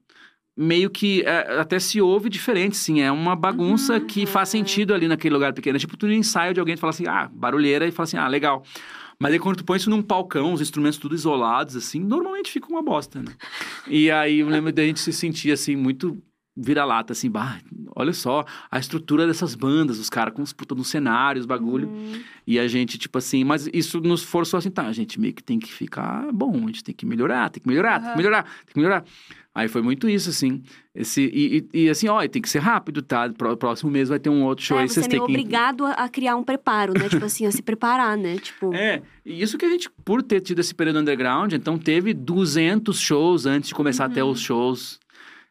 [0.55, 2.99] meio que é, até se ouve diferente, sim.
[2.99, 5.78] É uma bagunça que faz sentido ali naquele lugar pequeno.
[5.78, 8.28] É tipo tu ensaio de alguém tu fala assim, ah, barulheira, e fala assim, ah,
[8.28, 8.63] legal.
[9.22, 12.67] Mas aí quando tu põe isso num palcão, os instrumentos tudo isolados, assim, normalmente fica
[12.70, 13.34] uma bosta, né?
[13.86, 16.17] E aí eu lembro da gente se sentir, assim, muito
[16.55, 17.59] vira-lata, assim, bah,
[17.95, 21.89] olha só a estrutura dessas bandas, os caras com os puta nos cenários, bagulho.
[22.47, 25.43] E a gente, tipo assim, mas isso nos forçou assim, tá, a gente meio que
[25.43, 28.43] tem que ficar bom, a gente tem que melhorar, tem que melhorar, tem que melhorar,
[28.43, 29.05] tem que melhorar.
[29.60, 30.64] Aí foi muito isso, assim.
[30.95, 33.28] Esse, e, e, e assim, ó, tem que ser rápido, tá?
[33.30, 35.28] Pró- Próximo mês vai ter um outro show é, aí, você vocês é têm meio
[35.28, 35.34] que.
[35.34, 37.10] obrigado a, criar um preparo, né?
[37.10, 38.38] tipo assim, a se preparar, né?
[38.38, 42.14] Tipo, É, e isso que a gente, por ter tido esse período underground, então teve
[42.14, 44.32] 200 shows antes de começar até Uhum.
[44.32, 44.97] os shows.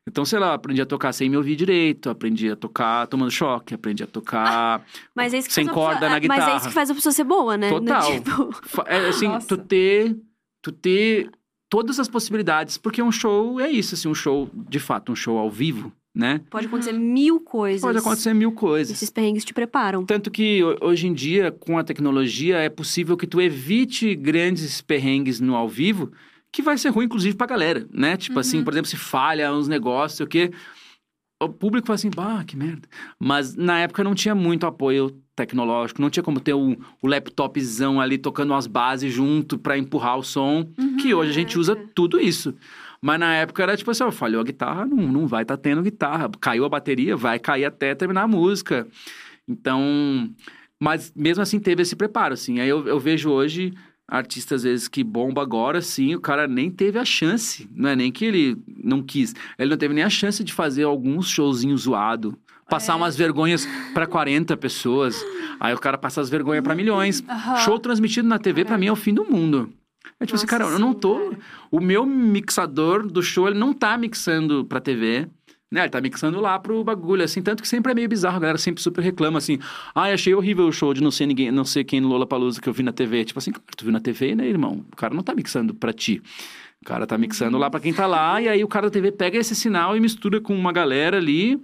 [0.09, 3.75] Então, sei lá, aprendi a tocar sem me ouvir direito, aprendi a tocar tomando choque,
[3.75, 4.83] aprendi a tocar.
[5.15, 6.57] mas é isso que sem faz a pessoa- corda na Mas é guitarra.
[6.57, 7.71] isso que faz a pessoa ser boa, né?
[7.71, 8.13] Não, Total.
[8.15, 9.47] tipo, É, assim, Nossa.
[9.49, 10.17] tu ter,
[10.63, 11.31] tu ter
[11.69, 15.37] todas as possibilidades, porque um show é isso, assim, um show, de fato, um show
[15.39, 16.41] ao vivo, né?
[16.51, 17.81] Pode acontecer mil coisas.
[17.83, 18.97] Pode acontecer mil coisas.
[18.97, 20.05] Esses perrengues te preparam.
[20.05, 24.81] Tanto que ho- hoje em dia, com a tecnologia, é possível que tu evite grandes
[24.81, 26.11] perrengues no ao vivo,
[26.51, 28.17] que vai ser ruim, inclusive, pra galera, né?
[28.17, 30.51] Tipo assim, por exemplo, se falha uns negócios, sei o quê.
[31.41, 32.89] O público fala assim, bah, que merda.
[33.21, 38.19] Mas na época não tinha muito apoio tecnológico, não tinha como ter o, laptopzão ali
[38.19, 40.69] tocando as bases junto pra empurrar o som,
[41.01, 42.55] que hoje a gente usa tudo isso.
[43.01, 45.63] Mas na época era tipo assim, ó, falhou a guitarra, não, não vai estar tá
[45.63, 46.29] tendo guitarra.
[46.41, 48.89] Caiu a bateria, vai cair até terminar a música.
[49.49, 50.29] Então,
[50.81, 52.59] mas mesmo assim teve esse preparo, assim.
[52.59, 53.73] Aí eu, eu vejo hoje
[54.09, 57.69] artistas, às vezes, que bomba agora, sim, o cara nem teve a chance.
[57.73, 59.35] Não é nem que ele não quis.
[59.59, 62.37] Ele não teve nem a chance de fazer alguns showzinhos zoado.
[62.69, 65.25] Passar umas vergonhas pra 40 pessoas.
[65.59, 67.23] Aí o cara passa as vergonhas pra milhões.
[67.29, 67.57] Aham.
[67.57, 69.73] Show transmitido na TV, pra mim, é o fim do mundo.
[70.21, 71.31] É tipo assim, Nossa, cara, eu não tô...
[71.31, 71.39] cara.
[71.71, 75.29] O meu mixador do show, ele não tá mixando pra TV.
[75.71, 78.41] Né, ele tá mixando lá pro bagulho, assim, tanto que sempre é meio bizarro, a
[78.41, 79.59] galera sempre super reclama, assim,
[79.95, 82.67] ai, achei horrível o show de não ser ninguém, não sei quem no Lollapalooza que
[82.71, 84.83] eu vi na TV, tipo assim, claro, tu viu na TV, né, irmão?
[84.91, 86.23] O cara não tá mixando pra ti,
[86.81, 89.13] o cara tá mixando lá pra quem tá lá, e aí o cara da TV
[89.13, 91.61] pega esse sinal e mistura com uma galera ali,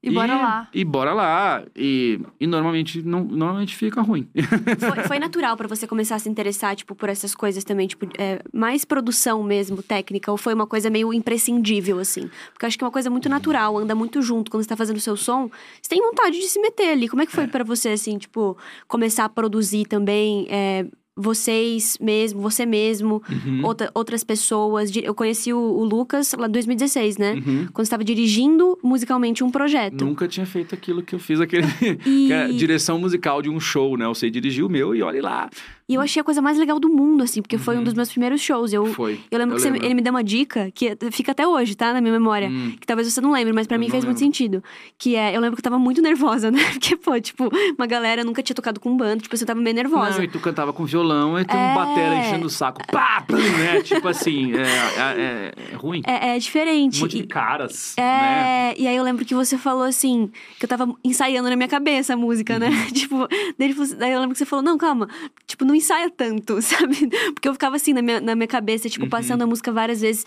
[0.00, 0.68] E bora lá.
[0.72, 4.28] E bora lá, e, e normalmente, não, normalmente fica ruim.
[4.78, 8.06] Foi, foi natural pra você começar a se interessar, tipo, por essas coisas também, tipo,
[8.16, 12.30] é, mais produção mesmo, técnica, ou foi uma coisa meio imprescindível, assim?
[12.52, 14.50] Porque eu acho que é uma coisa muito natural, anda muito junto.
[14.50, 15.50] Quando você tá fazendo o seu som,
[15.82, 17.08] você tem vontade de se meter ali.
[17.08, 20.86] Como é que foi pra você, assim, tipo, começar a produzir também, é,
[21.18, 23.64] vocês mesmo, você mesmo, Uhum.
[23.64, 24.90] outra- outras pessoas?
[24.96, 27.34] Eu conheci o, o Lucas lá em 2016, né?
[27.34, 27.66] Uhum.
[27.72, 30.04] Quando você tava dirigindo musicalmente um projeto.
[30.04, 31.66] Nunca tinha feito aquilo que eu fiz, aquele
[32.06, 34.04] E- é direção musical de um show, né?
[34.04, 35.50] Eu sei dirigir o meu e olhe lá.
[35.88, 38.10] E eu achei a coisa mais legal do mundo, assim, porque foi um dos meus
[38.10, 38.72] primeiros shows.
[38.74, 39.18] Eu, Foi.
[39.30, 41.94] Eu lembro que você- ele me deu uma dica que fica até hoje, tá?
[41.94, 42.48] Na minha memória.
[42.48, 42.74] Hum.
[42.78, 44.36] Que talvez você não lembre, mas pra Eu mim fez muito lembro.
[44.36, 44.62] sentido.
[44.98, 46.58] Que é, eu lembro que eu tava muito nervosa, né?
[46.72, 50.18] Porque, pô, tipo, uma galera nunca tinha tocado com banda, tipo, você tava meio nervosa.
[50.18, 51.74] Não, e tu cantava com violão e um É.
[51.74, 52.82] batera enchendo o saco.
[52.92, 53.80] Pá, pum, né?
[53.82, 56.02] Tipo assim, é, é- é- é ruim.
[56.06, 57.00] É, é Um diferente.
[57.00, 58.04] monte de caras, né?
[58.04, 61.68] É, e aí eu lembro que você falou assim, que eu tava ensaiando na minha
[61.68, 62.68] cabeça a música, né?
[62.88, 62.92] Uhum.
[62.92, 63.28] tipo,
[63.58, 65.08] daí, falou- daí eu lembro que você falou, não, calma,
[65.46, 67.08] tipo, não ensaia tanto, sabe?
[67.34, 69.10] Porque eu ficava assim na minha, na minha cabeça, tipo, Uhum.
[69.10, 70.24] passando a música várias vezes.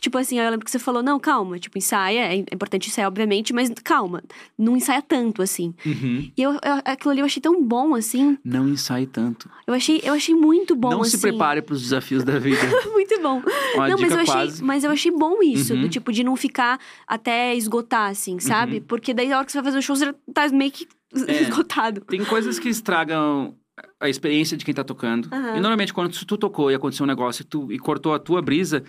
[0.00, 3.52] Tipo assim, eu lembro que você falou, não, calma, tipo, ensaia, é importante ensaiar, obviamente,
[3.52, 4.22] mas calma,
[4.56, 5.74] não ensaia tanto, assim.
[5.84, 6.30] Uhum.
[6.34, 8.38] E eu, eu- aquilo ali eu achei tão bom, assim.
[8.42, 9.50] Não ensaie tanto.
[9.66, 11.10] Eu achei, eu achei muito bom, não assim.
[11.10, 12.56] se prepare pros desafios da vida.
[12.90, 13.42] Muito bom.
[13.74, 14.64] Uma não, mas eu, achei, quase.
[14.64, 15.82] mas eu achei bom isso, Uhum.
[15.82, 18.80] do tipo, de não ficar até esgotar, assim, sabe?
[18.80, 20.88] Porque daí a hora que você vai fazer o show, você tá meio que
[21.28, 21.42] É.
[21.44, 22.00] esgotado.
[22.02, 23.54] Tem coisas que estragam
[24.00, 25.28] a experiência de quem tá tocando.
[25.30, 25.56] Aham.
[25.56, 28.40] E normalmente, quando tu tocou e aconteceu um negócio e, tu, e cortou a tua
[28.40, 28.82] brisa,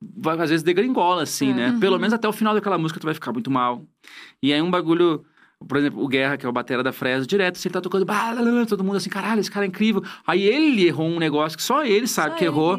[0.00, 1.54] vai, às vezes degringola, assim, É.
[1.54, 1.78] né?
[1.78, 3.84] Pelo menos até o final daquela música tu vai ficar muito mal.
[4.42, 5.24] E aí um bagulho.
[5.68, 8.06] Por exemplo, o Guerra, que é o batera da Fresno, direto, se ele tá tocando,
[8.66, 10.02] todo mundo assim, caralho, esse cara é incrível.
[10.26, 12.78] Aí ele errou um negócio que só ele sabe Só que ele errou.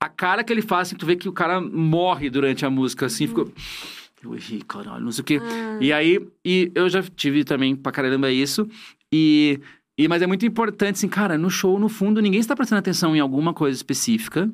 [0.00, 3.06] A cara que ele faz, assim, tu vê que o cara morre durante a música,
[3.06, 3.48] assim, ficou.
[4.20, 5.40] Eu errei, caralho, não sei o quê.
[5.40, 5.78] Ah.
[5.80, 8.68] E aí, e eu já tive também pra caramba isso.
[9.12, 9.60] E,
[9.98, 13.16] e, mas é muito importante, assim, cara, no show, no fundo, ninguém está prestando atenção
[13.16, 14.50] em alguma coisa específica,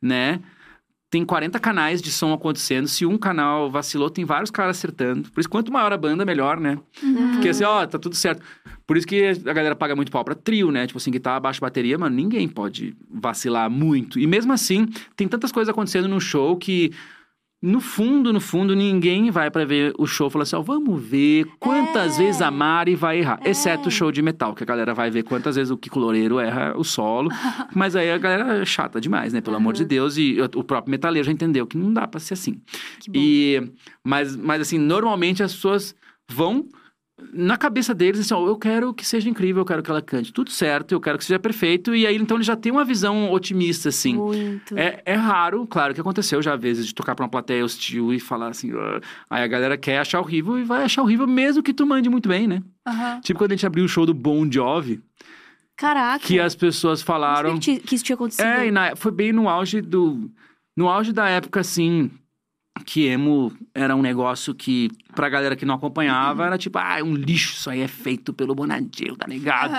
[0.00, 0.40] né?
[1.10, 2.88] Tem 40 canais de som acontecendo.
[2.88, 5.30] Se um canal vacilou, tem vários caras acertando.
[5.30, 6.78] Por isso, quanto maior a banda, melhor, né?
[7.02, 7.32] Uhum.
[7.32, 8.42] Porque assim, ó, tá tudo certo.
[8.86, 10.86] Por isso que a galera paga muito pau pra trio, né?
[10.86, 14.18] Tipo assim, guitarra, baixo, bateria, mano, ninguém pode vacilar muito.
[14.18, 16.92] E mesmo assim, tem tantas coisas acontecendo no show que,
[17.62, 21.00] no fundo, no fundo, ninguém vai pra ver o show e falar assim, ó, vamos
[21.00, 22.24] ver quantas É.
[22.24, 23.38] vezes a Mari vai errar.
[23.44, 23.50] É.
[23.50, 26.40] Exceto o show de metal, que a galera vai ver quantas vezes o Kiko Loureiro
[26.40, 27.30] erra o solo.
[27.72, 29.40] Mas aí a galera é chata demais, né?
[29.40, 30.16] Pelo amor de Deus.
[30.18, 32.60] E o próprio metaleiro já entendeu que não dá pra ser assim.
[32.98, 33.18] Que bom.
[33.18, 33.62] E,
[34.02, 35.94] mas, mas assim, normalmente as pessoas
[36.28, 36.66] vão
[37.32, 40.32] na cabeça deles assim, ó, eu quero que seja incrível, eu quero que ela cante
[40.32, 41.94] tudo certo, eu quero que seja perfeito.
[41.94, 44.14] E aí, então, ele já tem uma visão otimista, assim.
[44.14, 44.76] Muito.
[44.76, 48.18] É, é raro, claro que aconteceu já vezes de tocar pra uma plateia hostil e
[48.20, 49.00] falar assim, "Ah",
[49.30, 52.28] aí a galera quer achar horrível e vai achar horrível mesmo que tu mande muito
[52.28, 52.62] bem, né?
[52.86, 53.20] Aham.
[53.20, 55.00] Tipo quando a gente abriu o show do Bon Jovi,
[55.76, 56.24] Caraca.
[56.24, 57.58] que as pessoas falaram.
[57.58, 58.44] que, que isso tinha acontecido.
[58.46, 60.30] É, na- foi bem no auge do.
[60.76, 62.10] No auge da época, assim,
[62.84, 67.02] que emo era um negócio que, pra galera que não acompanhava, era tipo, ah, é
[67.02, 69.74] um lixo, isso aí é feito pelo Bonadil, tá ligado?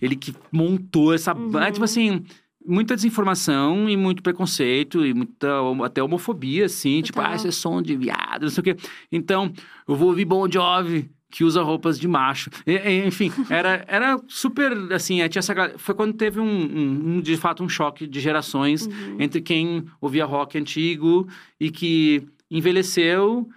[0.00, 1.34] Ele que montou essa.
[1.34, 1.50] Uhum.
[1.72, 2.22] Tipo assim,
[2.66, 5.48] muita desinformação e muito preconceito e muita
[5.84, 8.76] até homofobia, assim, tipo, ah, esse é som de viado, não sei o quê.
[9.10, 9.52] Então,
[9.88, 11.10] eu vou ouvir Bon Jovi.
[11.34, 12.50] Que usa roupas de macho.
[12.66, 17.38] E- enfim, era, era super, assim, tinha essa, foi quando teve um, um- um, de
[17.38, 19.16] fato, um choque de gerações Uhum.
[19.18, 21.26] entre quem ouvia rock antigo
[21.58, 22.22] e que
[22.56, 23.48] envelheceu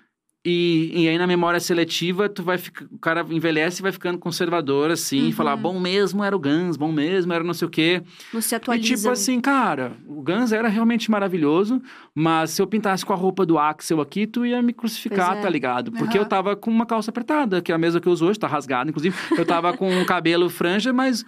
[0.47, 4.19] E, e aí na memória seletiva, tu vai ficar, o cara envelhece e vai ficando
[4.19, 5.29] conservador, assim, Uhum.
[5.29, 8.03] e falar, bom mesmo era o Guns, bom mesmo era não sei o quê.
[8.31, 8.95] Não se E atualiza.
[8.95, 11.81] tipo assim, cara, o Guns era realmente maravilhoso,
[12.13, 15.41] mas se eu pintasse com a roupa do Axel aqui, tu ia me crucificar, é.
[15.41, 15.91] tá ligado?
[15.91, 16.25] Porque Aham.
[16.25, 18.47] eu tava com uma calça apertada, que é a mesma que eu uso hoje, tá
[18.47, 19.15] rasgada, inclusive.
[19.35, 21.25] Eu tava com o cabelo franja, mas.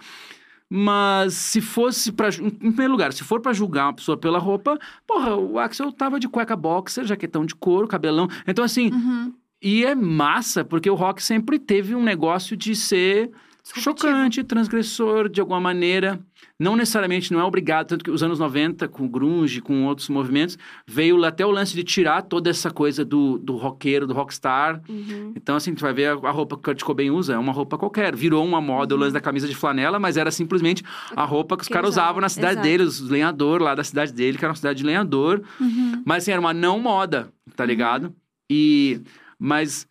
[0.70, 2.30] Mas se fosse pra.
[2.30, 5.90] ju- Em primeiro lugar, se for pra julgar uma pessoa pela roupa, porra, o Axel
[5.92, 8.28] tava de cueca boxer, jaquetão de couro, cabelão.
[8.46, 9.32] Então, assim, Uhum.
[9.62, 13.30] e é massa, porque o rock sempre teve um negócio de ser.
[13.76, 16.18] Chocante, transgressor, de alguma maneira.
[16.58, 17.88] Não necessariamente, não é obrigado.
[17.88, 21.74] Tanto que os anos 90, com o grunge, com outros movimentos, veio até o lance
[21.74, 24.80] de tirar toda essa coisa do, do roqueiro, do rockstar.
[24.88, 25.32] Uhum.
[25.36, 27.52] Então, assim, tu vai ver a, a roupa que o Kurt Cobain usa, é uma
[27.52, 28.16] roupa qualquer.
[28.16, 30.82] Virou uma moda o lance da camisa de flanela, mas era simplesmente
[31.14, 32.66] a roupa que os caras usavam na cidade exato.
[32.66, 35.42] dele, os lenhadores lá da cidade dele, que era uma cidade de lenhador.
[35.60, 36.02] Uhum.
[36.04, 38.14] Mas assim, era uma não moda, tá ligado?
[38.50, 39.00] E.
[39.38, 39.86] Mas,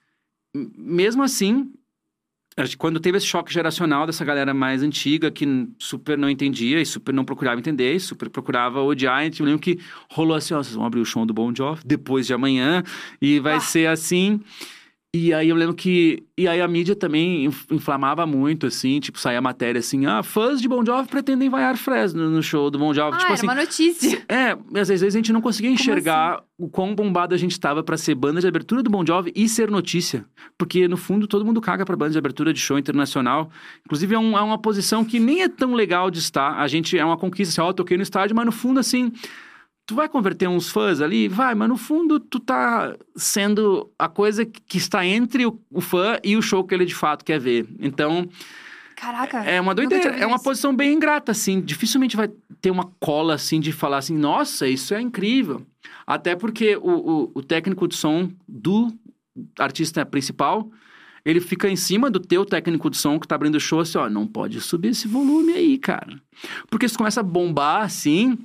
[0.54, 1.72] mesmo assim,
[2.78, 5.46] quando teve esse choque geracional dessa galera mais antiga, que
[5.78, 9.60] super não entendia e super não procurava entender, e super procurava odiar, e eu lembro
[9.62, 9.78] que
[10.10, 12.84] rolou assim: ó, vocês vão abrir o show do Bon Jovi depois de amanhã,
[13.22, 13.60] e vai Ah.
[13.60, 14.42] ser assim.
[15.20, 16.24] E aí eu lembro que.
[16.38, 20.22] E aí a mídia também inf- inflamava muito, assim, tipo, saía a matéria assim: ah,
[20.22, 23.16] fãs de Bon Jovi pretendem vaiar Fresno no show do Bon Jovi.
[23.16, 23.48] Ah, tipo assim.
[23.48, 24.22] uma notícia.
[24.30, 27.82] É, mas às vezes a gente não conseguia enxergar o quão bombado a gente estava
[27.84, 30.26] pra ser banda de abertura do Bon Jovi e ser notícia.
[30.58, 33.50] Porque, no fundo, todo mundo caga pra banda de abertura de show internacional.
[33.86, 36.60] Inclusive, é, um- é uma posição que nem é tão legal de estar.
[36.60, 39.12] A gente é uma conquista, assim, ó, eu toquei no estádio, mas no fundo, assim,
[39.88, 41.30] tu vai converter uns fãs ali?
[41.30, 46.20] Vai, mas no fundo, tu tá sendo a coisa que está entre o, o fã
[46.24, 47.66] e o show que ele de fato quer ver.
[47.80, 48.28] Então,
[48.98, 49.40] Caraca.
[49.40, 50.10] é uma doideira.
[50.10, 50.44] É uma isso.
[50.44, 51.62] posição bem ingrata, assim.
[51.62, 52.30] Dificilmente vai
[52.62, 55.66] ter uma cola, assim, de falar assim, nossa, isso é incrível.
[56.06, 58.94] Até porque o, o, o técnico de som do
[59.58, 60.70] artista principal,
[61.24, 63.98] ele fica em cima do teu técnico de som que tá abrindo o show, assim,
[63.98, 66.22] ó, não pode subir esse volume aí, cara.
[66.70, 68.38] Porque se tu começa a bombar, assim,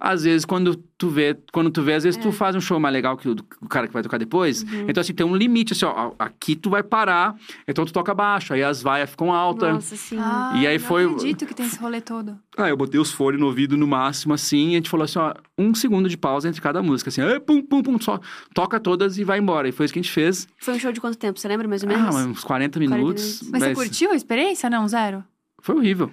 [0.00, 2.92] às vezes quando tu vê, quando tu vê, às vezes tu faz um show mais
[2.92, 4.62] legal que o, o cara que vai tocar depois.
[4.88, 7.34] Então, assim, tem um limite, assim, ó, aqui tu vai parar,
[7.66, 9.74] então tu toca baixo, aí as vaias ficam altas.
[9.74, 10.16] Nossa, sim.
[10.18, 12.38] Ah, E aí não foi- acredito que tem esse rolê todo.
[12.56, 15.18] Ah, eu botei os fones no ouvido no máximo, assim, e a gente falou assim,
[15.18, 18.20] ó, um segundo de pausa entre cada música, assim, "Ah, pum, pum, pum, só
[18.54, 19.68] toca todas e vai embora.
[19.68, 20.46] E foi isso que a gente fez.
[20.58, 21.38] Foi um show de quanto tempo?
[21.38, 22.14] Você lembra mais ou Ah, menos?
[22.14, 23.22] uns 40 40 minutos.
[23.42, 23.50] minutos.
[23.50, 24.70] Mas, você curtiu a experiência?
[24.70, 25.24] Não, zero?
[25.64, 26.12] Foi horrível.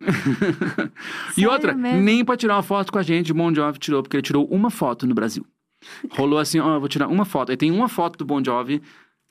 [1.38, 2.00] e outra, mesmo?
[2.00, 4.44] nem pra tirar uma foto com a gente, o Bon Jovi tirou, porque ele tirou
[4.46, 5.46] uma foto no Brasil.
[6.10, 7.50] Rolou assim, ó, eu vou tirar uma foto.
[7.50, 8.82] Aí tem uma foto do Bon Jovi,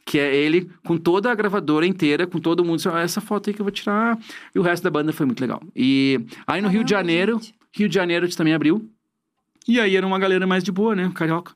[0.06, 2.78] que é ele com toda a gravadora inteira, com todo mundo.
[2.78, 4.18] Assim, essa foto aí que eu vou tirar.
[4.56, 5.62] E o resto da banda foi muito legal.
[5.76, 7.54] E aí no Rio de Janeiro, gente.
[7.74, 8.90] Rio de Janeiro a gente também abriu.
[9.68, 11.12] E aí era uma galera mais de boa, né?
[11.14, 11.52] Carioca.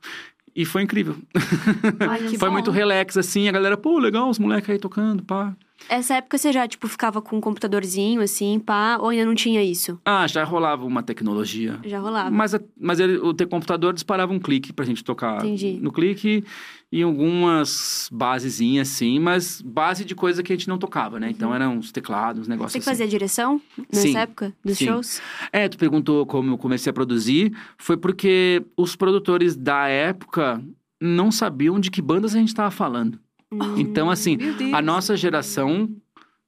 [0.53, 1.15] E foi incrível.
[2.37, 2.51] Foi bom.
[2.51, 3.47] muito relax, assim.
[3.47, 5.55] A galera, pô, legal, os moleques aí tocando, pá.
[5.89, 9.63] Essa época você já, tipo, ficava com um computadorzinho, assim, pá, ou ainda não tinha
[9.63, 9.99] isso?
[10.05, 11.79] Ah, já rolava uma tecnologia.
[11.83, 12.31] Já rolava.
[12.31, 15.79] Mas, a- mas ele, o teu computador disparava um clique pra gente tocar Entendi.
[15.81, 16.43] no clique
[16.91, 21.29] e algumas basezinhas, assim, mas base de coisa que a gente não tocava, né?
[21.29, 22.91] Então eram uns teclados, uns negócios Você que assim.
[22.91, 23.59] fazia direção
[23.91, 24.85] nessa Sim, época dos sim.
[24.85, 25.21] shows?
[25.51, 27.51] É, tu perguntou como eu comecei a produzir.
[27.77, 30.63] Foi porque os produtores da época
[31.01, 33.19] não sabiam de que bandas a gente tava falando.
[33.53, 33.77] Hum.
[33.77, 34.37] Então, assim,
[34.73, 35.89] a nossa geração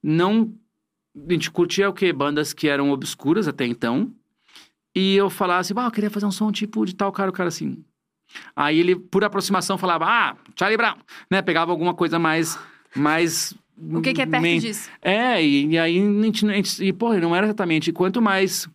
[0.02, 0.52] não.
[1.28, 2.12] A gente curtia o quê?
[2.12, 4.12] Bandas que eram obscuras até então.
[4.94, 7.32] E eu falava assim, ah, eu queria fazer um som tipo de tal cara, o
[7.32, 7.82] cara assim.
[8.54, 10.96] Aí ele, por aproximação, falava, ah, Charlie Brown,
[11.30, 11.40] né?
[11.42, 12.58] Pegava alguma coisa mais.
[12.94, 13.54] mais
[13.92, 14.90] O que, que é perto main- disso?
[15.00, 17.92] é, e, e aí a gente, a gente- e, porra, não era exatamente.
[17.92, 18.68] Quanto mais.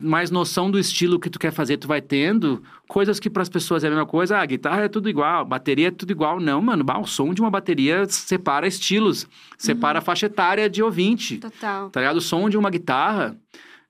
[0.00, 2.62] Mais noção do estilo que tu quer fazer, tu vai tendo.
[2.88, 4.38] Coisas que para as pessoas é a mesma coisa.
[4.38, 6.40] Ah, guitarra é tudo igual, bateria é tudo igual.
[6.40, 6.82] Não, mano.
[6.82, 9.26] bah, o som de uma bateria separa estilos,
[9.56, 11.38] separa a faixa etária de ouvinte.
[11.38, 11.90] Total.
[11.90, 12.16] Tá ligado?
[12.16, 13.36] O som de uma guitarra,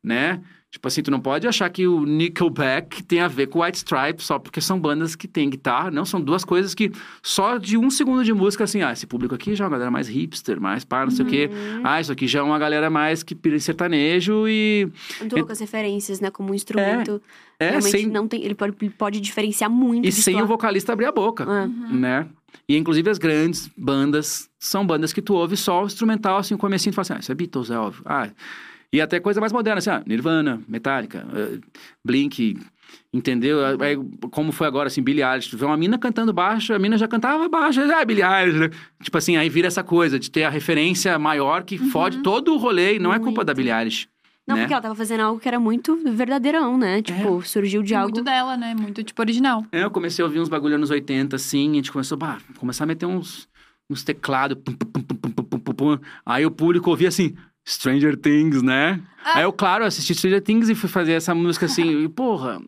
[0.03, 0.41] né?
[0.71, 4.27] Tipo assim, tu não pode achar que o Nickelback tem a ver com White Stripes
[4.27, 5.91] só porque são bandas que têm guitarra.
[5.91, 6.93] Não, são duas coisas que
[7.23, 9.91] só de um segundo de música, assim, ah, esse público aqui já é uma galera
[9.91, 11.49] mais hipster, mais pá, não sei o quê.
[11.51, 11.81] Uhum.
[11.85, 14.89] Ah, isso aqui já é uma galera mais que pira sertanejo e...
[15.21, 16.31] Muito loucas referências, né?
[16.31, 17.23] Como um instrumento.
[17.59, 18.45] É, realmente sem, não tem.
[18.45, 20.07] Ele pode, pode diferenciar muito.
[20.07, 21.95] e sem o vocalista abrir a boca, É.
[21.95, 22.27] né?
[22.69, 26.59] E inclusive as grandes bandas são bandas que tu ouve só o instrumental, assim, o
[26.59, 28.03] comecinho, tu fala assim, ah, isso é Beatles, é óbvio.
[28.05, 28.29] Ah,
[28.93, 31.59] e até coisa mais moderna, assim, ah, Nirvana, Metallica, eh,
[32.05, 32.59] Blink,
[33.13, 33.59] entendeu?
[33.81, 33.97] Aí,
[34.31, 35.51] como foi agora, assim, Billie Eilish.
[35.51, 38.59] Tu vê uma mina cantando baixo, a mina já cantava baixo, ah, Billie Eilish.
[38.59, 38.71] né?
[39.03, 42.57] Tipo assim, aí vira essa coisa de ter a referência maior que fode todo o
[42.57, 43.45] rolê e não é culpa Muito.
[43.45, 44.09] da Billie Eilish.
[44.47, 44.63] Não, né?
[44.63, 47.03] porque ela tava fazendo algo que era muito verdadeirão, né?
[47.03, 48.13] Tipo, surgiu de algo.
[48.13, 48.77] Muito dela, né?
[48.77, 49.67] Muito, tipo, original.
[49.73, 52.39] É, eu comecei a ouvir uns bagulho anos 80, assim, e a gente começou, bah,
[52.57, 53.49] começar a meter uns,
[53.91, 54.57] uns teclados.
[54.57, 55.99] pum, pum, pum, pum, pum, pum, pum, pum.
[56.25, 57.35] Aí o público ouvia assim,
[57.69, 59.01] Stranger Things, né?
[59.25, 59.39] Ah.
[59.39, 62.61] Aí eu, claro, assisti Stranger Things e fui fazer essa música assim, e porra.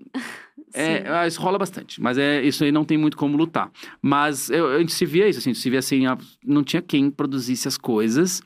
[0.74, 3.70] É, ah, isso rola bastante, mas é isso aí não tem muito como lutar.
[4.02, 6.02] Mas eu- a gente se via isso, assim, a gente se via assim,
[6.44, 8.42] não tinha quem produzisse as coisas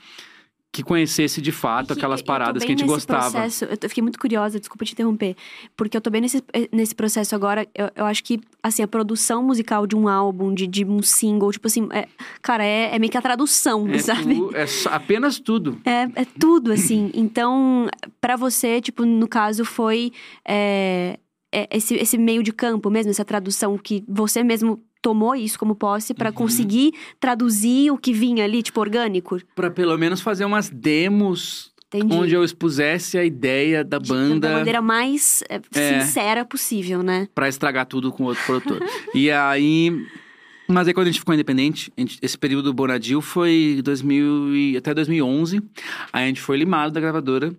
[0.73, 3.31] que conhecesse de fato Que aquelas paradas que a gente gostava.
[3.31, 5.37] Processo, eu fiquei muito curiosa, desculpa te interromper.
[5.77, 6.43] Porque eu tô bem nesse,
[6.73, 7.69] nesse processo agora.
[7.75, 11.53] Eu, eu acho que, assim, a produção musical de um álbum, de, de um single,
[11.53, 12.09] tipo assim, é-
[12.41, 14.35] cara, é, é meio que a tradução, É, sabe?
[14.35, 15.79] tu- é só- apenas tudo.
[15.85, 17.11] É, é tudo, assim.
[17.13, 17.87] Então,
[18.19, 20.11] pra você, tipo, no caso, foi
[20.49, 21.19] é,
[21.53, 25.75] é, esse, esse meio de campo mesmo, essa tradução que você mesmo tomou isso como
[25.75, 26.35] posse pra Uhum.
[26.35, 29.39] conseguir traduzir o que vinha ali, tipo, orgânico.
[29.55, 32.15] Pra pelo menos fazer umas demos Entendi.
[32.17, 34.49] onde eu expusesse a ideia da banda.
[34.49, 36.01] Da maneira mais é, É.
[36.01, 37.29] sincera possível, né?
[37.35, 38.81] Pra estragar tudo com outro produtor.
[39.15, 39.91] e aí.
[40.73, 44.77] Mas aí quando a gente ficou independente, gente- esse período do Bonadil foi 2000 e,
[44.77, 45.61] até 2011.
[46.13, 47.55] Aí a gente foi limado da gravadora,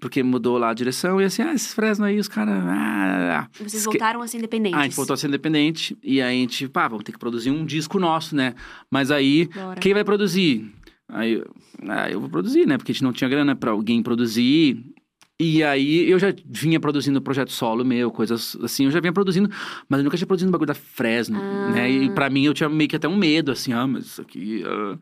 [0.00, 1.20] porque mudou lá a direção.
[1.20, 2.54] E assim, ah, esses Fresno aí, os caras.
[2.66, 4.78] Ah, Vocês Esque- voltaram a ser independentes.
[4.78, 5.96] Ah, a gente voltou a ser independente.
[6.02, 8.54] E aí a gente, pá, vamos ter que produzir um disco nosso, né?
[8.90, 9.80] Mas aí, Bora.
[9.80, 10.70] quem vai produzir?
[11.08, 11.46] Aí, eu-
[11.88, 12.76] ah, eu vou produzir, né?
[12.76, 14.84] Porque a gente não tinha grana pra alguém produzir.
[15.40, 19.48] E aí, eu já vinha produzindo projeto solo meu, coisas assim, eu já vinha produzindo,
[19.88, 21.70] mas eu nunca tinha produzido um bagulho da Fresno, Ah.
[21.70, 21.88] né?
[21.88, 24.64] E pra mim, eu tinha meio que até um medo, assim, ah, mas isso aqui...
[24.66, 24.98] ah.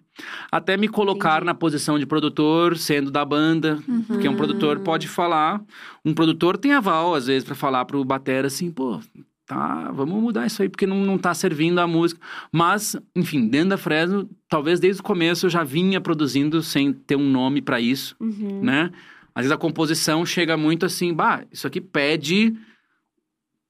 [0.53, 1.47] Até me colocar Entendi.
[1.47, 5.63] na posição de produtor, sendo da banda, porque um produtor pode falar,
[6.05, 9.01] um produtor tem aval, às vezes, pra falar pro batera assim, pô,
[9.47, 12.21] tá, vamos mudar isso aí, porque não, não tá servindo a música.
[12.53, 17.17] Mas, enfim, dentro da Fresno, talvez desde o começo eu já vinha produzindo sem ter
[17.17, 18.61] um nome pra isso, Uhum.
[18.63, 18.91] né?
[19.37, 22.57] Às vezes a composição chega muito assim, bah, isso aqui pede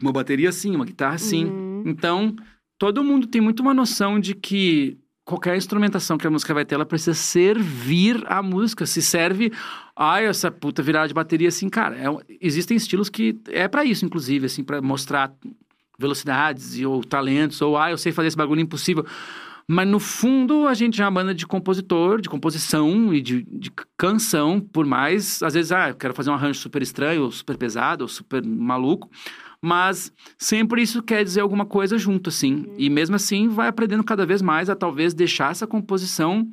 [0.01, 1.47] uma bateria assim, uma guitarra assim.
[1.47, 1.83] Uhum.
[1.85, 2.37] Então,
[2.79, 6.77] todo mundo tem muito uma noção de que qualquer instrumentação que a música vai ter,
[6.77, 8.87] ela precisa servir a música.
[8.87, 9.53] Se serve,
[9.97, 14.05] ai, essa puta virada de bateria assim, cara, é existem estilos que é pra isso,
[14.05, 15.35] inclusive, assim, pra mostrar
[15.99, 19.05] velocidades e, ou talentos, ou ah, eu sei fazer esse bagulho impossível.
[19.69, 23.71] Mas no fundo, a gente é uma banda de compositor, de composição e de, de
[23.97, 27.57] canção, por mais, às vezes, ah, eu quero fazer um arranjo super estranho, ou super
[27.57, 29.11] pesado, ou super maluco.
[29.61, 32.67] Mas sempre isso quer dizer alguma coisa junto, assim.
[32.79, 36.49] E mesmo assim, vai aprendendo cada vez mais a talvez deixar essa composição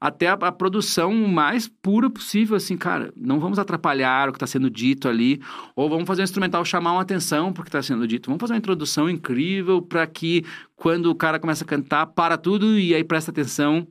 [0.00, 3.12] até a, a produção mais pura possível, assim, cara.
[3.16, 5.40] Não vamos atrapalhar o que está sendo dito ali,
[5.74, 8.26] ou vamos fazer um instrumental chamar uma atenção porque está sendo dito.
[8.26, 10.44] Vamos fazer uma introdução incrível para que
[10.76, 13.86] quando o cara começa a cantar, para tudo e aí presta atenção.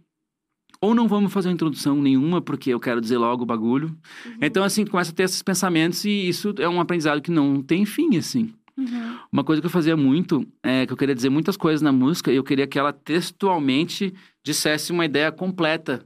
[0.79, 3.97] Ou não vamos fazer uma introdução nenhuma, porque eu quero dizer logo o bagulho.
[4.39, 7.83] Então, assim, começa a ter esses pensamentos e isso é um aprendizado que não tem
[7.83, 8.53] fim, assim.
[8.77, 9.17] Uhum.
[9.31, 12.31] Uma coisa que eu fazia muito, é que eu queria dizer muitas coisas na música
[12.31, 14.13] e eu queria que ela textualmente
[14.43, 16.05] dissesse uma ideia completa.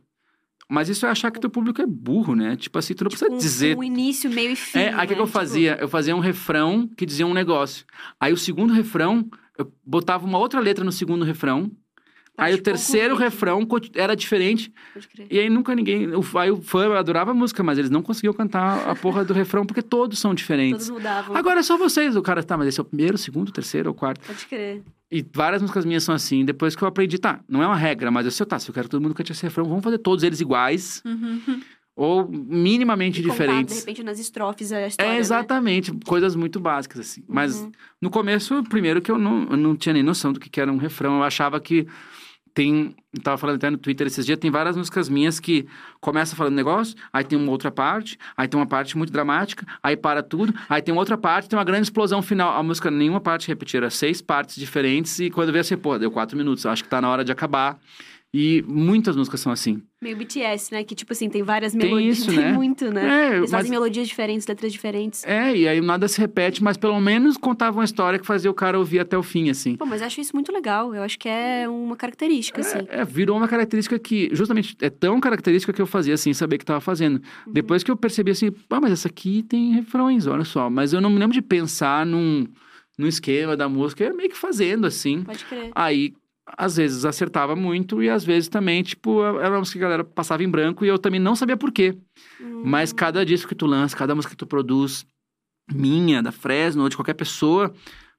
[0.70, 2.56] Mas isso é achar que teu público é burro, né?
[2.56, 3.78] Tipo assim, tu não precisa Com- dizer.
[3.78, 4.80] Um início, meio e fim.
[4.80, 5.20] É, aí o que, que né?
[5.22, 5.78] eu Tipo, fazia?
[5.82, 7.86] Eu fazia um refrão que dizia um negócio.
[8.18, 11.70] Aí o segundo refrão, eu botava uma outra letra no segundo refrão.
[12.42, 13.30] Aí o te terceiro concluir.
[13.30, 14.74] refrão era diferente.
[14.94, 15.28] Pode crer.
[15.30, 16.08] E aí nunca ninguém.
[16.16, 19.34] O, aí o fã adorava a música, mas eles não conseguiam cantar a porra do
[19.34, 20.88] refrão porque todos são diferentes.
[20.88, 21.36] Todos mudavam.
[21.36, 22.16] Agora é só vocês.
[22.16, 24.26] O cara, tá, mas esse é o primeiro, o segundo, o terceiro, ou o quarto.
[24.26, 24.82] Pode crer.
[25.12, 26.46] E várias músicas minhas são assim.
[26.46, 28.74] Depois que eu aprendi, tá, não é uma regra, mas eu sei, tá, se eu
[28.74, 31.02] quero que todo mundo cante esse refrão, vamos fazer todos eles iguais.
[31.06, 31.62] Uhum.
[31.94, 33.74] Ou minimamente E contar, diferentes.
[33.76, 35.20] de repente, nas estrofes a história, É, né?
[35.20, 35.92] exatamente.
[36.06, 37.24] Coisas muito básicas, assim.
[37.28, 37.72] Mas Uhum.
[38.02, 40.78] no começo, primeiro que eu não, eu não tinha nem noção do que era um
[40.78, 41.18] refrão.
[41.18, 41.86] Eu achava que
[42.54, 42.96] tem.
[43.14, 45.68] Eu tava falando até no Twitter esses dias, tem várias músicas minhas que
[46.00, 49.98] começa falando negócio, aí tem uma outra parte, aí tem uma parte muito dramática, aí
[49.98, 52.58] para tudo, aí tem outra parte, tem uma grande explosão final.
[52.58, 56.10] A música, nenhuma parte repetir, era seis partes diferentes, e quando vê assim, pô, deu
[56.10, 57.78] quatro minutos, acho que tá na hora de acabar.
[58.34, 59.82] E muitas músicas são assim.
[60.02, 60.86] Meio BTS, né?
[60.86, 62.20] Que, tipo assim, tem várias Tem melodias.
[62.20, 62.54] isso, tem né?
[62.54, 63.04] muito, né?
[63.06, 65.26] É, Eles mas- fazem melodias diferentes, letras diferentes.
[65.26, 68.54] É, e aí nada se repete, mas pelo menos contava uma história que fazia o
[68.54, 69.76] cara ouvir até o fim, assim.
[69.76, 70.96] Pô, mas acho isso muito legal.
[70.96, 72.80] Eu acho que é uma característica, assim.
[72.88, 76.58] É, é, virou uma característica que, justamente, é tão característica que eu fazia assim, saber
[76.58, 77.22] que tava fazendo.
[77.46, 77.52] Uhum.
[77.52, 80.70] Depois que eu percebi assim, ah, mas essa aqui tem refrões, olha só.
[80.70, 82.48] Mas eu não me lembro de pensar num,
[82.98, 85.22] num esquema da música, eu ia meio que fazendo assim.
[85.24, 85.70] Pode crer.
[85.76, 86.14] Aí,
[86.46, 90.04] às vezes acertava muito e às vezes também, tipo, era uma música que a galera
[90.04, 91.98] passava em branco e eu também não sabia por quê.
[92.40, 92.64] Hum.
[92.66, 95.06] Mas cada disco que tu lança, cada música que tu produz,
[95.72, 97.74] minha, da Fresno ou de qualquer pessoa,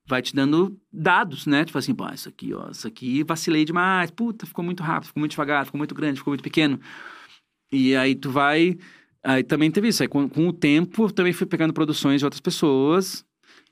[0.07, 1.65] vai te dando dados, né?
[1.65, 5.21] Tipo assim, pô, isso aqui, ó, isso aqui vacilei demais, puta, ficou muito rápido, ficou
[5.21, 6.81] muito devagar, ficou muito grande, ficou muito pequeno.
[7.71, 8.77] E aí tu vai
[9.25, 10.03] Aí também teve isso.
[10.03, 13.25] Aí com, com o tempo, também fui pegando produções de outras pessoas.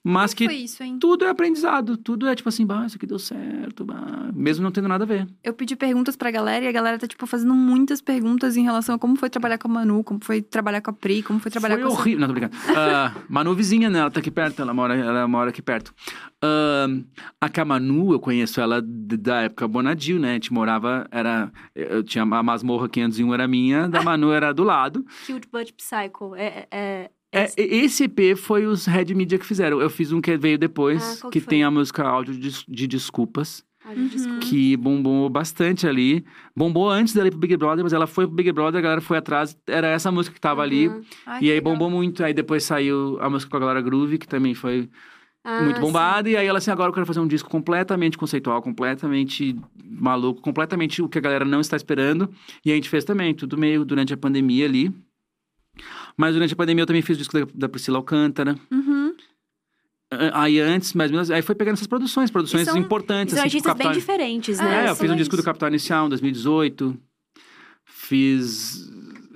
[0.03, 0.99] Mas que foi isso, hein?
[0.99, 1.97] tudo é aprendizado.
[1.97, 3.85] Tudo é tipo assim, bah, isso aqui deu certo.
[3.85, 5.29] Bah, mesmo não tendo nada a ver.
[5.45, 8.95] Eu pedi perguntas pra galera e a galera tá, tipo, fazendo muitas perguntas em relação
[8.95, 11.51] a como foi trabalhar com a Manu, como foi trabalhar com a Pri, como foi
[11.51, 12.21] trabalhar Foi com a horrível.
[12.21, 12.57] Não, tô brincando.
[12.75, 13.99] Ah, Manu vizinha, né?
[13.99, 14.63] Ela tá aqui perto.
[14.63, 15.95] Ela mora, ela mora aqui perto.
[16.43, 16.87] Ah,
[17.41, 20.31] a Camanu, eu conheço ela da época Bonadil, né?
[20.31, 21.53] A gente morava, era...
[21.75, 25.05] Eu tinha a masmorra 501 era minha, da Manu era do lado.
[25.27, 26.35] Cute but Psycho.
[26.35, 29.81] É, é, É, esse EP foi os Red Media que fizeram.
[29.81, 32.87] Eu fiz um que veio depois, Ah, que, que tem a música áudio de, de
[32.87, 34.41] desculpas, Uhum.
[34.41, 36.25] que bombou bastante ali.
[36.55, 39.01] Bombou antes dela ir pro Big Brother, mas ela foi pro Big Brother, a galera
[39.01, 39.57] foi atrás.
[39.67, 40.89] Era essa música que tava ali.
[40.89, 41.01] Uhum.
[41.27, 41.73] Ai, E aí legal.
[41.73, 42.23] bombou muito.
[42.23, 44.89] Aí depois saiu a música com a Glória Groove, que também foi
[45.43, 45.81] Ah, muito sim.
[45.83, 46.29] bombada.
[46.29, 51.01] E aí ela assim, agora eu quero fazer um disco completamente conceitual, completamente maluco, completamente
[51.01, 52.29] o que a galera não está esperando.
[52.65, 54.93] E a gente fez também, tudo meio durante a pandemia ali.
[56.17, 58.57] Mas durante a pandemia eu também fiz o disco da, da Priscila Alcântara.
[58.71, 59.15] Uhum.
[60.13, 63.35] Ah, Aí antes, mais ou menos, aí foi pegando essas produções, produções são- importantes.
[63.35, 64.01] São assim, tipo artistas bem Capital...
[64.17, 64.87] diferentes, Ah, né?
[64.87, 66.97] É, eu fiz um disco do Capital Inicial em 2018.
[67.85, 68.89] Fiz.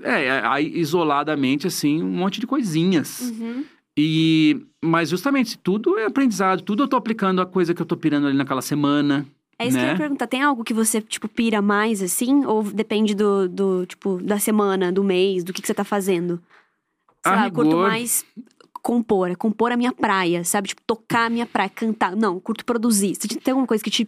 [0.03, 3.20] É, aí isoladamente, assim, um monte de coisinhas.
[3.20, 3.64] Uhum.
[3.97, 4.61] E.
[4.85, 8.27] Mas justamente, tudo é aprendizado, tudo eu tô aplicando a coisa que eu tô pirando
[8.27, 9.27] ali naquela semana.
[9.59, 9.93] É isso que eu Né?
[9.93, 10.27] ia perguntar.
[10.27, 12.45] Tem algo que você, tipo, pira mais, assim?
[12.45, 16.43] Ou depende do, do tipo, da semana, do mês, do que, que você tá fazendo?
[17.25, 18.25] Sei A lá, eu curto mais
[18.83, 19.31] compor.
[19.31, 20.68] é Compor a minha praia, sabe?
[20.68, 22.14] Tipo, tocar a minha praia, cantar.
[22.14, 23.14] Não, curto produzir.
[23.14, 24.07] Você tem alguma coisa que te,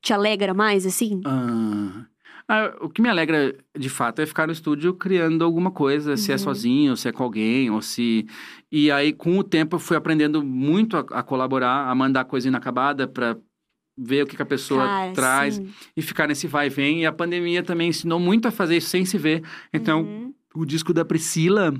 [0.00, 1.20] te alegra mais, assim?
[1.26, 2.06] Ah,
[2.48, 6.30] ah, o que me alegra, de fato, é ficar no estúdio criando alguma coisa, se
[6.32, 6.38] é Uhum.
[6.38, 8.26] sozinho, se é com alguém, ou se.
[8.72, 12.48] E aí, com o tempo, eu fui aprendendo muito a, a colaborar, a mandar coisa
[12.48, 13.36] inacabada pra
[14.00, 15.68] ver o que, que a pessoa Cara, traz sim.
[15.96, 17.02] e ficar nesse vai e vem.
[17.02, 19.42] E a pandemia também ensinou muito a fazer isso sem se ver.
[19.72, 20.34] Então, Uhum.
[20.54, 21.74] o disco da Priscila,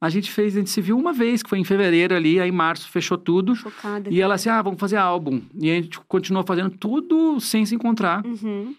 [0.00, 2.48] a gente fez, a gente se viu uma vez, que foi em fevereiro ali, aí
[2.48, 3.54] em março fechou tudo.
[3.56, 4.08] Chocada.
[4.10, 5.40] E ela assim, ah, vamos fazer álbum.
[5.58, 8.24] E a gente continuou fazendo tudo sem se encontrar.
[8.24, 8.74] Uhum.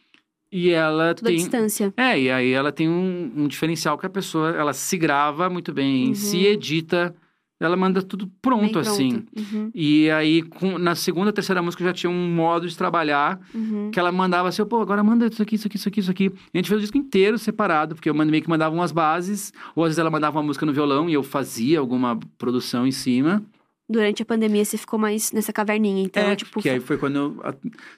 [0.51, 1.38] E ela Tudo à tem.
[1.38, 1.93] distância.
[1.97, 5.74] É, e aí ela tem um, um diferencial que a pessoa, ela se grava muito
[5.74, 6.15] bem, Uhum.
[6.15, 7.13] se edita,
[7.60, 9.24] ela manda tudo pronto, Bem assim.
[9.36, 9.72] Uhum.
[9.74, 13.89] E aí, com- na segunda, terceira música, já tinha um modo de trabalhar Uhum.
[13.91, 16.26] que ela mandava assim, pô, agora manda isso aqui, isso aqui, isso aqui, isso aqui.
[16.26, 19.51] E a gente fez o disco inteiro separado, porque eu meio que mandava umas bases,
[19.76, 22.91] ou às vezes ela mandava uma música no violão e eu fazia alguma produção em
[22.91, 23.43] cima.
[23.89, 26.62] Durante a pandemia, você ficou mais nessa caverninha, então, é, tipo...
[26.62, 27.41] que aí foi quando eu,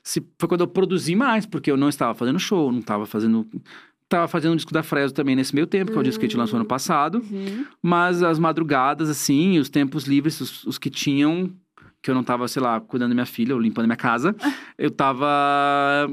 [0.03, 3.47] se, foi quando eu produzi mais, porque eu não estava fazendo show, não estava fazendo...
[4.09, 6.25] Tava fazendo um disco da Fresno também nesse meio tempo, que é o disco que
[6.25, 7.23] a gente lançou ano passado.
[7.29, 7.65] Uhum.
[7.81, 11.51] Mas as madrugadas, assim, os tempos livres, os, os que tinham,
[12.01, 14.35] que eu não tava, sei lá, cuidando da minha filha ou limpando a minha casa,
[14.79, 16.09] eu tava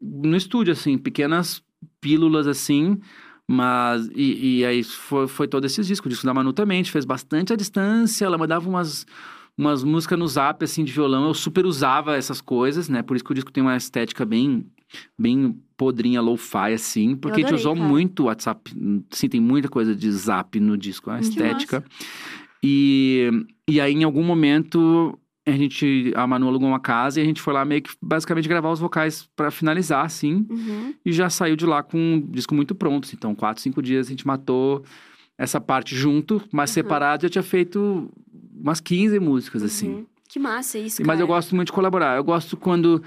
[0.00, 1.62] no estúdio, assim, pequenas
[2.00, 2.98] pílulas, assim.
[3.46, 6.06] Mas, e, e aí foi, foi todo esses discos.
[6.06, 8.24] O disco da Manu também, a gente fez bastante à distância.
[8.24, 9.04] Ela mandava umas,
[9.56, 11.26] umas músicas no zap, assim, de violão.
[11.26, 13.02] Eu super usava essas coisas, né?
[13.02, 14.66] Por isso que o disco tem uma estética bem,
[15.18, 17.16] bem podrinha, lo-fi, assim.
[17.16, 17.88] Porque a gente adorei, usou cara.
[17.88, 18.70] muito o WhatsApp.
[19.10, 21.84] Sim, tem muita coisa de zap no disco, a Que estética.
[22.62, 23.30] E,
[23.68, 27.40] e aí, em algum momento, a gente, a Manu alugou uma casa e a gente
[27.40, 30.46] foi lá meio que, basicamente, gravar os vocais pra finalizar, assim.
[30.48, 30.94] Uhum.
[31.04, 33.08] E já saiu de lá com um disco muito pronto.
[33.12, 34.84] Então, quatro, cinco dias a gente matou
[35.36, 36.74] essa parte junto, mas Uhum.
[36.74, 38.08] separado já tinha feito
[38.54, 39.88] umas 15 músicas, assim.
[39.88, 40.06] Uhum.
[40.28, 41.36] Que massa isso, Mas eu cara.
[41.36, 42.16] gosto muito de colaborar.
[42.16, 43.02] Eu gosto quando.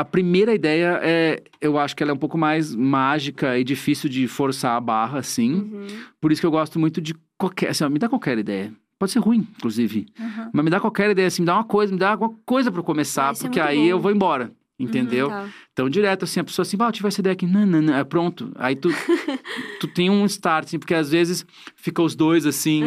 [0.00, 1.42] A primeira ideia é.
[1.60, 5.18] Eu acho que ela é um pouco mais mágica e difícil de forçar a barra,
[5.18, 5.52] assim.
[5.52, 5.86] Uhum.
[6.18, 7.68] Por isso que eu gosto muito de qualquer.
[7.68, 8.72] Assim, ó, me dá qualquer ideia.
[8.98, 10.06] Pode ser ruim, inclusive.
[10.18, 10.50] Uhum.
[10.54, 12.82] Mas me dá qualquer ideia, assim, me dá uma coisa, me dá alguma coisa eu
[12.82, 13.82] começar, isso é porque muito aí bom.
[13.82, 14.52] Uhum, eu vou embora.
[14.78, 15.28] Entendeu?
[15.28, 15.46] Tá.
[15.74, 17.94] Então, direto, assim, a pessoa assim, ah, eu tive essa ideia aqui, não, não, não,
[17.94, 18.50] é pronto.
[18.56, 18.88] Aí tu,
[19.78, 21.44] tu tem um start, assim, porque às vezes
[21.76, 22.82] fica os dois, assim,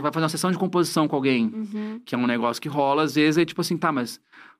[0.00, 2.00] vai fazer uma sessão de composição com alguém, Uhum.
[2.06, 4.18] que é um negócio que rola, às vezes, aí tipo assim, tá, mas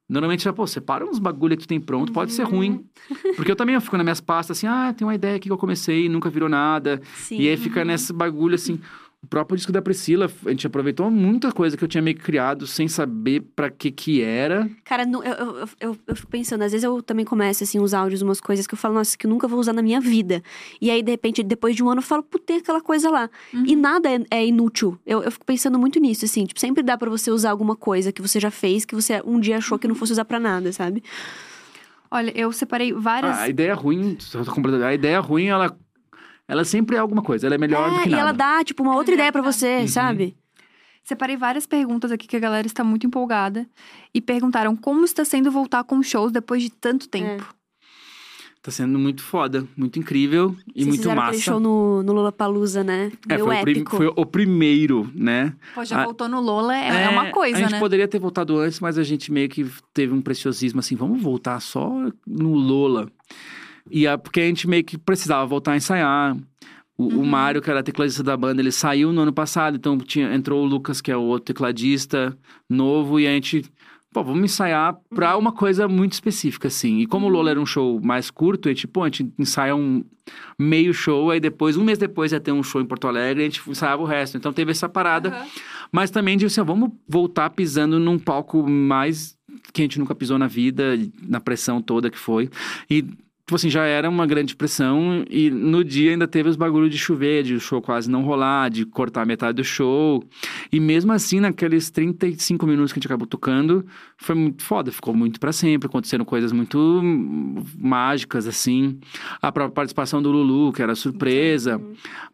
[0.09, 2.51] normalmente, pô, separa uns bagulho que tu tem pronto, pode ser Uhum.
[2.51, 2.85] ruim.
[3.37, 5.53] Porque eu também eu fico nas minhas pastas, assim, ah, tem uma ideia aqui que
[5.53, 7.01] eu comecei nunca virou nada.
[7.15, 7.39] Sim.
[7.41, 8.81] E aí fica nesse bagulho, assim...
[9.27, 12.23] O próprio disco da Priscila, a gente aproveitou muita coisa que eu tinha meio que
[12.23, 14.71] criado sem saber pra que que era.
[14.85, 17.93] Cara, eu, eu, eu, eu, eu fico pensando, às vezes eu também começo, assim, uns
[17.93, 20.45] áudios, umas coisas que eu falo, nossa, que eu nunca vou usar na minha vida.
[20.81, 23.29] E aí, de repente, depois de um ano, eu falo, putz, tem aquela coisa lá.
[23.67, 24.97] E nada é, é inútil.
[25.05, 26.45] Eu, eu fico pensando muito nisso, assim.
[26.45, 29.41] Tipo, sempre dá pra você usar alguma coisa que você já fez, que você um
[29.41, 31.03] dia achou que não fosse usar pra nada, sabe?
[32.09, 33.37] Olha, eu separei várias.
[33.37, 34.17] Ah, a ideia ruim,
[34.85, 35.77] a ideia ruim, ela,
[36.49, 38.23] ela sempre é alguma coisa, ela é melhor do é, que e nada.
[38.23, 39.89] ela dá, tipo, uma outra ideia pra você, Uhum.
[39.89, 40.37] sabe?
[41.03, 43.65] Separei várias perguntas aqui que a galera está muito empolgada.
[44.13, 47.45] E perguntaram como está sendo voltar com shows depois de tanto tempo.
[48.61, 51.29] Tá sendo muito foda, muito incrível e Vocês muito massa.
[51.29, 53.13] aquele show no, no Lollapalooza, né?
[53.29, 53.97] É, foi, o prim- épico.
[53.97, 55.53] foi o primeiro, né?
[55.73, 57.79] Pô, já Ah, voltou no Lola, é, é uma coisa, A gente né?
[57.79, 61.61] poderia ter voltado antes, mas a gente meio que teve um preciosismo assim, vamos voltar
[61.61, 61.89] só
[62.27, 63.09] no Lola.
[63.91, 66.37] E a, porque a gente meio que precisava voltar a ensaiar.
[66.99, 67.21] O, Uhum.
[67.21, 70.63] o Mário, que era tecladista da banda, ele saiu no ano passado, então tinha, entrou
[70.65, 72.35] o Lucas, que é o outro tecladista
[72.71, 73.67] novo, e a gente,
[74.15, 75.43] pô, vamos ensaiar pra Uhum.
[75.43, 77.01] uma coisa muito específica, assim.
[77.01, 79.77] E como o Lola era um show mais curto, a gente, pô, a gente ensaia
[79.77, 80.03] um
[80.59, 83.45] meio show, aí depois, um mês depois ia ter um show em Porto Alegre, a
[83.45, 84.39] gente ensaiava o resto.
[84.39, 85.29] Então teve essa parada.
[85.29, 85.47] Aham.
[85.93, 89.37] Mas também de assim, vamos voltar pisando num palco mais
[89.73, 92.49] que a gente nunca pisou na vida, na pressão toda que foi.
[92.91, 93.05] E,
[93.47, 95.25] tipo assim, já era uma grande pressão.
[95.31, 98.69] E no dia ainda teve os bagulhos de chover, de o show quase não rolar,
[98.69, 100.21] de cortar metade do show.
[100.73, 103.87] E mesmo assim, naqueles 35 minutos que a gente acabou tocando,
[104.19, 105.87] foi muito foda, ficou muito pra sempre.
[105.87, 107.01] Aconteceram coisas muito
[107.79, 108.99] mágicas, assim.
[109.41, 111.81] A própria participação do Lulu, que era surpresa.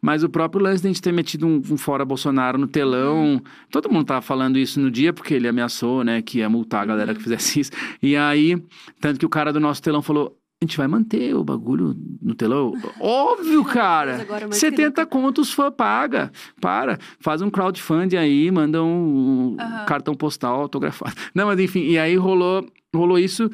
[0.01, 3.39] Mas o próprio lance de a gente ter metido um, um fora Bolsonaro no telão.
[3.69, 6.85] Todo mundo tava falando isso no dia, porque ele ameaçou, né, que ia multar a
[6.87, 7.71] galera que fizesse isso.
[8.01, 8.57] E aí,
[8.99, 10.35] tanto que o cara do nosso telão falou.
[10.63, 12.73] A gente vai manter o bagulho no telão?
[12.97, 14.21] Óbvio, cara!
[14.21, 15.05] Agora mais que 70 nunca.
[15.05, 16.31] contos fã paga.
[16.61, 16.97] Para.
[17.19, 19.85] Faz um crowdfunding aí, manda um, um Aham.
[19.85, 21.13] cartão postal autografado.
[21.35, 23.51] Não, mas enfim, e aí rolou, rolou isso.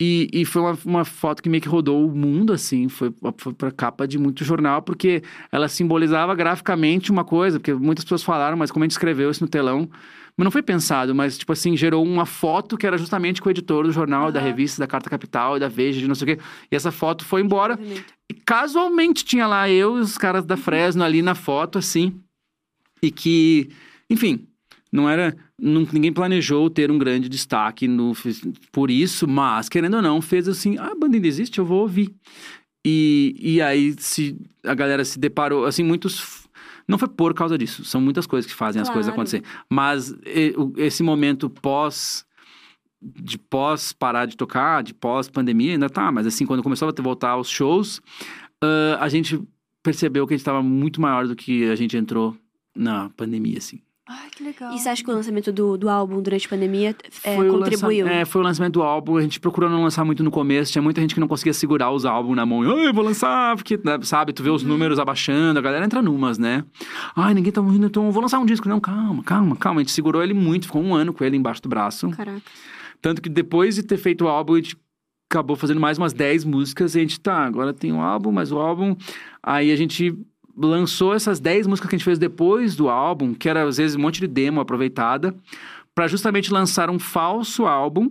[0.00, 2.88] E, e foi uma, uma foto que meio que rodou o mundo, assim.
[2.88, 7.60] Foi, foi pra capa de muito jornal, porque ela simbolizava graficamente uma coisa.
[7.60, 9.90] Porque muitas pessoas falaram, mas como a gente escreveu isso no telão.
[10.36, 13.52] Mas não foi pensado, mas, tipo assim, gerou uma foto que era justamente com o
[13.52, 14.48] editor do jornal, da Aham.
[14.48, 16.42] revista, da Carta Capital da Veja, de não sei o quê.
[16.70, 17.78] E essa foto foi embora.
[18.28, 22.20] E casualmente tinha lá eu e os caras da Fresno ali na foto, assim.
[23.02, 23.70] E que,
[24.10, 24.46] enfim,
[24.92, 25.34] não era.
[25.58, 28.12] não- ninguém planejou ter um grande destaque no,
[28.72, 31.80] por isso, mas, querendo ou não, fez assim: ah, a banda ainda existe, eu vou
[31.80, 32.14] ouvir.
[32.86, 36.45] E, e aí se, a galera se deparou, assim, muitos.
[36.88, 39.20] Não foi por causa disso, são muitas coisas que fazem as coisas Claro.
[39.20, 39.42] acontecer.
[39.68, 40.14] Mas
[40.76, 42.24] esse momento pós
[43.02, 46.92] de pós parar de tocar, de pós pandemia, ainda tá, mas assim, quando começou a
[46.92, 48.00] ter- voltar aos shows,
[48.62, 49.40] ah, a gente
[49.82, 52.36] percebeu que a gente estava muito maior do que a gente entrou
[52.74, 53.80] na pandemia, assim.
[54.08, 54.72] Ai, que legal.
[54.72, 56.94] E você acha que o lançamento do, do álbum durante a pandemia
[57.24, 58.04] é, contribuiu?
[58.06, 59.16] lança- É, foi o lançamento do álbum.
[59.16, 60.70] A gente procurou não lançar muito no começo.
[60.70, 62.62] Tinha muita gente que não conseguia segurar os álbuns na mão.
[62.62, 66.38] Ai, vou lançar, porque, né, sabe, tu vê os números abaixando, a galera entra numas,
[66.38, 66.64] né?
[67.16, 68.68] Ai, ninguém tá ouvindo, então vou lançar um disco.
[68.68, 69.80] Não, calma, calma, calma.
[69.80, 72.08] A gente segurou ele muito, ficou um ano com ele embaixo do braço.
[72.10, 72.40] Caraca.
[73.02, 74.76] Tanto que depois de ter feito o álbum, a gente
[75.28, 76.94] acabou fazendo mais umas 10 músicas.
[76.94, 78.94] E a gente, tá, agora tem o álbum, mais o álbum.
[79.42, 80.16] Aí a gente
[80.56, 83.96] lançou essas 10 músicas que a gente fez depois do álbum, que era às vezes
[83.96, 85.34] um monte de demo aproveitada,
[85.94, 88.10] pra justamente lançar um falso álbum.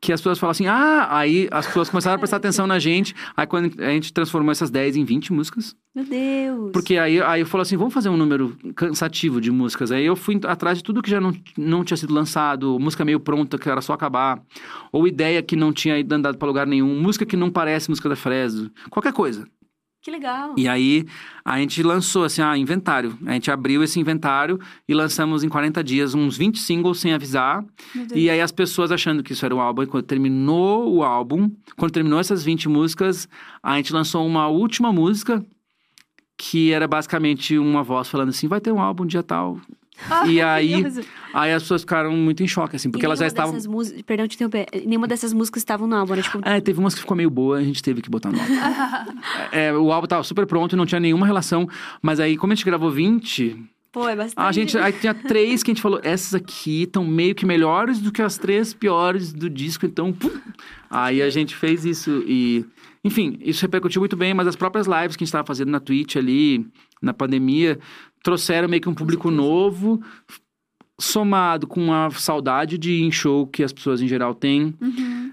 [0.00, 3.14] Que as pessoas falam assim, ah, aí as pessoas começaram a prestar atenção na gente.
[3.36, 5.76] Aí quando a gente transformou essas 10 em 20 músicas.
[5.94, 6.72] Meu Deus.
[6.72, 9.92] Porque aí, aí eu falo assim, vamos fazer um número cansativo de músicas.
[9.92, 13.20] Aí eu fui atrás de tudo que já não, não tinha sido lançado, música meio
[13.20, 14.42] pronta, que era só acabar,
[14.90, 18.08] ou ideia que não tinha ido andado pra lugar nenhum, música que não parece música
[18.08, 19.46] da Fresno, qualquer coisa.
[20.02, 20.56] Que legal.
[20.58, 21.06] E aí
[21.44, 23.16] a gente lançou assim, ah, inventário.
[23.24, 27.64] A gente abriu esse inventário e lançamos em 40 dias uns 20 singles sem avisar.
[28.12, 31.48] E aí as pessoas achando que isso era o álbum, e quando terminou o álbum,
[31.76, 33.28] quando terminou essas 20 músicas,
[33.62, 35.44] a gente lançou uma última música
[36.36, 39.60] que era basicamente uma voz falando assim, vai ter um álbum dia tal.
[40.10, 40.84] Ah, e aí,
[41.34, 43.54] aí as pessoas ficaram muito em choque, assim, porque elas já estavam...
[43.68, 44.66] músicas- Perdão te interromper.
[44.86, 46.22] Nenhuma dessas músicas estavam no álbum, né?
[46.22, 48.52] Tipo, É, teve umas que ficou meio boa, a gente teve que botar no álbum.
[49.52, 51.68] É, o álbum tava super pronto, não tinha nenhuma relação,
[52.00, 53.56] mas aí, como a gente gravou 20,
[53.92, 54.44] pô, é bastante.
[54.44, 57.98] a gente, aí tinha três que a gente falou, essas aqui estão meio que melhores
[58.00, 60.30] do que as três piores do disco, então, pum.
[60.90, 62.64] Aí a gente fez isso e,
[63.04, 65.80] enfim, isso repercutiu muito bem, mas as próprias lives que a gente estava fazendo na
[65.80, 66.66] Twitch ali,
[67.00, 67.78] na pandemia,
[68.22, 70.00] trouxeram meio que um público novo,
[71.00, 75.32] somado com a saudade de ir em show que as pessoas em geral têm, Uhum.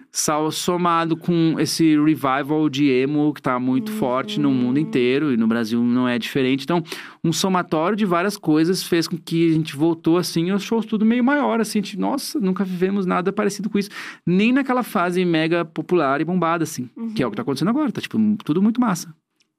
[0.51, 5.45] somado com esse revival de emo que tá muito forte no mundo inteiro e no
[5.47, 6.63] Brasil não é diferente.
[6.63, 6.81] Então,
[7.23, 11.05] um somatório de várias coisas fez com que a gente voltou assim, os shows tudo
[11.05, 13.89] meio maior, assim, a gente, nossa, nunca vivemos nada parecido com isso,
[14.25, 17.91] nem naquela fase mega popular e bombada assim, que é o que tá acontecendo agora,
[17.91, 19.13] tá tipo tudo muito massa.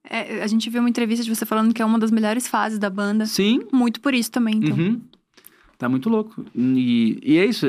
[0.09, 2.79] É, a gente viu uma entrevista de você falando que é uma das melhores fases
[2.79, 3.27] da banda.
[3.27, 4.77] Sim, Muito por isso também, então.
[4.77, 5.01] Uhum.
[5.79, 6.45] Tá muito louco.
[6.55, 7.67] E, e é isso.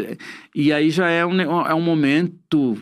[0.53, 2.77] E aí já é um, é um momento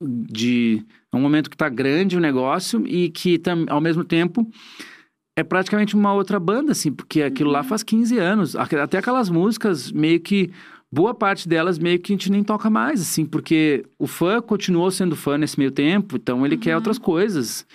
[0.00, 0.82] de.
[1.12, 4.48] É um momento que tá grande o negócio e que tam, ao mesmo tempo
[5.36, 8.56] é praticamente uma outra banda, assim, porque aquilo lá faz 15 anos.
[8.56, 10.50] Até aquelas músicas meio que
[10.92, 14.90] boa parte delas meio que a gente nem toca mais, assim, porque o fã continuou
[14.90, 17.66] sendo fã nesse meio tempo, então ele quer outras coisas.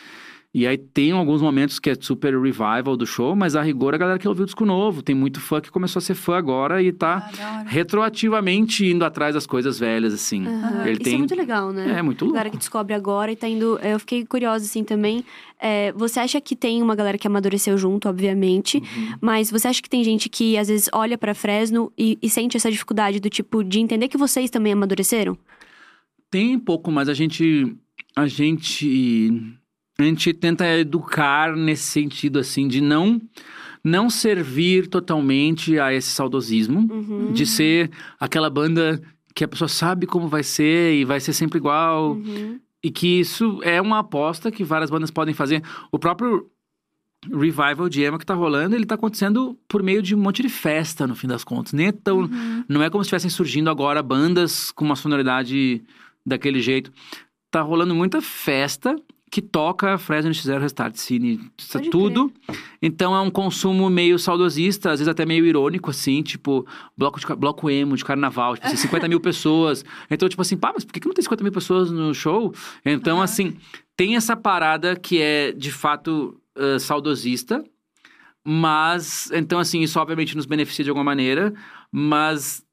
[0.58, 3.98] E aí tem alguns momentos que é super revival do show, mas a rigor a
[3.98, 5.02] galera quer ouvir o disco novo.
[5.02, 7.70] Tem muito fã que começou a ser fã agora e tá Ah, da hora.
[7.70, 10.48] retroativamente indo atrás das coisas velhas, assim.
[10.48, 10.82] Aham.
[10.84, 11.16] Ele Isso tem...
[11.16, 12.00] é muito legal, né?
[12.00, 12.36] É, muito A louco.
[12.36, 13.78] galera que descobre agora e tá indo.
[13.80, 15.26] Eu fiquei curiosa, assim, também.
[15.60, 19.14] É, você acha que tem uma galera que amadureceu junto, obviamente, Uhum.
[19.20, 22.56] mas você acha que tem gente que às vezes olha pra Fresno e, e sente
[22.56, 25.38] essa dificuldade do tipo de entender que vocês também amadureceram?
[26.32, 27.76] Tem pouco, mas a gente.
[28.16, 29.32] A gente.
[29.98, 33.22] A gente tenta educar nesse sentido, assim, de não.
[33.84, 36.92] Não servir totalmente a esse saudosismo.
[36.92, 37.32] Uhum.
[37.32, 39.02] De ser aquela banda
[39.34, 42.14] que a pessoa sabe como vai ser e vai ser sempre igual.
[42.14, 42.60] Uhum.
[42.84, 45.64] E que isso é uma aposta que várias bandas podem fazer.
[45.92, 46.50] O próprio
[47.32, 50.50] revival de emo que tá rolando, ele tá acontecendo por meio de um monte de
[50.50, 51.74] festa, no fim das contas.
[51.74, 52.20] Nem é tão...
[52.20, 52.64] Uhum.
[52.68, 55.84] Não é como se estivessem surgindo agora bandas com uma sonoridade
[56.26, 56.92] daquele jeito.
[57.50, 58.96] Tá rolando muita festa
[59.36, 62.32] que toca Fresno NX0 Restart Cine, isso Pode tudo.
[62.82, 66.66] Então é um consumo meio saudosista, às vezes até meio irônico, assim, tipo,
[66.98, 69.84] bloco, de, bloco emo de carnaval, tipo assim, 50 mil pessoas.
[70.10, 72.54] Então, tipo assim, pá, mas por que não tem 50 mil pessoas no show?
[72.86, 73.26] Então, Aham.
[73.26, 73.58] assim,
[73.98, 77.62] tem essa parada que é de fato ah, saudosista,
[78.42, 81.54] mas, então, assim, isso obviamente nos beneficia de alguma maneira,
[81.92, 82.65] mas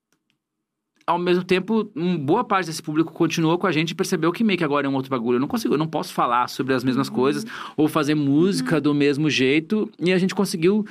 [1.13, 1.91] ao mesmo tempo,
[2.21, 4.91] boa parte desse público continuou com a gente e percebeu que meio que agora é
[4.91, 5.37] um outro bagulho.
[5.37, 7.45] Eu não consigo, eu não posso falar sobre as mesmas coisas
[7.77, 9.91] ou fazer música do mesmo jeito.
[9.99, 10.85] E a gente conseguiu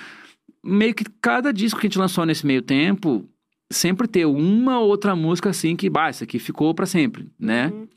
[0.63, 3.25] meio que cada disco que a gente lançou nesse meio tempo
[3.71, 7.67] sempre ter uma ou outra música assim que, bah, essa aqui ficou pra sempre, né?
[7.73, 7.87] Uhum.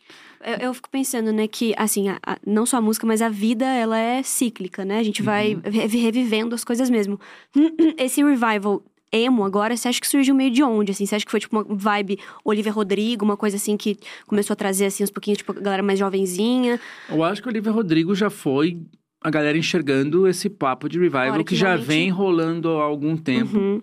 [0.47, 3.29] Eu, eu fico pensando, né, que, assim, a- a- não só a música, mas a
[3.31, 4.99] vida, ela é cíclica, né?
[4.99, 7.19] A gente vai re- revivendo as coisas mesmo.
[7.99, 8.83] Esse revival
[9.15, 11.07] emo agora, você acha que surgiu meio de onde, assim?
[11.07, 13.97] Você acha que foi, tipo, uma vibe Olivia Rodrigo, uma coisa, assim, que
[14.27, 16.81] começou a trazer, assim, uns pouquinhos, tipo, a galera mais jovenzinha?
[17.09, 18.79] Eu acho que o Olivia Rodrigo já foi
[19.23, 23.17] a galera enxergando esse papo de revival que, que já realmente- vem rolando há algum
[23.17, 23.57] tempo.
[23.57, 23.83] Uhum.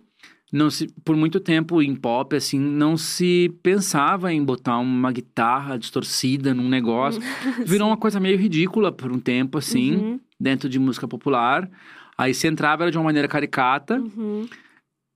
[0.53, 5.77] não se, por muito tempo em pop, assim, não se pensava em botar uma guitarra
[5.79, 7.21] distorcida num negócio.
[7.65, 10.19] Virou uma coisa meio ridícula por um tempo, assim, Uhum.
[10.37, 11.69] dentro de música popular.
[12.17, 14.45] Aí se entrava era de uma maneira caricata, Uhum.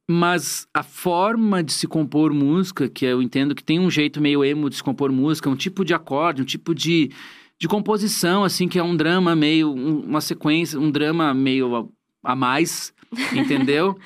[0.07, 4.43] Mas a forma de se compor música, que eu entendo que tem um jeito meio
[4.43, 7.11] emo de se compor música, um tipo de acorde, um tipo de,
[7.59, 12.31] de composição, assim, que é um drama meio, um- uma sequência, um drama meio a,
[12.31, 12.93] a mais,
[13.33, 13.97] entendeu?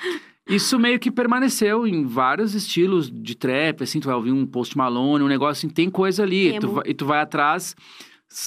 [0.48, 4.78] Isso meio que permaneceu em vários estilos de trap, assim, tu vai ouvir um Post
[4.78, 7.76] Malone, um negócio assim, tem coisa ali, e tu, vai, e tu vai atrás,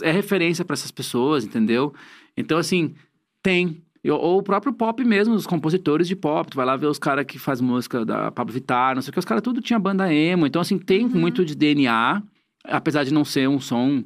[0.02, 1.92] é referência pra essas pessoas, entendeu?
[2.36, 2.94] Então, assim,
[3.42, 3.81] tem.
[4.04, 6.50] Ou o próprio pop mesmo, os compositores de pop.
[6.50, 9.12] Tu vai lá ver os caras que faz música da Pablo Vittar, não sei o
[9.12, 9.18] que.
[9.18, 10.46] Os caras tudo tinha banda emo.
[10.46, 11.20] Então, assim, tem Uhum.
[11.20, 12.22] muito de DNA.
[12.64, 14.02] Apesar de não ser um som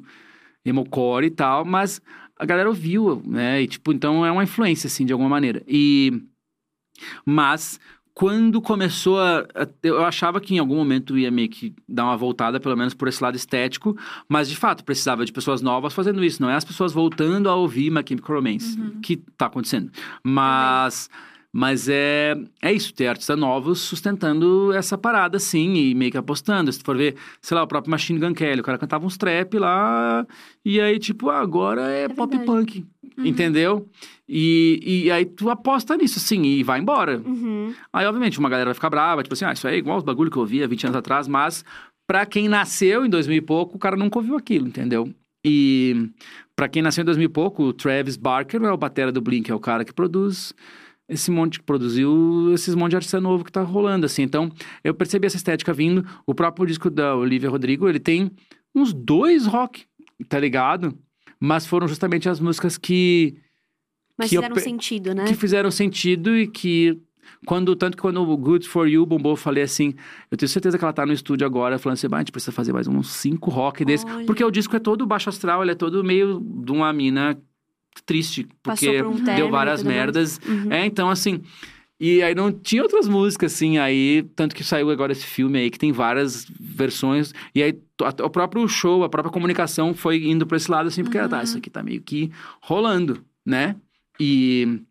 [0.63, 1.65] emocore e tal.
[1.65, 2.01] Mas
[2.37, 3.61] a galera ouviu, né?
[3.63, 5.63] E, tipo, então é uma influência, assim, de alguma maneira.
[5.67, 6.11] E...
[7.25, 7.79] Mas...
[8.19, 12.17] Quando começou a, a- Eu achava que em algum momento ia meio que dar uma
[12.17, 13.95] voltada, pelo menos por esse lado estético.
[14.27, 16.41] Mas, de fato, precisava de pessoas novas fazendo isso.
[16.41, 19.91] Não é as pessoas voltando a ouvir My Chemical Romance, que tá acontecendo.
[20.23, 21.11] Mas,
[21.53, 26.71] mas é, é isso, ter artistas novos sustentando essa parada, sim, e meio que apostando.
[26.73, 29.15] Se tu for ver, sei lá, o próprio Machine Gun Kelly, o cara cantava uns
[29.15, 30.25] trap lá,
[30.65, 32.45] e aí, tipo, ah, agora é, pop verdade.
[32.45, 32.85] punk,
[33.17, 33.87] entendeu?
[34.29, 37.21] E, e aí tu aposta nisso, sim, e vai embora.
[37.25, 37.73] Uhum.
[37.93, 40.03] Aí, obviamente, uma galera vai ficar brava, tipo assim, ah, isso aí é igual os
[40.03, 41.63] bagulho que eu ouvia 20 anos atrás, mas
[42.05, 45.13] pra quem nasceu em 2000 e pouco, o cara nunca ouviu aquilo, entendeu?
[45.45, 46.09] E
[46.55, 49.21] pra quem nasceu em 2000 e pouco, o Travis Barker não é o batera do
[49.21, 50.53] Blink, é o cara que produz
[51.07, 54.23] esse monte, que produziu esses monte de artista novo que tá rolando, assim.
[54.23, 54.51] Então,
[54.83, 56.05] eu percebi essa estética vindo.
[56.25, 58.29] O próprio disco da Olivia Rodrigo, ele tem
[58.75, 59.85] uns dois rock,
[60.27, 60.97] tá ligado?
[61.39, 63.37] Mas foram justamente as músicas que
[64.17, 65.25] Mas Que eu fizeram pe- sentido, né?
[65.25, 66.97] que fizeram sentido e que
[67.45, 69.93] quando tanto que quando o Good for You bombou, eu falei assim,
[70.31, 72.51] eu tenho certeza que ela tá no estúdio agora falando assim, "Bah, a gente precisa
[72.51, 74.25] fazer mais uns cinco rock desse, Olha.
[74.25, 77.37] porque o disco é todo baixo astral, ele é todo meio de uma mina
[78.05, 80.39] triste, porque por um deu várias merdas.
[80.47, 80.71] Uhum.
[80.71, 81.41] É, então assim,
[81.99, 85.69] e aí não tinha outras músicas assim, aí tanto que saiu agora esse filme aí
[85.69, 87.73] que tem várias versões e aí
[88.23, 91.41] o próprio show, a própria comunicação foi indo pra esse lado assim, porque ah, tá,
[91.43, 93.75] isso aqui tá meio que rolando, né?
[94.19, 94.81] E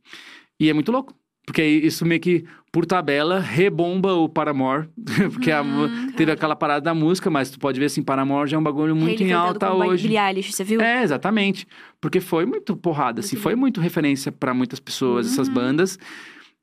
[0.58, 1.14] e é muito louco.
[1.46, 4.88] Porque isso meio que, por tabela, rebomba o Paramore.
[5.32, 8.56] porque a Hum, teve aquela parada da música, mas tu pode ver assim, Paramore já
[8.56, 10.18] é um bagulho muito em alta Billie hoje.
[10.18, 10.80] Eilish, você viu?
[10.80, 11.64] É, exatamente.
[12.00, 15.54] Porque foi muito porrada, assim, foi muito referência pra muitas pessoas, essas Uhum.
[15.54, 15.98] bandas.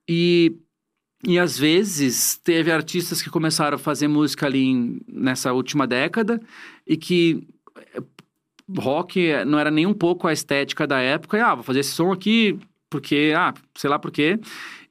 [0.08, 0.58] E
[1.26, 6.42] E às vezes teve artistas que começaram a fazer música ali em- nessa última década
[6.86, 7.48] e que
[8.78, 11.38] rock não era nem um pouco a estética da época.
[11.38, 12.58] E, ah, vou fazer esse som aqui
[12.90, 14.40] porque, ah, sei lá por quê.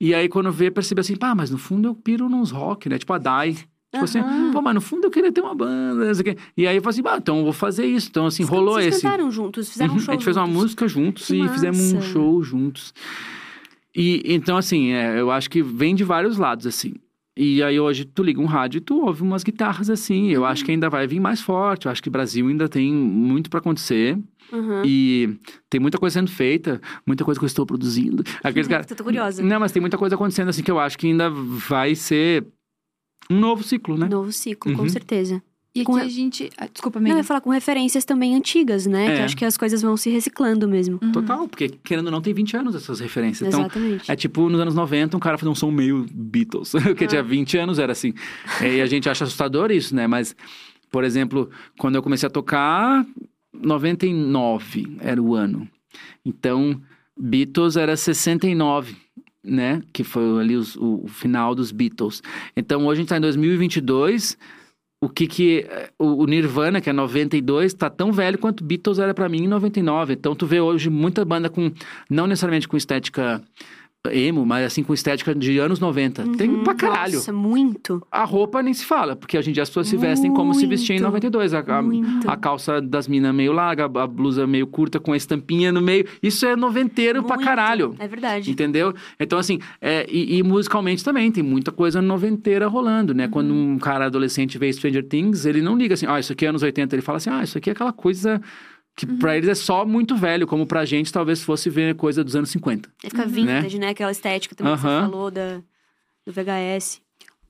[0.00, 2.98] E aí quando vê, percebe assim, pá, mas no fundo eu piro nos rock, né?
[2.98, 3.52] Tipo a Dai.
[3.92, 4.20] Tipo assim,
[4.52, 6.42] pô, mas no fundo eu queria ter uma banda, não sei o quê.
[6.56, 8.08] E aí eu falei assim, ah, então eu vou fazer isso.
[8.08, 9.02] Então assim, rolou Vocês esse.
[9.02, 10.62] cantaram juntos, fizeram Uhum, um show A gente fez uma juntos.
[10.62, 12.08] música juntos Que e fizemos um massa.
[12.08, 12.94] show juntos.
[13.94, 16.94] E então, assim, é, eu acho que vem de vários lados, assim.
[17.36, 20.28] E aí hoje tu liga um rádio e tu ouve umas guitarras assim.
[20.30, 21.86] Eu acho que ainda vai vir mais forte.
[21.86, 24.18] Eu acho que o Brasil ainda tem muito pra acontecer.
[24.52, 24.82] Aham.
[24.84, 25.38] E
[25.70, 28.22] tem muita coisa sendo feita, muita coisa que eu estou produzindo.
[28.44, 28.84] Aqueles caras.
[28.86, 29.42] Tô curiosa.
[29.42, 32.46] Não, mas tem muita coisa acontecendo assim que eu acho que ainda vai ser
[33.30, 34.08] um novo ciclo, né?
[34.08, 34.88] Novo ciclo, com Uhum.
[34.88, 35.42] certeza.
[35.74, 36.50] E Com aqui a- a gente.
[36.58, 39.06] ah, Desculpa, Não, eu ia falar com referências também antigas, né?
[39.06, 39.14] É.
[39.14, 40.98] Que eu acho que as coisas vão se reciclando mesmo.
[41.02, 41.12] Uhum.
[41.12, 43.48] Total, porque querendo ou não, tem 20 anos essas referências.
[43.48, 44.10] Então, Exatamente.
[44.10, 47.08] É tipo nos anos 90, um cara fazer um som meio Beatles, que Ah.
[47.08, 48.12] tinha 20 anos, era assim.
[48.60, 50.06] E a gente acha assustador isso, né?
[50.06, 50.36] Mas,
[50.90, 53.06] por exemplo, quando eu comecei a tocar,
[53.54, 55.68] 99 era o ano.
[56.24, 56.80] Então,
[57.18, 58.94] Beatles era 69,
[59.42, 59.82] né?
[59.92, 62.22] Que foi ali os- o, o final dos Beatles.
[62.56, 64.36] Então, hoje a gente tá em 2022.
[65.02, 65.66] O que que...
[65.98, 69.48] O, o Nirvana, que é 92, tá tão velho quanto Beatles era pra mim em
[69.48, 70.12] 99.
[70.12, 71.72] Então, tu vê hoje muita banda com...
[72.08, 73.42] Não necessariamente com estética
[74.10, 76.24] emo, mas assim com estética de anos 90.
[76.36, 76.64] Tem Uhum.
[76.64, 77.14] pra caralho.
[77.14, 78.04] Nossa, muito.
[78.10, 80.66] A roupa nem se fala, porque hoje em dia as pessoas se vestem como se
[80.66, 81.54] vestiam em Muito, 92.
[81.54, 82.28] A, a, muito.
[82.28, 86.04] a calça das minas meio larga, a blusa meio curta com a estampinha no meio.
[86.20, 87.46] Isso é noventeiro pra Muito.
[87.46, 87.94] caralho.
[88.00, 88.50] É verdade.
[88.50, 88.92] Entendeu?
[89.20, 93.28] Então, assim, é, e, e musicalmente também, tem muita coisa noventeira rolando, né?
[93.28, 93.74] Quando Uhum.
[93.74, 96.62] um cara adolescente vê Stranger Things, ele não liga assim, ah, isso aqui é anos
[96.64, 96.94] 80.
[96.96, 98.40] Ele fala assim, ah, isso aqui é aquela coisa
[98.96, 99.18] que Uhum.
[99.18, 102.50] pra eles é só muito velho, como pra gente talvez fosse ver coisa dos anos
[102.50, 102.88] 50.
[103.02, 103.88] Aí fica vintage, né?
[103.90, 105.04] Aquela estética também que Aham.
[105.06, 105.62] você falou da,
[106.26, 107.00] do VHS.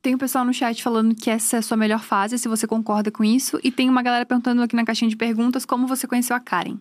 [0.01, 2.66] Tem o pessoal no chat falando que essa é a sua melhor fase, se você
[2.66, 3.59] concorda com isso.
[3.62, 6.78] E tem uma galera perguntando aqui na caixinha de perguntas como você conheceu a Karen.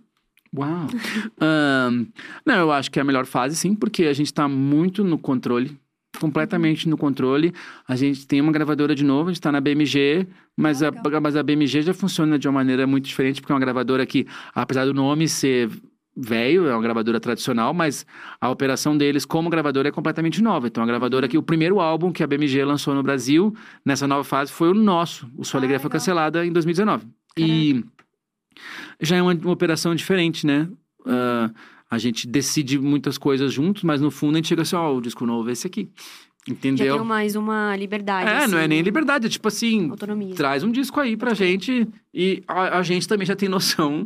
[0.56, 0.88] Uau!
[1.40, 2.08] Ahn,
[2.46, 5.18] não, eu acho que é a melhor fase, sim, porque a gente tá muito no
[5.18, 5.78] controle.
[6.20, 7.54] Completamente no controle.
[7.88, 10.28] A gente tem uma gravadora de novo, a gente tá na BMG,
[10.58, 13.56] mas, Ah, a, mas a BMG já funciona de uma maneira muito diferente, porque é
[13.56, 15.70] uma gravadora que, apesar do nome ser
[16.16, 18.06] velho, é uma gravadora tradicional, mas
[18.40, 20.68] a operação deles como gravadora é completamente nova.
[20.68, 23.56] Então, a gravadora que o primeiro álbum que a BMG lançou no Brasil,
[23.86, 25.32] nessa nova fase, foi o nosso.
[25.38, 27.08] O Sua Ah, Alegria foi cancelada em 2019.
[27.38, 27.84] E
[29.00, 30.68] já é uma, uma operação diferente, né?
[31.06, 31.50] Ah,
[31.92, 35.02] a gente decide muitas coisas juntos, mas no fundo a gente chega assim, ó, o
[35.02, 35.90] disco novo é esse aqui.
[36.48, 36.98] Já Entendeu?
[36.98, 38.28] tem mais uma liberdade.
[38.28, 40.34] É, assim, não é nem liberdade, é tipo assim, Autonomia.
[40.34, 44.04] traz um disco aí pra gente e a, a gente também já tem noção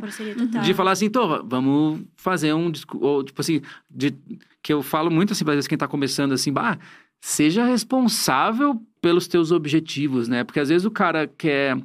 [0.62, 4.14] de falar assim, tô, vamos fazer um disco, ou tipo assim, de,
[4.62, 6.76] que eu falo muito assim, às vezes quem tá começando assim, bah,
[7.22, 10.44] seja responsável pelos teus objetivos, né?
[10.44, 11.78] Porque às vezes o cara quer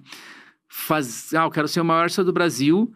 [0.67, 2.91] fazer, ah, eu quero ser o maior artista do Brasil,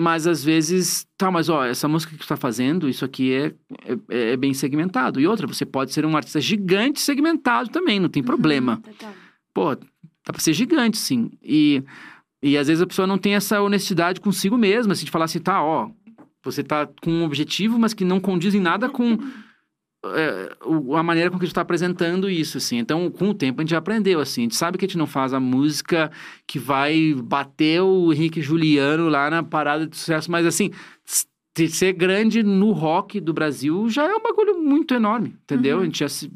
[0.00, 3.52] mas às vezes, tá, mas ó, essa música que tu tá fazendo, isso aqui é,
[4.08, 5.20] é, é bem segmentado.
[5.20, 8.76] E outra, você pode ser um artista gigante segmentado também, não tem problema.
[8.76, 9.12] Total.
[9.52, 11.32] Pô, dá pra ser gigante, sim.
[11.42, 11.82] E,
[12.40, 15.40] e às vezes a pessoa não tem essa honestidade consigo mesma, assim, de falar assim,
[15.40, 15.90] tá, ó,
[16.44, 19.18] você tá com um objetivo, mas que não condiz em nada com
[20.14, 20.50] é,
[20.96, 22.78] a maneira com que tu tá apresentando isso, assim.
[22.78, 24.42] Então, com o tempo, a gente já aprendeu, assim.
[24.42, 26.10] A gente sabe que a gente não faz a música
[26.46, 30.70] que vai bater o Henrique Juliano lá na parada de sucesso, mas, assim,
[31.68, 35.76] ser grande no rock do Brasil já é um bagulho muito enorme, entendeu?
[35.76, 35.82] Uhum.
[35.82, 36.30] A gente já se...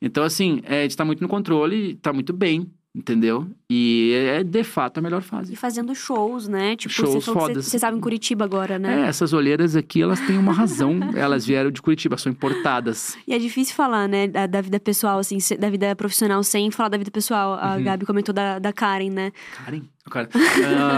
[0.00, 3.46] Então, assim, é, a gente tá muito no controle, tá muito bem, entendeu?
[3.70, 5.54] E é, de fato, a melhor fase.
[5.54, 6.76] E fazendo shows, né?
[6.76, 7.64] Tipo, Shows fodas.
[7.66, 9.02] você, estava em Curitiba agora, né?
[9.02, 11.00] É, essas olheiras aqui, elas têm uma razão.
[11.16, 13.16] elas vieram de Curitiba, são importadas.
[13.26, 16.90] E é difícil falar, né, da, da vida pessoal, assim, da vida profissional sem falar
[16.90, 17.54] da vida pessoal.
[17.54, 17.84] A Uhum.
[17.84, 19.32] Gabi comentou da, da Karen, né?
[19.64, 19.82] Karen?
[20.10, 20.28] Cara-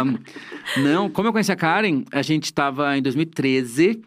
[0.00, 0.16] Ahn,
[0.82, 4.00] não, como eu conheci a Karen, a gente tava em 2013,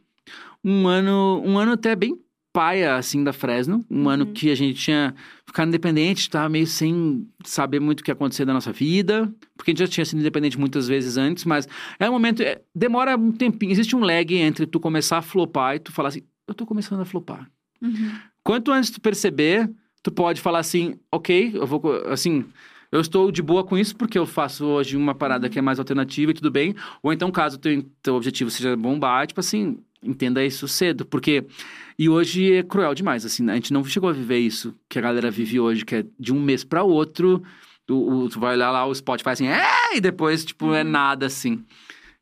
[0.64, 2.20] um ano, um ano até bem
[2.58, 3.86] paia, assim, da Fresno.
[3.90, 4.34] Um ano Uhum.
[4.34, 5.14] que a gente tinha
[5.46, 9.32] ficado independente, tava meio sem saber muito o que ia acontecer da nossa vida.
[9.56, 11.68] Porque a gente já tinha sido independente muitas vezes antes, mas
[12.00, 12.42] é um momento...
[12.42, 16.10] é- demora um tempinho, existe um lag entre tu começar a flopar e tu falar
[16.10, 17.48] assim, eu tô começando a flopar.
[17.80, 18.12] Uhum.
[18.44, 19.70] Quanto antes tu perceber,
[20.02, 22.44] tu pode falar assim, ok, eu vou, assim,
[22.92, 25.78] eu estou de boa com isso porque eu faço hoje uma parada que é mais
[25.78, 26.74] alternativa e tudo bem.
[27.04, 31.46] Ou então, caso teu, teu objetivo seja bombar, tipo assim, entenda isso cedo, porque...
[32.00, 35.02] E hoje é cruel demais, assim, a gente não chegou a viver isso que a
[35.02, 37.42] galera vive hoje, que é de um mês para outro,
[37.90, 37.94] o,
[38.26, 41.66] o- tu vai olhar lá, o Spotify assim, é, e depois, tipo, é nada, assim.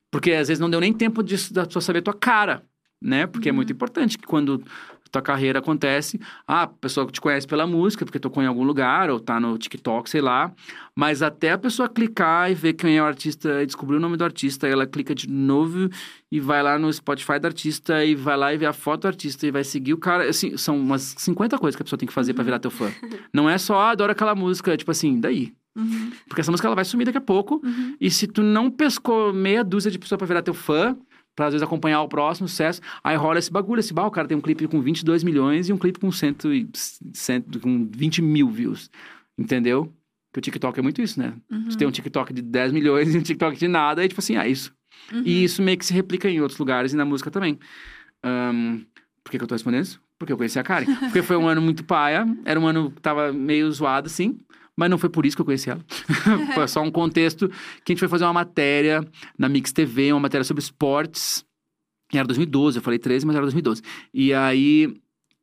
[0.10, 2.64] Porque às vezes não deu nem tempo de, da pessoa saber a tua cara,
[3.02, 3.28] né?
[3.28, 4.64] Porque é muito importante que quando
[5.16, 6.20] tua carreira acontece.
[6.48, 9.58] Ah, a pessoa te conhece pela música, porque tocou em algum lugar, ou tá no
[9.58, 10.52] TikTok, sei lá.
[10.96, 14.18] Mas até a pessoa clicar e ver quem é o artista e descobrir o nome
[14.18, 15.90] do artista, ela clica de novo
[16.32, 19.08] e vai lá no Spotify do artista e vai lá e vê a foto do
[19.08, 20.30] artista e vai seguir o cara.
[20.30, 22.92] Assim, são umas 50 coisas que a pessoa tem que fazer pra virar teu fã.
[23.34, 25.54] Não é só, ah, adoro aquela música, tipo assim, daí.
[25.76, 26.12] Uhum.
[26.28, 27.62] Porque essa música ela vai sumir daqui a pouco.
[27.64, 27.96] Uhum.
[28.00, 30.98] E se tu não pescou meia dúzia de pessoas pra virar teu fã,
[31.36, 34.28] pra às vezes acompanhar o próximo sucesso, aí rola esse bagulho, esse bah, o cara
[34.28, 36.68] tem um clipe com 22 milhões e um clipe com, cento e,
[37.14, 38.90] cento, com 20 mil views.
[39.38, 39.94] Entendeu?
[40.32, 41.34] Que o TikTok é muito isso, né?
[41.52, 41.70] Uhum.
[41.70, 44.38] Tu tem um TikTok de 10 milhões e um TikTok de nada, e tipo assim,
[44.38, 44.74] ah, isso.
[45.12, 45.24] Uhum.
[45.26, 47.60] E isso meio que se replica em outros lugares e na música também.
[48.24, 48.80] Ahn,
[49.24, 50.02] por que, que eu tô respondendo isso?
[50.18, 50.86] Porque eu conheci a Karen.
[50.96, 54.38] Porque foi um ano muito paia, era um ano que tava meio zoado, assim.
[54.78, 55.84] Mas não foi por isso que eu conheci ela.
[56.54, 57.48] foi só um contexto
[57.84, 59.06] que a gente foi fazer uma matéria
[59.38, 61.46] na Mix TV, uma matéria sobre esportes.
[62.14, 63.82] E era 2012, eu falei 13, mas era 2012.
[64.14, 64.94] E aí,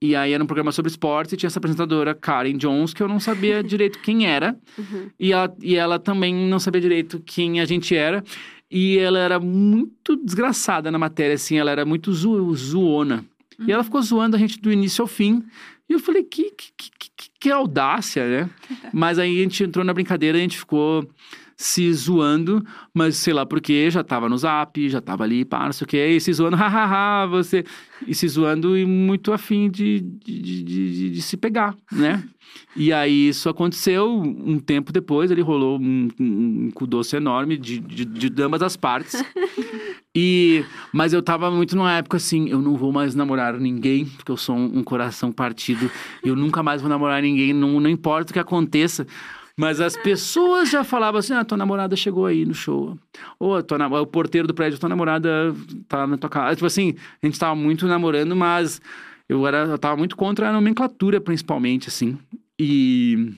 [0.00, 3.08] e aí era um programa sobre esportes e tinha essa apresentadora, Karen Jones, que eu
[3.08, 4.56] não sabia direito quem era.
[4.76, 5.10] Uhum.
[5.18, 8.22] E ela, e ela também não sabia direito quem a gente era.
[8.70, 13.24] E ela era muito desgraçada na matéria, assim, ela era muito zo zoona.
[13.66, 15.44] E ela ficou zoando a gente do início ao fim.
[15.88, 18.50] E eu falei, que, que, que, que, que audácia, né?
[18.94, 21.04] Mas aí a gente entrou na brincadeira, a gente ficou
[21.56, 25.72] se zoando, mas sei lá porque já tava no zap, já tava ali, pá, não
[25.72, 27.64] sei o que, e se zoando, hahaha, você.
[28.06, 32.24] E se zoando e muito afim de, de, de, de, de se pegar, né?
[32.74, 37.56] E aí isso aconteceu um tempo depois, ele rolou um, um, um cu doce enorme
[37.56, 39.22] de, de, de ambas as partes.
[40.14, 44.30] E, mas eu tava muito numa época assim, eu não vou mais namorar ninguém, porque
[44.30, 45.90] eu sou um, um coração partido,
[46.22, 49.06] eu nunca mais vou namorar ninguém, não, não importa o que aconteça.
[49.56, 52.98] Mas as pessoas já falavam assim: ah, tua namorada chegou aí no show.
[53.38, 55.54] Ou tua, o porteiro do prédio, tua namorada
[55.88, 56.56] tá na tua casa.
[56.56, 58.80] Tipo assim, a gente tava muito namorando, mas
[59.28, 62.18] eu, era, eu tava muito contra a nomenclatura, principalmente, assim.
[62.58, 63.34] E.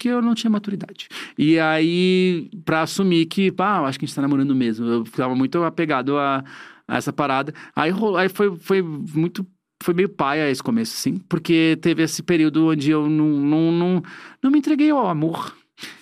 [0.00, 1.08] Porque eu não tinha maturidade.
[1.36, 4.86] E aí, pra assumir que, pá, acho que a gente tá namorando mesmo.
[4.86, 6.42] Eu ficava muito apegado a,
[6.88, 7.52] a essa parada.
[7.76, 9.46] Aí, aí foi, foi muito
[9.82, 14.02] foi meio paia esse começo, assim, porque teve esse período onde eu não, não, não,
[14.42, 15.54] não me entreguei ao amor.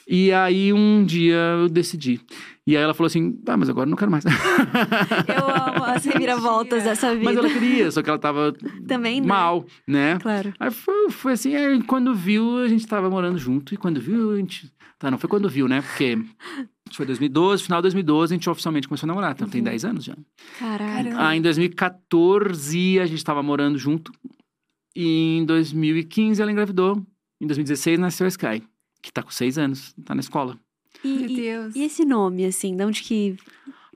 [0.07, 2.21] E aí um dia eu decidi.
[2.69, 4.23] E aí ela falou assim: ah, mas agora eu não quero mais.
[5.27, 7.25] Eu amo as reviravoltas dessa vida.
[7.25, 8.53] mas ela queria, só que ela tava
[8.87, 9.27] Também, né?
[9.27, 10.19] mal, né?
[10.19, 10.53] Claro.
[10.61, 13.73] Aí foi, foi assim, aí quando viu, a gente tava morando junto.
[13.73, 14.71] E quando viu, a gente.
[14.99, 15.81] Tá, não foi quando viu, né?
[15.81, 16.19] Porque
[16.93, 19.33] foi 2012, final de 2012, a gente oficialmente começou a namorar.
[19.33, 20.15] Então tem 10 anos já.
[20.59, 21.13] Caralho.
[21.17, 24.13] Ah, em 2014 a gente tava morando junto.
[24.95, 27.03] E em 2015 ela engravidou.
[27.41, 28.63] Em 2016 nasceu a Sky,
[29.01, 30.59] que tá com 6 anos, tá na escola.
[31.05, 31.77] E, Meu Deus.
[31.77, 33.37] e esse nome, assim, de onde que.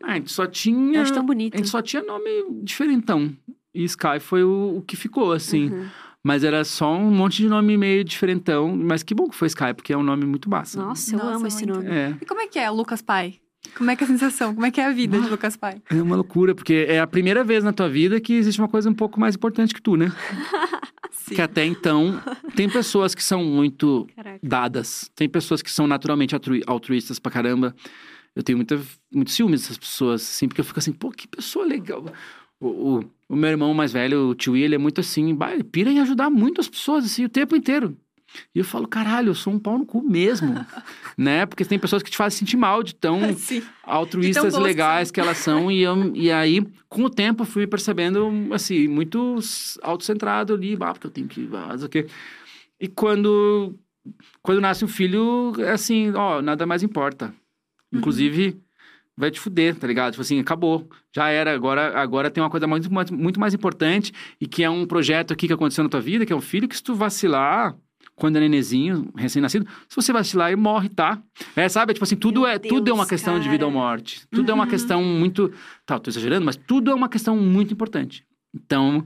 [0.02, 1.02] Ah, a gente só Eu tinha.
[1.02, 1.54] acho tão bonito.
[1.54, 2.28] A gente só tinha nome
[2.62, 3.32] diferentão.
[3.74, 5.70] E Sky foi o, o que ficou, assim.
[5.70, 5.86] Uhum.
[6.22, 8.76] Mas era só um monte de nome meio diferentão.
[8.76, 10.80] Mas que bom que foi Sky, porque é um nome muito massa.
[10.80, 11.86] Nossa, eu Nossa, amo esse nome.
[11.88, 12.16] É.
[12.20, 13.34] E como é que é o Lucas Pai?
[13.76, 14.55] Como é que é a sensação?
[14.55, 15.80] Como é que é a vida de Lucas Pai?
[15.89, 18.90] É uma loucura, porque é a primeira vez na tua vida que existe uma coisa
[18.90, 20.12] um pouco mais importante que tu, né?
[21.10, 21.34] Sim.
[21.36, 22.20] Que até então,
[22.56, 24.39] tem pessoas que são muito Caraca.
[24.43, 25.10] dadas.
[25.14, 27.74] Tem pessoas que são naturalmente altru- altruístas pra caramba.
[28.34, 28.80] Eu tenho muita,
[29.12, 32.05] muito ciúme dessas pessoas, assim, porque eu fico assim, pô, que pessoa legal.
[32.60, 32.66] O,
[32.98, 36.01] o, o meu irmão mais velho, o tio, ele é muito assim, ele pira em
[36.01, 37.97] ajudar muito as pessoas, assim, o tempo inteiro.
[38.54, 40.54] E eu falo, caralho, eu sou um pau no cu mesmo,
[41.16, 41.46] né?
[41.46, 43.62] Porque tem pessoas que te fazem sentir mal de tão Sim.
[43.82, 47.66] altruístas que legais que elas são e, eu, e aí com o tempo eu fui
[47.66, 49.38] percebendo assim muito
[49.82, 52.06] autocentrado ali ah, porque eu tenho que ah, o quê.
[52.80, 53.74] e quando
[54.42, 57.34] quando nasce um filho é assim ó nada mais importa
[57.92, 58.60] inclusive
[59.16, 62.66] vai te fuder tá ligado tipo assim acabou já era agora agora tem uma coisa
[62.66, 66.00] muito mais, muito mais importante e que é um projeto aqui que aconteceu na tua
[66.00, 67.74] vida que é um filho que se tu vacilar
[68.14, 71.20] quando é nenezinho, recém-nascido, se você vacilar, ele morre, tá?
[71.56, 71.93] É, sabe?
[71.94, 73.82] Tipo assim, tudo, Meu é, tudo é uma Deus, questão de vida ou cara.
[73.84, 74.22] morte.
[74.30, 74.70] Tudo é uma Uhum.
[74.70, 75.51] questão muito.
[75.86, 78.24] Tá, tô exagerando, mas tudo é uma questão muito importante.
[78.55, 79.05] Então,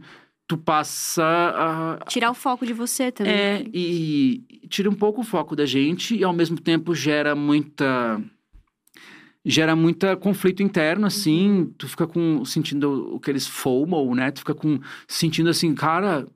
[0.48, 2.04] tu passa a.
[2.06, 3.32] Tirar o foco de você também.
[3.32, 8.20] É, e tira um pouco o foco da gente e ao mesmo tempo gera muita.
[9.48, 11.72] Gera muita conflito interno, assim.
[11.78, 12.44] Tu fica com.
[12.44, 14.32] sentindo aqueles FOMO, né?
[14.32, 14.80] Tu fica com.
[15.06, 16.26] sentindo assim, cara.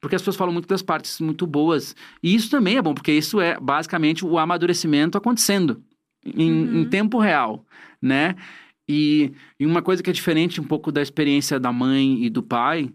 [0.00, 1.94] Porque as pessoas falam muito das partes muito boas.
[2.22, 5.82] E isso também é bom, porque isso é basicamente o amadurecimento acontecendo
[6.24, 6.80] em, Uhum.
[6.80, 7.64] em tempo real,
[8.00, 8.34] né?
[8.88, 12.42] E, e uma coisa que é diferente um pouco da experiência da mãe e do
[12.42, 12.88] pai,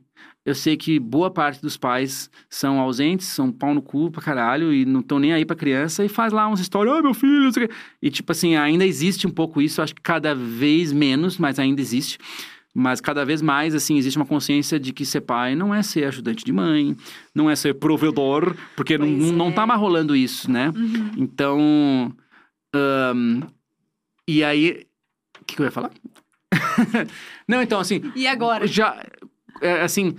[0.46, 4.74] eu sei que boa parte dos pais são ausentes, são pau no cu pra caralho
[4.74, 7.52] e não estão nem aí pra criança e faz lá uns stories, ai meu filho.
[8.02, 11.80] E tipo assim, ainda existe um pouco isso, acho que cada vez menos, mas ainda
[11.82, 12.18] existe.
[12.74, 16.06] Mas cada vez mais, assim, existe uma consciência de que ser pai não é ser
[16.06, 16.96] ajudante de mãe,
[17.36, 19.52] não é ser provedor, porque não, Pois não é.
[19.52, 20.72] tá mais rolando isso, né?
[20.76, 21.12] Uhum.
[21.18, 22.16] Então.
[22.74, 23.42] ahn,
[24.28, 24.86] e aí.
[25.42, 25.92] O que, que eu ia falar?
[27.48, 28.66] não, então, assim, E agora?
[28.68, 29.04] já.
[29.62, 30.16] é, assim.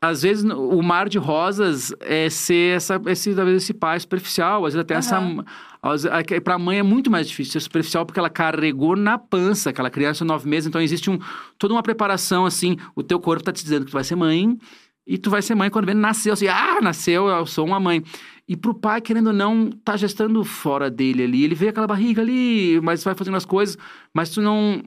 [0.00, 4.72] Às vezes o mar de rosas é ser essa, esse, talvez esse pai superficial, às
[4.74, 5.16] vezes até essa.
[5.18, 5.44] Aham.
[5.82, 9.18] às- é que Pra mãe é muito mais difícil ser superficial porque ela carregou na
[9.18, 11.18] pança aquela criança nove meses, então existe um,
[11.58, 12.76] toda uma preparação assim.
[12.94, 14.56] O teu corpo tá te dizendo que tu vai ser mãe
[15.04, 18.02] e tu vai ser mãe quando vem nasceu, assim, ah, nasceu, eu sou uma mãe.
[18.46, 21.42] E pro pai, querendo ou não, tá gestando fora dele ali.
[21.44, 23.76] Ele vê aquela barriga ali, mas vai fazendo as coisas,
[24.14, 24.80] mas tu não.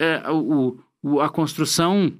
[0.00, 2.12] É, o, o- a construção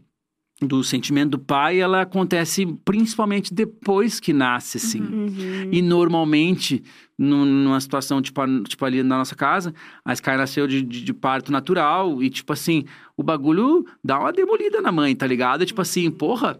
[0.60, 5.00] do sentimento do pai, ela acontece principalmente depois que nasce, assim.
[5.00, 5.68] Uhum.
[5.70, 6.82] E normalmente,
[7.18, 9.74] num- numa situação tipo, tipo ali na nossa casa,
[10.04, 12.84] a Sky nasceu de, de, de parto natural e, tipo assim,
[13.16, 15.66] o bagulho dá uma demolida na mãe, tá ligado?
[15.66, 16.58] Tipo assim, porra,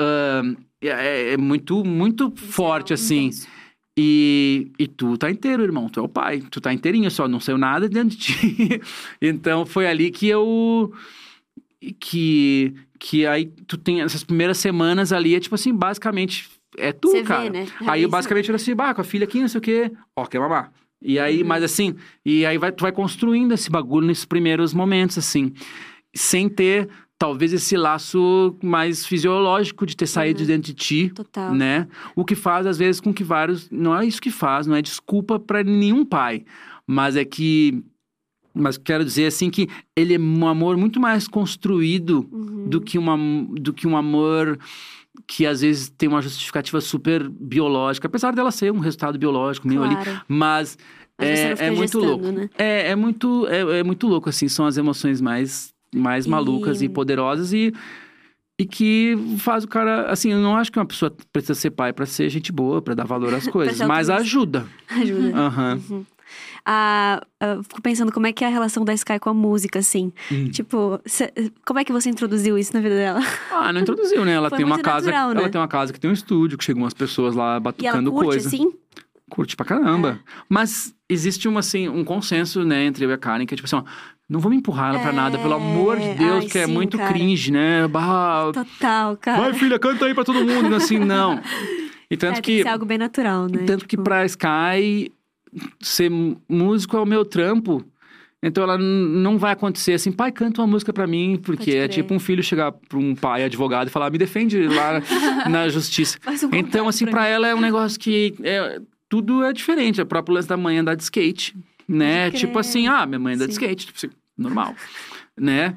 [0.00, 3.26] ahn, é, é muito, muito forte, assim.
[3.26, 3.56] Intenso.
[3.98, 5.88] E, e tu tá inteiro, irmão.
[5.88, 6.42] Tu é o pai.
[6.50, 8.80] Tu tá inteirinho, só não saiu nada dentro de ti.
[9.22, 10.92] então foi ali que eu.
[12.00, 16.48] Que, que aí tu tem essas primeiras semanas ali, é tipo assim, basicamente
[16.78, 17.42] é tu, Você cara.
[17.42, 17.66] vê, né?
[17.86, 19.92] Aí Isso- basicamente era assim, bah, com a filha aqui, não sei o quê.
[20.16, 20.72] Ó, quer mamar.
[21.02, 21.48] E aí, Uhum.
[21.48, 21.94] mas assim,
[22.24, 25.52] e aí vai, tu vai construindo esse bagulho nesses primeiros momentos, assim.
[26.14, 26.88] Sem ter,
[27.18, 31.54] talvez, esse laço mais fisiológico de ter saído de dentro de ti Total.
[31.54, 31.86] né?
[32.14, 33.70] O que faz, às vezes, com que vários.
[33.70, 36.44] Não é isso que faz, não é desculpa para nenhum pai.
[36.86, 37.82] Mas é que.
[38.56, 42.68] Mas quero dizer, assim, que ele é um amor muito mais construído Uhum.
[42.68, 43.16] do, que uma,
[43.60, 44.58] do que um amor
[45.26, 48.06] que, às vezes, tem uma justificativa super biológica.
[48.06, 49.94] Apesar dela ser um resultado biológico meio ali.
[49.96, 50.20] Claro.
[50.26, 50.78] Mas.
[51.18, 52.32] É, é muito gestando, louco.
[52.32, 52.50] né?
[52.58, 54.48] É, é muito, é, é muito louco, assim.
[54.48, 57.72] São as emoções mais, mais E- malucas e poderosas e,
[58.60, 60.10] e que faz o cara...
[60.10, 62.92] Assim, eu não acho que uma pessoa precisa ser pai pra ser gente boa, pra
[62.94, 63.80] dar valor às coisas.
[63.88, 64.66] mas ajuda.
[64.90, 65.34] Ajuda.
[65.38, 65.80] Aham.
[66.64, 69.78] Ah, eu fico pensando como é que é a relação da Sky com a música,
[69.78, 70.12] assim.
[70.30, 70.48] Hum.
[70.50, 71.32] Tipo, cê-
[71.64, 73.20] como é que você introduziu isso na vida dela?
[73.52, 74.32] Ah, não introduziu, né?
[74.32, 75.06] Ela Foi tem uma casa...
[75.10, 75.40] natural, né?
[75.40, 77.60] Ela tem uma casa que tem um estúdio, que chegam umas pessoas lá E ela
[77.60, 78.48] batucando curte, coisa.
[78.48, 78.72] assim?
[79.30, 80.20] Curte pra caramba.
[80.48, 83.66] Mas existe uma, assim, um consenso, né, entre eu e a Karen, que é tipo
[83.66, 83.82] assim, ó,
[84.28, 86.72] não vamos empurrar ela pra nada, pelo amor de É, Deus, ai, que é sim,
[86.72, 87.12] muito cara.
[87.12, 87.86] cringe, né?
[87.88, 89.40] Bah, Total, cara.
[89.42, 90.74] Vai, filha, canta aí pra todo mundo.
[90.74, 91.40] Assim, não.
[92.08, 93.64] E tanto é, tem que, ser algo bem natural, né?
[93.66, 95.10] tanto que Tipo, pra Sky,
[95.80, 96.10] ser
[96.48, 97.84] músico é o meu trampo.
[98.42, 102.14] Então ela não vai acontecer assim, pai, canta uma música pra mim, porque é tipo
[102.14, 105.02] um filho chegar pra um pai advogado e falar, me defende lá
[105.50, 106.18] na justiça.
[106.26, 107.12] Um Então, assim, mim.
[107.14, 108.78] ela é um negócio que é,
[109.08, 110.00] tudo é diferente.
[110.00, 111.56] O próprio lance da mãe andar de skate,
[111.88, 112.30] né?
[112.30, 113.60] Tipo assim, ah, minha mãe anda de Sim.
[113.64, 114.74] skate, tipo assim, normal,
[115.36, 115.74] né?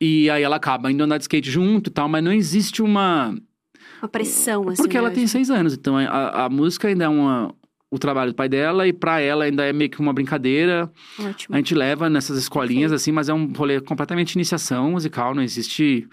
[0.00, 3.34] E aí ela acaba indo andar de skate junto e tal, mas não existe uma.
[4.00, 4.82] Uma pressão, assim.
[4.82, 5.14] Porque ela né?
[5.14, 7.54] tem seis anos, então a, a música ainda é uma,
[7.92, 10.90] o trabalho do pai dela, e pra ela ainda é meio que uma brincadeira.
[11.20, 11.54] Ótimo.
[11.54, 16.08] A gente leva nessas escolinhas, assim, mas é um rolê completamente iniciação musical, não existe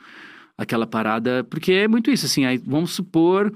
[0.58, 1.44] aquela parada.
[1.50, 3.52] Porque é muito isso, assim, aí vamos supor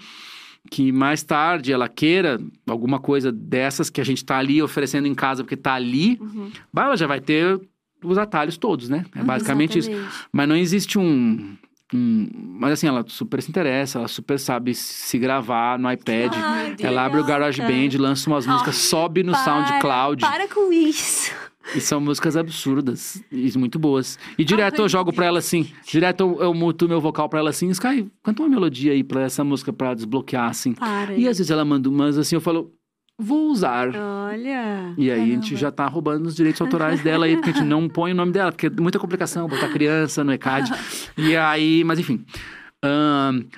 [0.72, 5.14] que mais tarde ela queira alguma coisa dessas que a gente tá ali oferecendo em
[5.14, 6.50] casa porque tá ali, Uhum.
[6.78, 7.60] ela já vai ter
[8.02, 9.06] os atalhos todos, né?
[9.16, 9.90] É basicamente isso.
[9.92, 10.18] Exatamente.
[10.32, 11.58] Mas não existe um,
[11.94, 12.28] um-
[12.60, 16.34] Mas assim, ela super se interessa, ela super sabe se gravar no iPad.
[16.36, 20.22] Ai, Ah, ela abre o GarageBand, lança umas músicas, sobe no SoundCloud.
[20.22, 21.32] Para com isso.
[21.76, 24.20] E são músicas absurdas e muito boas.
[24.38, 27.52] E direto eu jogo pra ela assim, direto eu, eu muto meu vocal pra ela
[27.52, 30.74] assim, Sky, canta uma melodia aí pra essa música pra desbloquear, assim.
[30.74, 31.14] Para.
[31.14, 32.70] E às vezes ela manda umas assim, eu falo,
[33.18, 33.90] vou usar.
[33.96, 34.94] Olha.
[34.98, 35.58] E aí a gente Caramba.
[35.58, 38.32] já tá roubando os direitos autorais dela aí, porque a gente não põe o nome
[38.32, 40.72] dela, porque é muita complicação botar criança no ECAD.
[41.18, 42.26] e aí, mas enfim.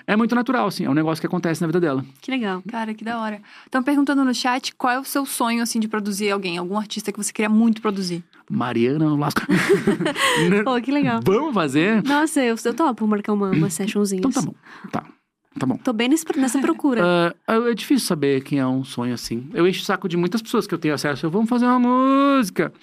[0.05, 2.05] é muito natural, assim, é um negócio que acontece na vida dela.
[2.21, 2.61] Que legal.
[2.67, 3.41] Cara, que da hora.
[3.65, 7.11] Estão perguntando no chat qual é o seu sonho, assim, de produzir alguém, algum artista
[7.11, 8.23] que você queria muito produzir.
[8.49, 9.41] Mariana Lasco.
[10.63, 11.19] Pô, que legal.
[11.23, 12.03] Vamos fazer?
[12.03, 14.19] Nossa, eu, eu topo marcar uma, uma sessionzinha.
[14.19, 14.53] Então tá bom.
[14.91, 15.03] Tá.
[15.59, 15.77] Tá bom.
[15.77, 17.01] Tô bem nesse- nessa procura.
[17.47, 19.47] Ah, é difícil saber quem é um sonho assim.
[19.53, 21.25] Eu encho o saco de muitas pessoas que eu tenho acesso.
[21.25, 22.73] Eu, vamos fazer uma música.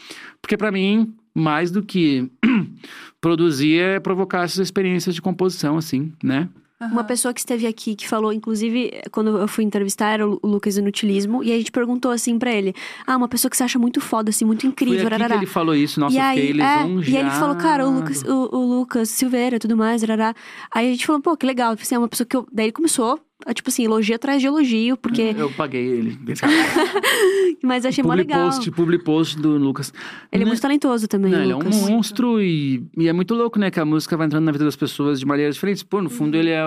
[0.41, 2.31] Porque pra mim, mais do que
[3.21, 6.49] produzir é provocar essas experiências de composição, assim, né?
[6.91, 10.77] Uma pessoa que esteve aqui, que falou, inclusive, quando eu fui entrevistar, era o Lucas
[10.77, 12.75] Inutilismo, e a gente perguntou assim pra ele:
[13.07, 15.47] Ah, uma pessoa que você acha muito foda, assim, muito Foi incrível, aqui que ele
[15.47, 16.01] falou isso.
[16.01, 19.59] Nossa, e aí, é, e ele falou, cara, o Lucas, o, o Lucas Silveira e
[19.59, 20.35] tudo mais, rarará.
[20.71, 21.73] Aí a gente falou, pô, que legal.
[21.73, 22.47] Assim, é uma pessoa que eu.
[22.53, 23.19] Daí ele começou
[23.55, 25.35] tipo assim, elogio atrás de elogio, porque.
[25.37, 26.19] Eu paguei ele.
[27.63, 28.51] Mas achei mó publi legal.
[28.51, 29.93] post, publi post do Lucas.
[30.31, 30.51] Ele é Né?
[30.51, 31.77] muito talentoso também, Não, ele é Lucas.
[31.77, 33.71] um monstro e, e é muito louco, né?
[33.71, 35.83] Que a música vai entrando na vida das pessoas de maneiras diferentes.
[35.83, 36.63] Pô, no fundo ele é,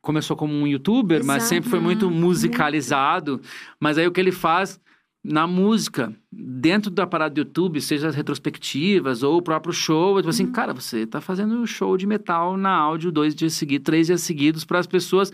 [0.00, 1.48] começou como um youtuber, mas Exato.
[1.48, 3.40] sempre foi muito musicalizado.
[3.80, 4.80] Mas aí o que ele faz
[5.22, 10.30] na música, dentro da parada do YouTube, seja as retrospectivas ou o próprio show, tipo
[10.30, 14.22] assim, cara, você tá fazendo show de metal na áudio dois dias seguidos, três dias
[14.22, 15.30] seguidos para as pessoas.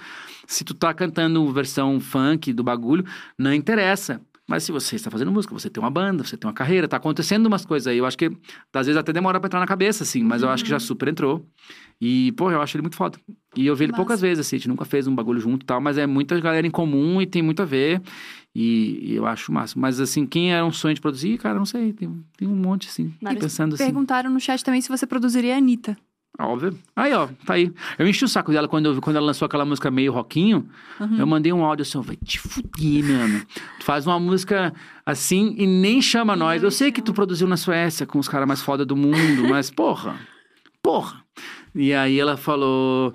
[0.47, 3.05] Se tu tá cantando versão funk do bagulho,
[3.39, 4.21] não interessa.
[4.47, 6.99] Mas se você está fazendo música, você tem uma banda, você tem uma carreira, tá
[6.99, 7.97] acontecendo umas coisas aí.
[7.97, 8.31] Eu acho que
[8.75, 11.09] às vezes até demora pra entrar na cabeça, assim, mas eu acho que já super
[11.09, 11.47] entrou.
[11.99, 13.19] E, pô, eu acho ele muito foda.
[13.57, 15.67] E eu vi ele poucas vezes, assim, a gente nunca fez um bagulho junto e
[15.67, 18.03] tal, mas é muita galera em comum e tem muito a ver.
[18.55, 19.79] E, e eu acho massa.
[19.79, 22.89] Mas, assim, quem era um sonho de produzir, cara, não sei, tem, tem um monte,
[22.89, 23.43] assim, Vários.
[23.43, 23.85] pensando assim.
[23.85, 25.97] Perguntaram no chat também se você produziria a Anitta.
[26.39, 26.77] Óbvio.
[26.97, 27.73] Aí, ó, tá aí.
[27.97, 30.69] Eu enchi o saco dela quando, eu, quando ela lançou aquela música meio rockinho.
[30.99, 31.19] Uhum.
[31.19, 33.47] Eu mandei um áudio assim, vai te fuder, mano.
[33.79, 34.75] Tu faz uma música
[35.07, 36.63] assim e nem chama nós.
[36.63, 39.71] Eu sei que tu produziu na Suécia com os caras mais foda do mundo, mas
[39.71, 40.17] porra,
[40.83, 41.23] porra.
[41.75, 43.15] E aí ela falou...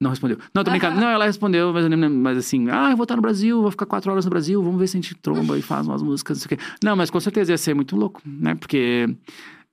[0.00, 0.38] Não respondeu.
[0.54, 0.98] Não, tô brincando.
[0.98, 4.10] Não, ela respondeu, mas, mas assim, ah, eu vou estar no Brasil, vou ficar quatro
[4.10, 6.56] horas no Brasil, vamos ver se a gente tromba e faz umas músicas, não sei
[6.56, 6.64] o quê.
[6.82, 8.54] Não, mas com certeza ia ser muito louco, né?
[8.54, 9.14] Porque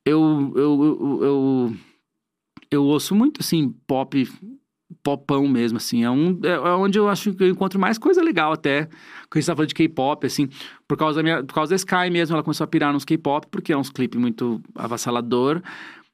[0.05, 1.75] eu, eu, eu, eu,
[2.71, 4.27] eu ouço muito, assim, pop,
[5.03, 6.03] popão mesmo, assim.
[6.03, 8.85] É, um, é, é onde eu acho que eu encontro mais coisa legal até.
[8.85, 10.49] Quando a gente tá falando de K-pop, assim,
[10.87, 13.47] por causa, da minha, por causa da Sky mesmo, ela começou a pirar nos K-pop,
[13.49, 15.61] porque é uns clipes muito avassalador.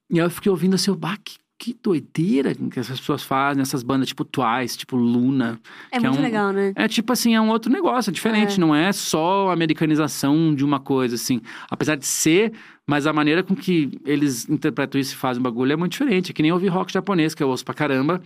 [0.09, 4.09] E eu fiquei ouvindo assim, bah, que, que doideira que essas pessoas fazem, essas bandas
[4.09, 5.57] tipo Twice, tipo Luna.
[5.91, 6.73] É que é muito um- legal, né?
[6.75, 8.59] É tipo assim, é um outro negócio, é diferente, É.
[8.59, 11.39] não é só a americanização de uma coisa, assim.
[11.69, 12.51] Apesar de ser,
[12.85, 16.31] mas a maneira com que eles interpretam isso e fazem o bagulho é muito diferente.
[16.31, 18.21] É que nem ouvir rock japonês, que eu ouço pra caramba.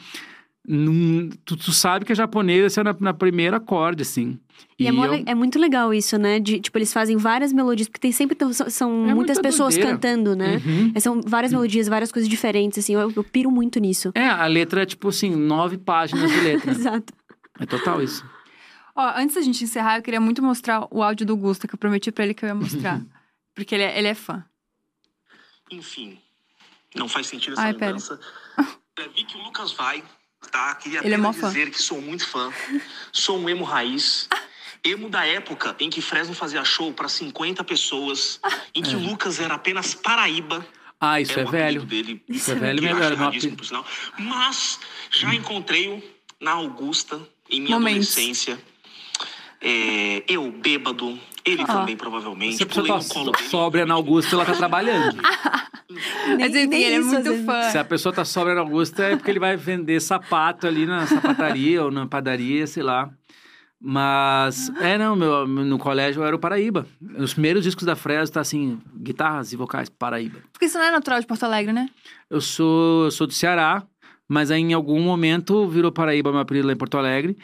[0.69, 4.37] Num- tu, tu sabe que é japonês, assim, na, na primeira acorde, assim.
[4.77, 6.39] E, é, mó eu- le- é muito legal isso, né?
[6.41, 9.75] De, tipo, eles fazem várias melodias, porque tem sempre são, são É muitas muita pessoas
[9.75, 9.95] doideira.
[9.95, 10.57] cantando, né?
[10.65, 10.91] Uhum.
[10.93, 12.93] É, São várias melodias, várias coisas diferentes, assim.
[12.95, 14.11] Eu, eu piro muito nisso.
[14.13, 16.69] É, a letra é tipo assim, nove páginas de letra.
[16.71, 17.13] Exato.
[17.59, 18.25] é total isso.
[18.93, 21.79] Ó, antes da gente encerrar, eu queria muito mostrar o áudio do Gusta, que eu
[21.79, 23.01] prometi pra ele que eu ia mostrar.
[23.55, 24.43] porque ele é, ele é fã.
[25.71, 26.17] Enfim,
[26.95, 27.85] não faz sentido essa Ai, pera.
[27.93, 28.19] lembrança.
[28.99, 30.03] É, vi que o Lucas vai,
[30.51, 30.75] tá?
[30.75, 31.47] Queria Ele é mó apenas fã.
[31.49, 32.51] dizer que sou muito fã.
[33.11, 34.27] Sou um emo raiz.
[34.83, 38.39] Emo da época em que Fresno fazia show para 50 pessoas,
[38.75, 40.65] em que o Lucas era apenas Paraíba.
[40.99, 41.83] Ah, isso era é o velho.
[41.83, 42.23] dele.
[42.29, 42.79] Isso é velho
[43.27, 43.55] apelido.
[43.57, 43.85] por sinal.
[44.17, 44.79] Mas
[45.11, 46.01] já encontrei-o
[46.39, 47.19] na Augusta,
[47.49, 48.11] em minha Momentos.
[48.11, 48.59] adolescência.
[49.59, 51.65] É, eu, bêbado, ele Ó.
[51.65, 52.57] também, provavelmente.
[52.57, 53.49] Se a pessoa Pulei tá no colo dele.
[53.49, 55.17] sóbria na Augusta, ela tá trabalhando.
[56.39, 57.61] Mas enfim, nem ele é muito fã.
[57.71, 61.07] Se a pessoa tá sóbria na Augusta, é porque ele vai vender sapato ali na
[61.07, 63.09] sapataria ou na padaria, sei lá.
[63.79, 66.85] Mas, é, não, meu, no colégio eu era o Paraíba.
[67.17, 70.39] Os primeiros discos da Fresno tá assim, guitarras e vocais, Paraíba.
[70.51, 71.87] Porque isso não é natural de Porto Alegre, né?
[72.29, 73.83] Eu sou, eu sou do Ceará,
[74.27, 77.37] mas aí em algum momento virou Paraíba meu apelido lá em Porto Alegre.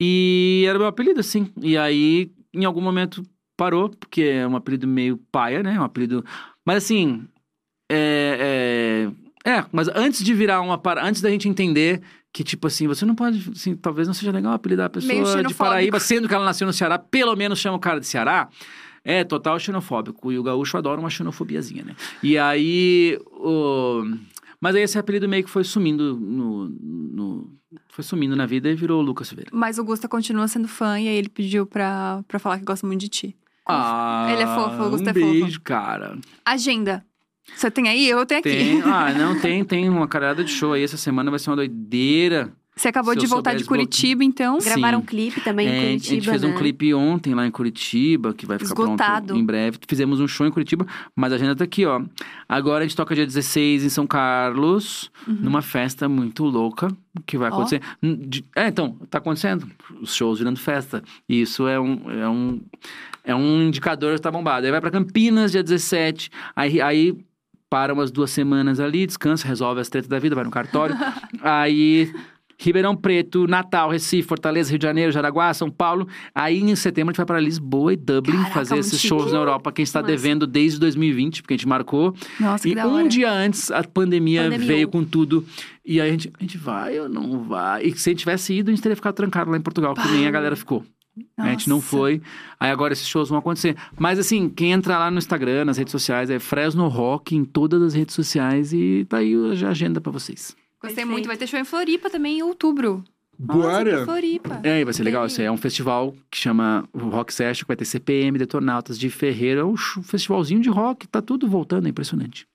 [0.00, 1.52] E era meu apelido, assim.
[1.60, 3.22] E aí, em algum momento,
[3.60, 5.78] parou, porque é um apelido meio paia, né?
[5.78, 6.24] Um apelido.
[6.66, 7.24] Mas assim.
[7.90, 9.10] É.
[9.44, 10.78] É, é, mas antes de virar uma.
[10.78, 12.00] para- Antes da gente entender
[12.32, 13.50] que, tipo assim, você não pode.
[13.50, 15.54] Assim, talvez não seja legal apelidar a pessoa de.
[15.54, 18.48] Paraíba, sendo que ela nasceu no Ceará, pelo menos chama o cara de Ceará.
[19.04, 20.30] É total xenofóbico.
[20.30, 21.96] E o gaúcho adora uma xenofobiazinha, né?
[22.22, 23.18] E aí.
[23.32, 24.02] O...
[24.60, 27.50] Mas aí esse apelido meio que foi sumindo no, no-
[27.88, 29.50] Foi sumindo na vida e virou Lucas Silveira.
[29.54, 32.86] Mas o Gusta continua sendo fã e aí ele pediu pra, pra falar que gosta
[32.86, 33.36] muito de ti.
[33.70, 35.26] Ah, Ele é fofo, o Gusto um é fofo.
[35.26, 36.18] beijo, cara.
[36.44, 37.04] Agenda.
[37.56, 38.08] Você tem aí?
[38.08, 38.50] Eu tenho aqui.
[38.50, 40.84] Tem, ah, não, tem, tem uma carada de show aí.
[40.84, 42.52] Essa semana vai ser uma doideira.
[42.76, 44.58] Você acabou de voltar de Curitiba, então.
[44.60, 44.70] Sim.
[44.70, 46.48] Gravaram um clipe também É, em a Curitiba, gente fez né?
[46.48, 49.26] um clipe ontem lá em Curitiba, que vai ficar Esgotado.
[49.26, 49.78] pronto em breve.
[49.86, 52.00] Fizemos um show em Curitiba, mas a agenda tá aqui, ó.
[52.48, 56.88] Agora a gente toca dia 16 em São Carlos, numa festa muito louca,
[57.26, 57.56] que vai Uhum.
[57.56, 57.82] Acontecer.
[58.02, 59.66] De- É, então, tá acontecendo.
[60.00, 61.02] Os shows virando festa.
[61.28, 62.10] E isso é um...
[62.10, 62.60] É um
[63.22, 64.64] é um indicador que tá bombado.
[64.64, 66.30] Aí vai pra Campinas, dia 17.
[66.56, 67.14] Aí, aí
[67.68, 70.96] para umas duas semanas ali, descansa, resolve as tretas da vida, vai no cartório.
[71.42, 72.10] aí
[72.62, 76.06] Ribeirão Preto, Natal, Recife, Fortaleza, Rio de Janeiro, Jaraguá, São Paulo.
[76.34, 79.08] Aí em setembro a gente vai para Lisboa e Dublin Caraca, fazer esses chique.
[79.08, 79.72] shows na Europa.
[79.72, 80.12] Quem está Massa.
[80.12, 82.14] devendo desde 2020, porque a gente marcou.
[82.38, 83.08] Nossa, que e da um hora.
[83.08, 84.66] dia antes a pandemia Pandemiou.
[84.68, 85.44] veio com tudo.
[85.84, 87.82] E aí a gente, a gente vai ou não vai?
[87.84, 90.06] E se a gente tivesse ido, a gente teria ficado trancado lá em Portugal, que
[90.08, 90.84] nem a galera ficou.
[91.36, 91.88] A gente não Nossa.
[91.88, 92.20] foi.
[92.58, 93.74] Aí agora esses shows vão acontecer.
[93.98, 97.82] Mas assim, quem entra lá no Instagram, nas redes sociais, é Fresno Rock em todas
[97.82, 99.34] as redes sociais e tá aí
[99.64, 100.54] a agenda pra vocês.
[100.80, 101.10] Gostei Perfeito.
[101.10, 101.26] muito.
[101.26, 103.04] Vai ter show em Floripa também em outubro.
[103.38, 104.60] Nossa, que Floripa.
[104.62, 105.24] É, vai ser legal.
[105.26, 109.08] Isso aí é um festival que chama Rock Session, que vai ter CPM, Detonautas de
[109.08, 109.60] Ferreira.
[109.62, 112.46] É um festivalzinho de rock, tá tudo voltando, é impressionante.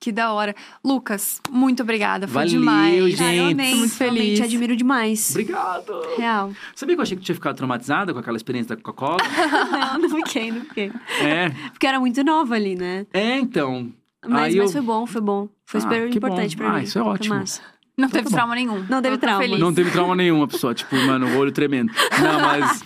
[0.00, 0.54] Que da hora.
[0.84, 2.26] Lucas, muito obrigada.
[2.28, 3.10] Foi Valeu, demais.
[3.16, 3.22] gente.
[3.22, 4.14] Ah, eu Tô muito feliz.
[4.18, 5.30] Realmente admiro demais.
[5.30, 5.92] Obrigado!
[6.18, 6.52] Real.
[6.74, 9.16] Sabia que eu achei que tu tinha ficado traumatizada com aquela experiência da Coca-Cola?
[9.94, 10.92] não, não fiquei, não fiquei.
[11.22, 11.48] é.
[11.70, 13.06] Porque era muito nova ali, né?
[13.14, 13.90] É, então.
[14.26, 15.48] Mas, Aí mas eu- foi bom, foi bom.
[15.64, 16.64] Foi Ah, super importante bom.
[16.64, 16.84] pra Ah, mim.
[16.84, 17.34] isso é Foi ótimo.
[17.36, 17.62] massa.
[17.96, 18.36] Não teve Então tá bom.
[18.36, 18.84] trauma nenhum.
[18.88, 19.40] Não teve trauma.
[19.42, 19.58] feliz.
[19.60, 20.74] Não teve trauma nenhuma, pessoa.
[20.74, 21.92] Tipo, mano, o olho tremendo.
[22.20, 22.82] Não, mas.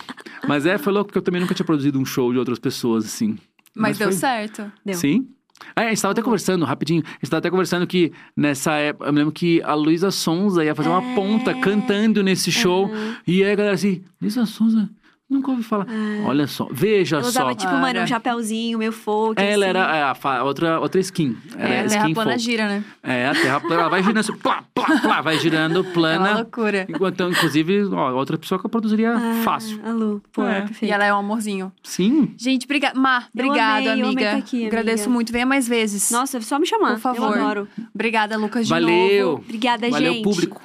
[0.47, 3.05] Mas é, foi louco porque eu também nunca tinha produzido um show de outras pessoas,
[3.05, 3.37] assim.
[3.75, 4.71] Mas, deu foi- certo.
[4.85, 4.95] Deu.
[4.95, 5.27] Sim.
[5.75, 9.07] É, a gente tava até conversando, rapidinho, a gente tava até conversando que nessa época,
[9.07, 11.15] eu me lembro que a Luísa Sonza ia fazer uma É.
[11.15, 12.85] ponta cantando nesse show.
[12.87, 13.15] Uhum.
[13.27, 14.89] E aí a galera assim, Luísa Sonza,
[15.29, 15.85] nunca ouvi falar.
[16.25, 17.29] Olha só, veja Eu só.
[17.29, 18.03] usava, tipo, mano, Cara.
[18.03, 19.41] um chapéuzinho, meu folk.
[19.41, 19.77] Ela assim.
[19.77, 21.37] era é, a fa- outra, outra skin.
[21.57, 22.43] Era É, a skin terra plana folk.
[22.43, 22.83] gira, né?
[23.03, 25.93] É, a terra plana, ela vai girando assim, plá, plá, plá, vai girando É uma
[25.93, 26.33] plana.
[26.35, 26.87] loucura.
[26.89, 29.79] Então, inclusive, ó, outra pessoa que eu produziria Ah, fácil.
[29.85, 30.21] A Lu.
[30.31, 30.57] Pô, É.
[30.57, 30.61] é.
[30.61, 30.85] perfeito.
[30.85, 31.71] E ela é um amorzinho.
[31.83, 32.33] Sim.
[32.37, 32.99] Gente, obrigada.
[32.99, 34.31] Mar, obrigada, amei, eu amei amiga.
[34.31, 35.13] tá aqui, Agradeço amiga.
[35.13, 35.31] muito.
[35.31, 36.09] Venha mais vezes.
[36.11, 36.93] Nossa, é só me chamar.
[36.93, 37.37] Por favor.
[37.37, 37.67] Eu adoro.
[37.93, 39.27] Obrigada, Lucas, de Valeu.
[39.31, 39.43] novo.
[39.43, 40.23] Obrigada, Valeu, gente.
[40.23, 40.61] público.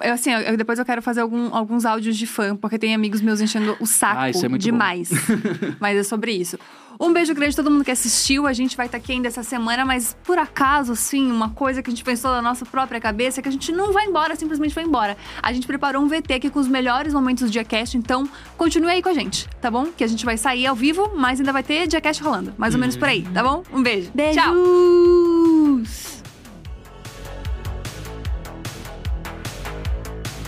[0.00, 3.20] Eu, assim, eu- depois eu quero fazer algum- alguns áudios de fã, porque tem amigos
[3.20, 5.10] meus enchendo o saco Ah, isso é muito demais.
[5.80, 6.58] mas é sobre isso.
[7.00, 8.46] Um beijo grande a todo mundo que assistiu.
[8.46, 11.90] A gente vai estar aqui ainda essa semana, mas por acaso, assim, uma coisa que
[11.90, 14.74] a gente pensou na nossa própria cabeça é que a gente não vai embora, simplesmente
[14.74, 15.16] vai embora.
[15.42, 19.02] A gente preparou um VT aqui com os melhores momentos do Diacast, então continue aí
[19.02, 19.86] com a gente, tá bom?
[19.86, 22.54] Que a gente vai sair ao vivo, mas ainda vai ter Diacast rolando.
[22.56, 23.64] Mais ou menos por aí, tá bom?
[23.72, 24.10] Um beijo.
[24.14, 24.38] Beijo.
[24.38, 26.11] Tchau!